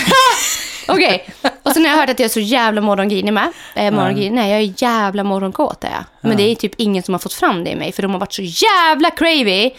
[0.88, 1.30] Okej.
[1.62, 3.52] Och sen har jag hört att jag är så jävla morgongrinig med.
[3.74, 4.32] Eh, morgongrinig.
[4.32, 6.04] Nej, jag är jävla morgonkåt är jag.
[6.20, 7.92] Men det är typ ingen som har fått fram det i mig.
[7.92, 9.70] För de har varit så jävla cravy.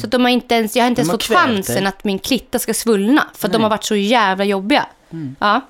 [0.00, 1.10] Så att de har inte ens, jag har inte Mm.
[1.10, 1.86] Ens har fått chansen dig.
[1.86, 3.24] att min klitta ska svullna.
[3.34, 4.86] För att de har varit så jävla jobbiga.
[5.38, 5.60] Ja.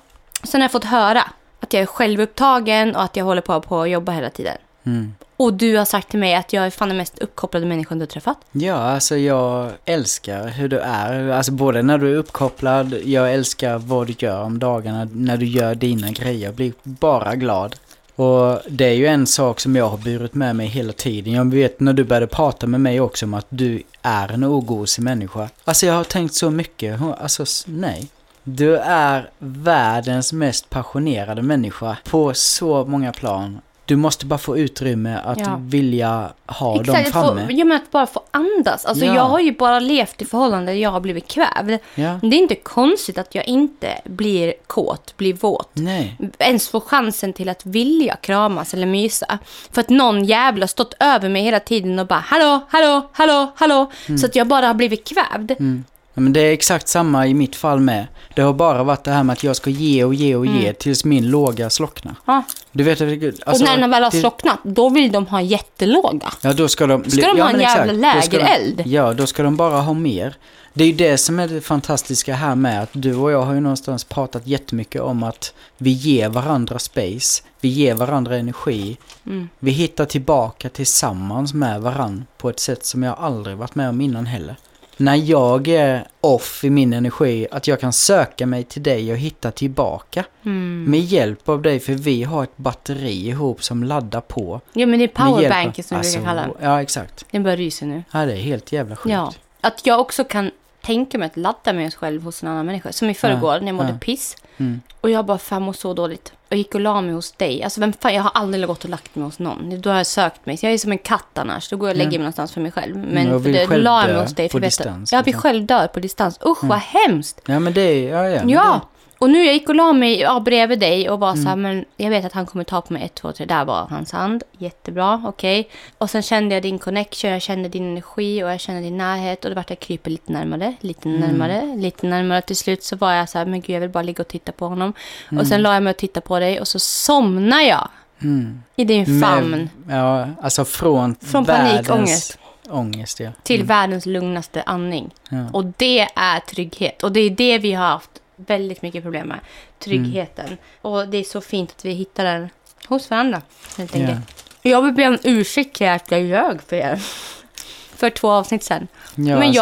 [0.43, 1.23] Sen har jag fått höra
[1.59, 4.57] att jag är självupptagen och att jag håller på, på att jobba hela tiden.
[4.85, 5.13] Mm.
[5.37, 8.01] Och du har sagt till mig att jag är fan den mest uppkopplade människan du
[8.01, 8.37] har träffat.
[8.51, 11.29] Ja, alltså jag älskar hur du är.
[11.29, 15.45] Alltså både när du är uppkopplad, jag älskar vad du gör om dagarna, när du
[15.45, 16.45] gör dina grejer.
[16.45, 17.75] Jag blir bara glad.
[18.15, 21.33] Och det är ju en sak som jag har burit med mig hela tiden.
[21.33, 25.03] Jag vet när du började prata med mig också om att du är en ogosig
[25.03, 25.49] människa.
[25.63, 27.01] Alltså jag har tänkt så mycket.
[27.01, 28.07] Alltså nej.
[28.43, 33.61] Du är världens mest passionerade människa på så många plan.
[33.87, 35.59] Du måste bara få utrymme att Ja.
[35.61, 37.45] vilja ha dem Exakt, att framme.
[37.45, 38.85] få, ja, men att bara få andas.
[38.85, 39.15] Alltså, Ja.
[39.15, 41.71] Jag har ju bara levt i förhållanden där jag har blivit kvävd.
[41.95, 42.19] Ja.
[42.21, 45.69] Det är inte konstigt att jag inte blir kåt, blir våt.
[45.73, 46.17] Nej.
[46.39, 49.39] Ens får chansen till att vilja kramas eller mysa.
[49.71, 53.51] För att någon jävla har stått över mig hela tiden och bara hallå, hallå, hallå,
[53.55, 53.91] hallå.
[54.19, 55.51] Så att jag bara har blivit kvävd.
[55.51, 55.83] Mm.
[56.21, 58.07] Men det är exakt samma i mitt fall med.
[58.35, 60.73] Det har bara varit det här med att jag ska ge och ge och ge
[60.73, 62.15] tills min låga slocknar.
[62.25, 62.43] Ja.
[62.71, 66.33] Du vet, alltså, och när den väl har slocknat, då vill de ha jättelåga.
[66.41, 67.01] Ja, då ska de...
[67.01, 68.81] Bli, Ska de ja, ha en jävla lägereld?
[68.85, 70.35] Ja, då ska de bara ha mer.
[70.73, 73.53] Det är ju det som är det fantastiska här med att du och jag har
[73.53, 79.49] ju någonstans pratat jättemycket om att vi ger varandra space, vi ger varandra energi, Mm.
[79.59, 84.01] vi hittar tillbaka tillsammans med varandra på ett sätt som jag aldrig varit med om
[84.01, 84.55] innan heller.
[84.97, 89.17] När jag är off i min energi, att jag kan söka mig till dig och
[89.17, 90.25] hitta tillbaka.
[90.45, 90.85] Mm.
[90.91, 94.61] Med hjälp av dig, för vi har ett batteri ihop som laddar på.
[94.73, 96.51] Ja, men det är powerbanken som vi Alltså, brukar kalla den.
[96.61, 97.25] Ja, exakt.
[97.31, 98.03] Den börjar rysa nu.
[98.11, 99.13] Ja, det är helt jävla sjukt.
[99.13, 99.33] Ja.
[99.61, 100.51] Att jag också kan
[100.85, 102.91] tänka mig att ladda mig själv hos en annan människa.
[102.91, 103.97] Som i förrgår när jag mådde ja.
[104.01, 104.37] piss.
[104.57, 104.81] Mm.
[105.01, 106.33] Och jag bara, fan mår så dåligt.
[106.49, 107.63] Jag gick och la mig hos dig.
[107.63, 109.81] Alltså vem fan, jag har aldrig gått och lagt mig hos någon.
[109.81, 110.57] Då har jag sökt mig.
[110.61, 111.69] Jag är som en katt annars.
[111.69, 112.97] Då går jag och lägger mig någonstans för mig själv.
[112.97, 114.49] Men Mm, och för vill det, själv la jag mig hos dig.
[114.49, 115.41] på För distans, Jag vill liksom.
[115.41, 116.39] själv dö på distans.
[116.45, 117.41] Usch vad hemskt.
[117.45, 118.09] Ja, men det är...
[118.11, 118.39] Ja, ja.
[118.39, 118.81] men Ja.
[119.19, 121.43] Och nu jag gick och la mig ja, bredvid dig och var Mm.
[121.43, 123.45] så här, men jag vet att han kommer ta på mig ett, två, tre.
[123.45, 124.43] Där var hans hand.
[124.57, 125.69] Jättebra, okej.
[125.97, 129.43] Och sen kände jag din connection, jag kände din energi och jag kände din närhet.
[129.45, 131.21] Och det vart jag kryper lite närmare, lite Mm.
[131.21, 132.41] närmare, lite närmare.
[132.41, 134.51] Till slut så var jag så här, men gud jag vill bara ligga och titta
[134.51, 134.93] på honom.
[135.25, 135.45] Och Mm.
[135.45, 137.89] sen la jag mig och tittade på dig och så somnade jag.
[138.23, 138.61] Mm.
[138.75, 139.69] i din famn.
[139.85, 142.37] Med, ja, alltså från, Från världens panikångest.
[142.69, 143.29] Ångest, ja.
[143.43, 145.13] Till världens lugnaste andning.
[145.29, 145.37] ja.
[145.53, 147.03] Och det är trygghet.
[147.03, 149.39] Och det är det vi har haft väldigt mycket problem med.
[149.79, 150.45] Tryggheten.
[150.45, 150.57] Mm.
[150.81, 152.49] Och det är så fint att vi hittar den
[152.87, 153.41] hos varandra.
[153.77, 154.45] Helt enkelt.
[154.61, 157.01] Jag vill be om ursäkt till att jag ljög för er.
[157.95, 158.87] För två avsnitt sedan.
[159.15, 159.53] Ja, men alltså,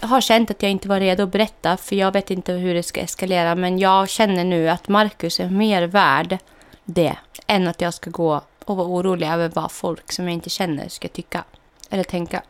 [0.00, 1.76] jag har känt att jag inte var redo att berätta.
[1.76, 3.54] För jag vet inte hur det ska eskalera.
[3.54, 6.38] Men jag känner nu att Marcus är mer värd
[6.84, 7.16] det.
[7.46, 10.88] Än att jag ska gå och vara orolig över vad folk som jag inte känner
[10.88, 11.44] ska tycka.
[11.90, 12.42] Eller tänka.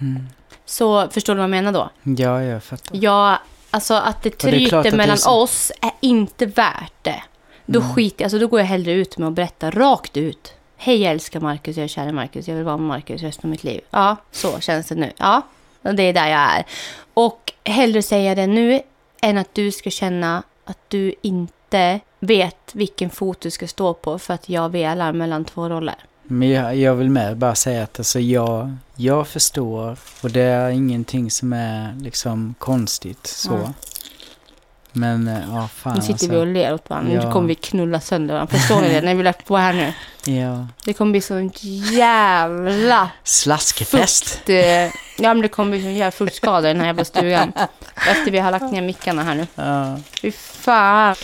[0.00, 0.26] Mm.
[0.64, 1.90] Så förstår du vad jag menar då?
[2.02, 2.96] Ja, jag fattar.
[2.96, 3.38] Ja,
[3.70, 7.22] alltså att det är tryter det är mellan så- oss är inte värt det.
[7.66, 7.94] Då Mm.
[7.94, 10.52] skiter alltså då går jag hellre ut med att berätta rakt ut.
[10.76, 13.44] Hej jag älskar Marcus, jag är kär i Marcus, jag vill vara med Marcus resten
[13.48, 13.80] av mitt liv.
[13.90, 15.12] Ja, så känns det nu.
[15.16, 15.42] Ja,
[15.82, 16.64] det är där jag är.
[17.14, 18.80] Och hellre säga det nu
[19.22, 24.18] än att du ska känna att du inte vet vilken fot du ska stå på
[24.18, 25.94] för att jag velar mellan två roller.
[26.30, 30.70] Men jag, jag vill med bara säga att alltså jag, jag förstår och det är
[30.70, 33.54] ingenting som är liksom konstigt så.
[33.54, 33.72] Mm.
[34.98, 36.30] Men eh, ja, fan Nu sitter alltså.
[36.30, 37.12] vi och ler åt varandra.
[37.12, 37.32] Nu Ja.
[37.32, 38.56] kommer vi knulla sönder varandra.
[38.58, 39.00] Förstår ni det?
[39.00, 39.92] När vi lagt på här nu.
[40.34, 40.66] Ja.
[40.84, 41.50] Det kommer bli sån
[41.92, 44.28] jävla Slaskefest.
[44.34, 44.48] fukt.
[44.48, 44.56] eh,
[45.20, 47.52] Ja, men det kommer bli sån jävla fuktskada i den här jävla stugan.
[47.96, 49.46] Efter vi har lagt ner mickarna här nu.
[49.54, 49.96] Ja.
[50.22, 51.14] Fy fan.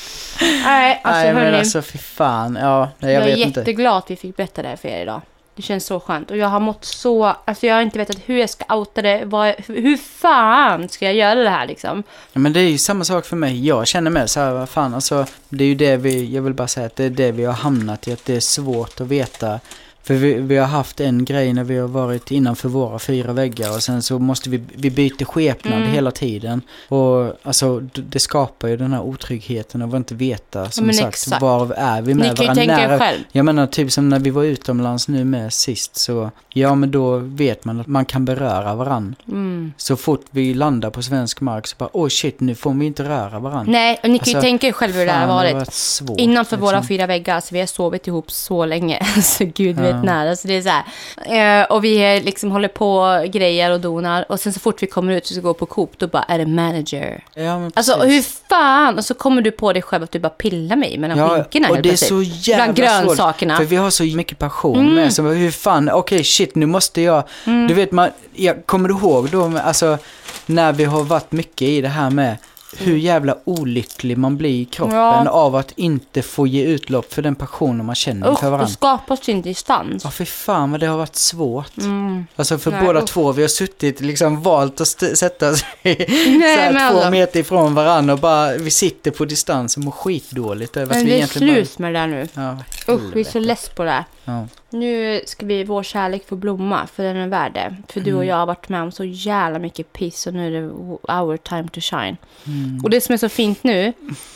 [0.41, 1.59] Nej, alltså Nej men hörni.
[1.59, 2.59] alltså fy fan.
[2.61, 3.61] Ja, jag, jag är vet inte.
[3.61, 5.20] jätteglad att vi fick berätta det här för er idag.
[5.57, 6.31] Det känns så skönt.
[6.31, 7.25] Och jag har mått så...
[7.25, 9.25] Alltså jag har inte vetat hur jag ska outa det.
[9.25, 12.03] Vad, hur fan ska jag göra det här liksom?
[12.33, 13.67] Ja, men det är ju samma sak för mig.
[13.67, 15.27] Jag känner med så här, vad fan alltså.
[15.49, 17.53] Det är ju det vi, jag vill bara säga att det är det vi har
[17.53, 18.13] hamnat i.
[18.13, 19.61] Att det är svårt att veta.
[20.05, 23.71] För vi, vi har haft en grej när vi har varit innanför våra fyra väggar
[23.77, 25.93] och sen så måste vi, vi byta skepnad Mm.
[25.93, 26.63] hela tiden.
[26.89, 31.09] Och alltså det skapar ju den här otryggheten av att inte veta som men sagt
[31.09, 31.43] exakt.
[31.43, 32.77] var är vi med Ni kan ju varandra.
[32.77, 33.21] tänka er själv.
[33.33, 37.17] Jag menar typ som när vi var utomlands nu med sist så ja men då
[37.19, 39.17] vet man att man kan beröra varandra.
[39.29, 39.73] Mm.
[39.77, 43.03] Så fort vi landar på svensk mark så bara oh shit nu får vi inte
[43.09, 43.73] röra varandra.
[43.73, 45.73] Nej, och ni kan ju Alltså, tänka er själv hur det här har det varit.
[45.75, 46.89] svårt, Innanför våra liksom.
[46.89, 49.05] fyra väggar, så vi har sovit ihop så länge.
[49.23, 50.03] Så gud vet Ja.
[50.03, 50.26] när.
[50.26, 51.61] Alltså det är så här.
[51.62, 54.24] Eh, och vi liksom håller på grejer och donar.
[54.28, 56.38] Och sen så fort vi kommer ut och ska gå på Coop, då bara är
[56.38, 57.24] det manager.
[57.34, 58.99] Ja, men Alltså hur fan?
[58.99, 61.68] Och så kommer du på dig själv att du bara pillar mig mellan Ja, skinkorna
[61.70, 63.55] och det är så jävla Bland grönsakerna.
[63.57, 63.64] svårt.
[63.64, 64.95] För vi har så mycket passion Mm.
[64.95, 65.12] med.
[65.12, 67.24] Så hur fan, okej shit nu måste jag.
[67.45, 69.99] Du vet man, jag kommer du ihåg då, alltså
[70.47, 72.36] när vi har varit mycket i det här med
[72.79, 75.29] hur jävla olycklig man blir i kroppen Ja.
[75.29, 78.66] av att inte få ge utlopp för den passionen man känner Usch, för varandra.
[78.68, 80.05] skapas det en distans.
[80.05, 81.79] Ja, för fan vad det har varit svårt.
[81.79, 82.27] Mm.
[82.37, 83.07] Alltså för Nej, båda usch.
[83.07, 86.07] två, vi har suttit liksom valt att sätta så Nej,
[86.41, 87.11] här men två alltså.
[87.11, 91.07] meter ifrån varandra och bara, vi sitter på distans och mår skitdåligt över att Men
[91.07, 92.29] vi det är slut med det där nu.
[92.35, 92.59] bara...
[92.87, 94.05] Ja, Usch, vi är så less på det här.
[94.25, 94.47] Ja.
[94.75, 97.77] Nu ska vi, vår kärlek få blomma, för den är värd det.
[97.89, 98.18] För du Mm.
[98.18, 100.68] och jag har varit med om så jävla mycket piss och nu är det
[101.14, 102.16] our time to shine.
[102.47, 102.81] Mm.
[102.85, 103.93] Och det som är så fint nu,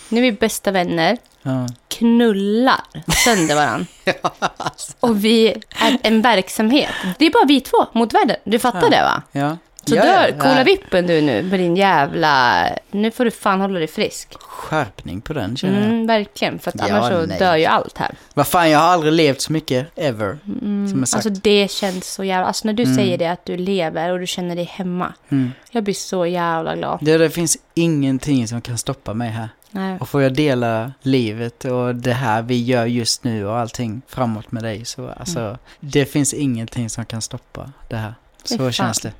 [0.08, 1.66] nu är vi bästa vänner, Ja.
[1.88, 2.80] knullar
[3.24, 3.86] sönder varandra.
[5.00, 6.90] Och vi är en verksamhet.
[7.18, 8.36] Det är bara vi två mot världen.
[8.44, 8.88] Du fattar Ja.
[8.90, 9.22] det va?
[9.32, 9.56] Ja.
[9.88, 12.64] Så ja, dör, ja, coola vippen du nu med din jävla...
[12.90, 14.28] Nu får du fan hålla dig frisk.
[14.40, 15.88] Skärpning på den känner jag.
[15.90, 17.38] Mm, verkligen, för att Ja, annars så nej.
[17.38, 18.10] dör ju allt här.
[18.34, 20.38] Vad fan, jag har aldrig levt så mycket, ever.
[20.46, 21.26] Mm, Som jag sagt.
[21.26, 22.46] alltså det känns så jävla...
[22.46, 22.96] Alltså när du Mm.
[22.96, 25.12] säger det att du lever och du känner dig hemma.
[25.28, 25.52] Mm.
[25.70, 26.98] Jag blir så jävla glad.
[27.02, 29.48] Det, det finns ingenting som kan stoppa mig här.
[29.70, 29.96] Nej.
[30.00, 34.52] Och får jag dela livet och det här vi gör just nu och allting framåt
[34.52, 38.14] med dig så alltså, det finns ingenting som kan stoppa det här.
[38.44, 38.72] Så fan.
[38.72, 39.12] känns det.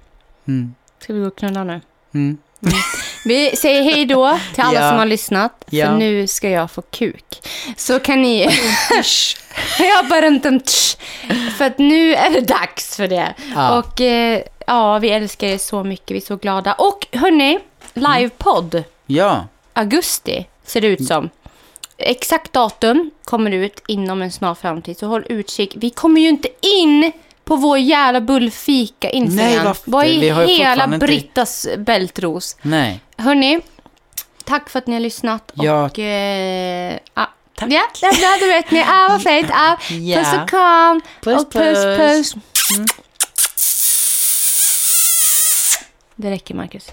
[0.49, 0.75] Mm.
[1.03, 1.81] Ska vi gå och knulla nu?
[2.15, 2.39] Mm.
[3.25, 4.89] Vi säger hej då till alla Ja.
[4.91, 5.65] som har lyssnat.
[5.71, 5.97] För Ja.
[5.97, 7.25] nu ska jag få kuk.
[7.77, 8.43] Så kan ni...
[9.79, 10.97] jag bara runt tsch.
[11.59, 13.35] För att nu är det dags för det.
[13.55, 13.79] Ja.
[13.79, 16.11] Och eh, ja, vi älskar er så mycket.
[16.11, 16.73] Vi är så glada.
[16.73, 17.59] Och hörni,
[17.95, 18.83] livepodd.
[19.07, 21.31] Ja, Augusti ser det ut som.
[21.97, 24.99] Exakt datum kommer ut inom en snar framtid.
[24.99, 25.75] Så håll utkik.
[25.77, 27.13] Vi kommer ju inte in
[27.49, 29.47] på vår jävla bullfika Instagram.
[29.51, 29.91] Nej, varför?
[29.91, 32.57] Vad Vi i har ju hela fortfarande inte- Brittas bältros?
[32.63, 33.01] nej.
[33.17, 33.61] Hörni,
[34.45, 35.53] tack för att ni har lyssnat.
[35.55, 35.85] Ja.
[35.85, 37.29] Och, eh, ja,
[37.61, 37.67] ja,
[38.01, 38.81] ja, ja, du vet ni.
[38.89, 39.51] Ah, vad fint.
[39.53, 40.17] Ah, Ja.
[40.19, 41.01] Puss och kram.
[41.23, 42.35] Puss, och puss, puss.
[42.35, 42.35] puss.
[46.17, 46.87] Det räcker, Marcus.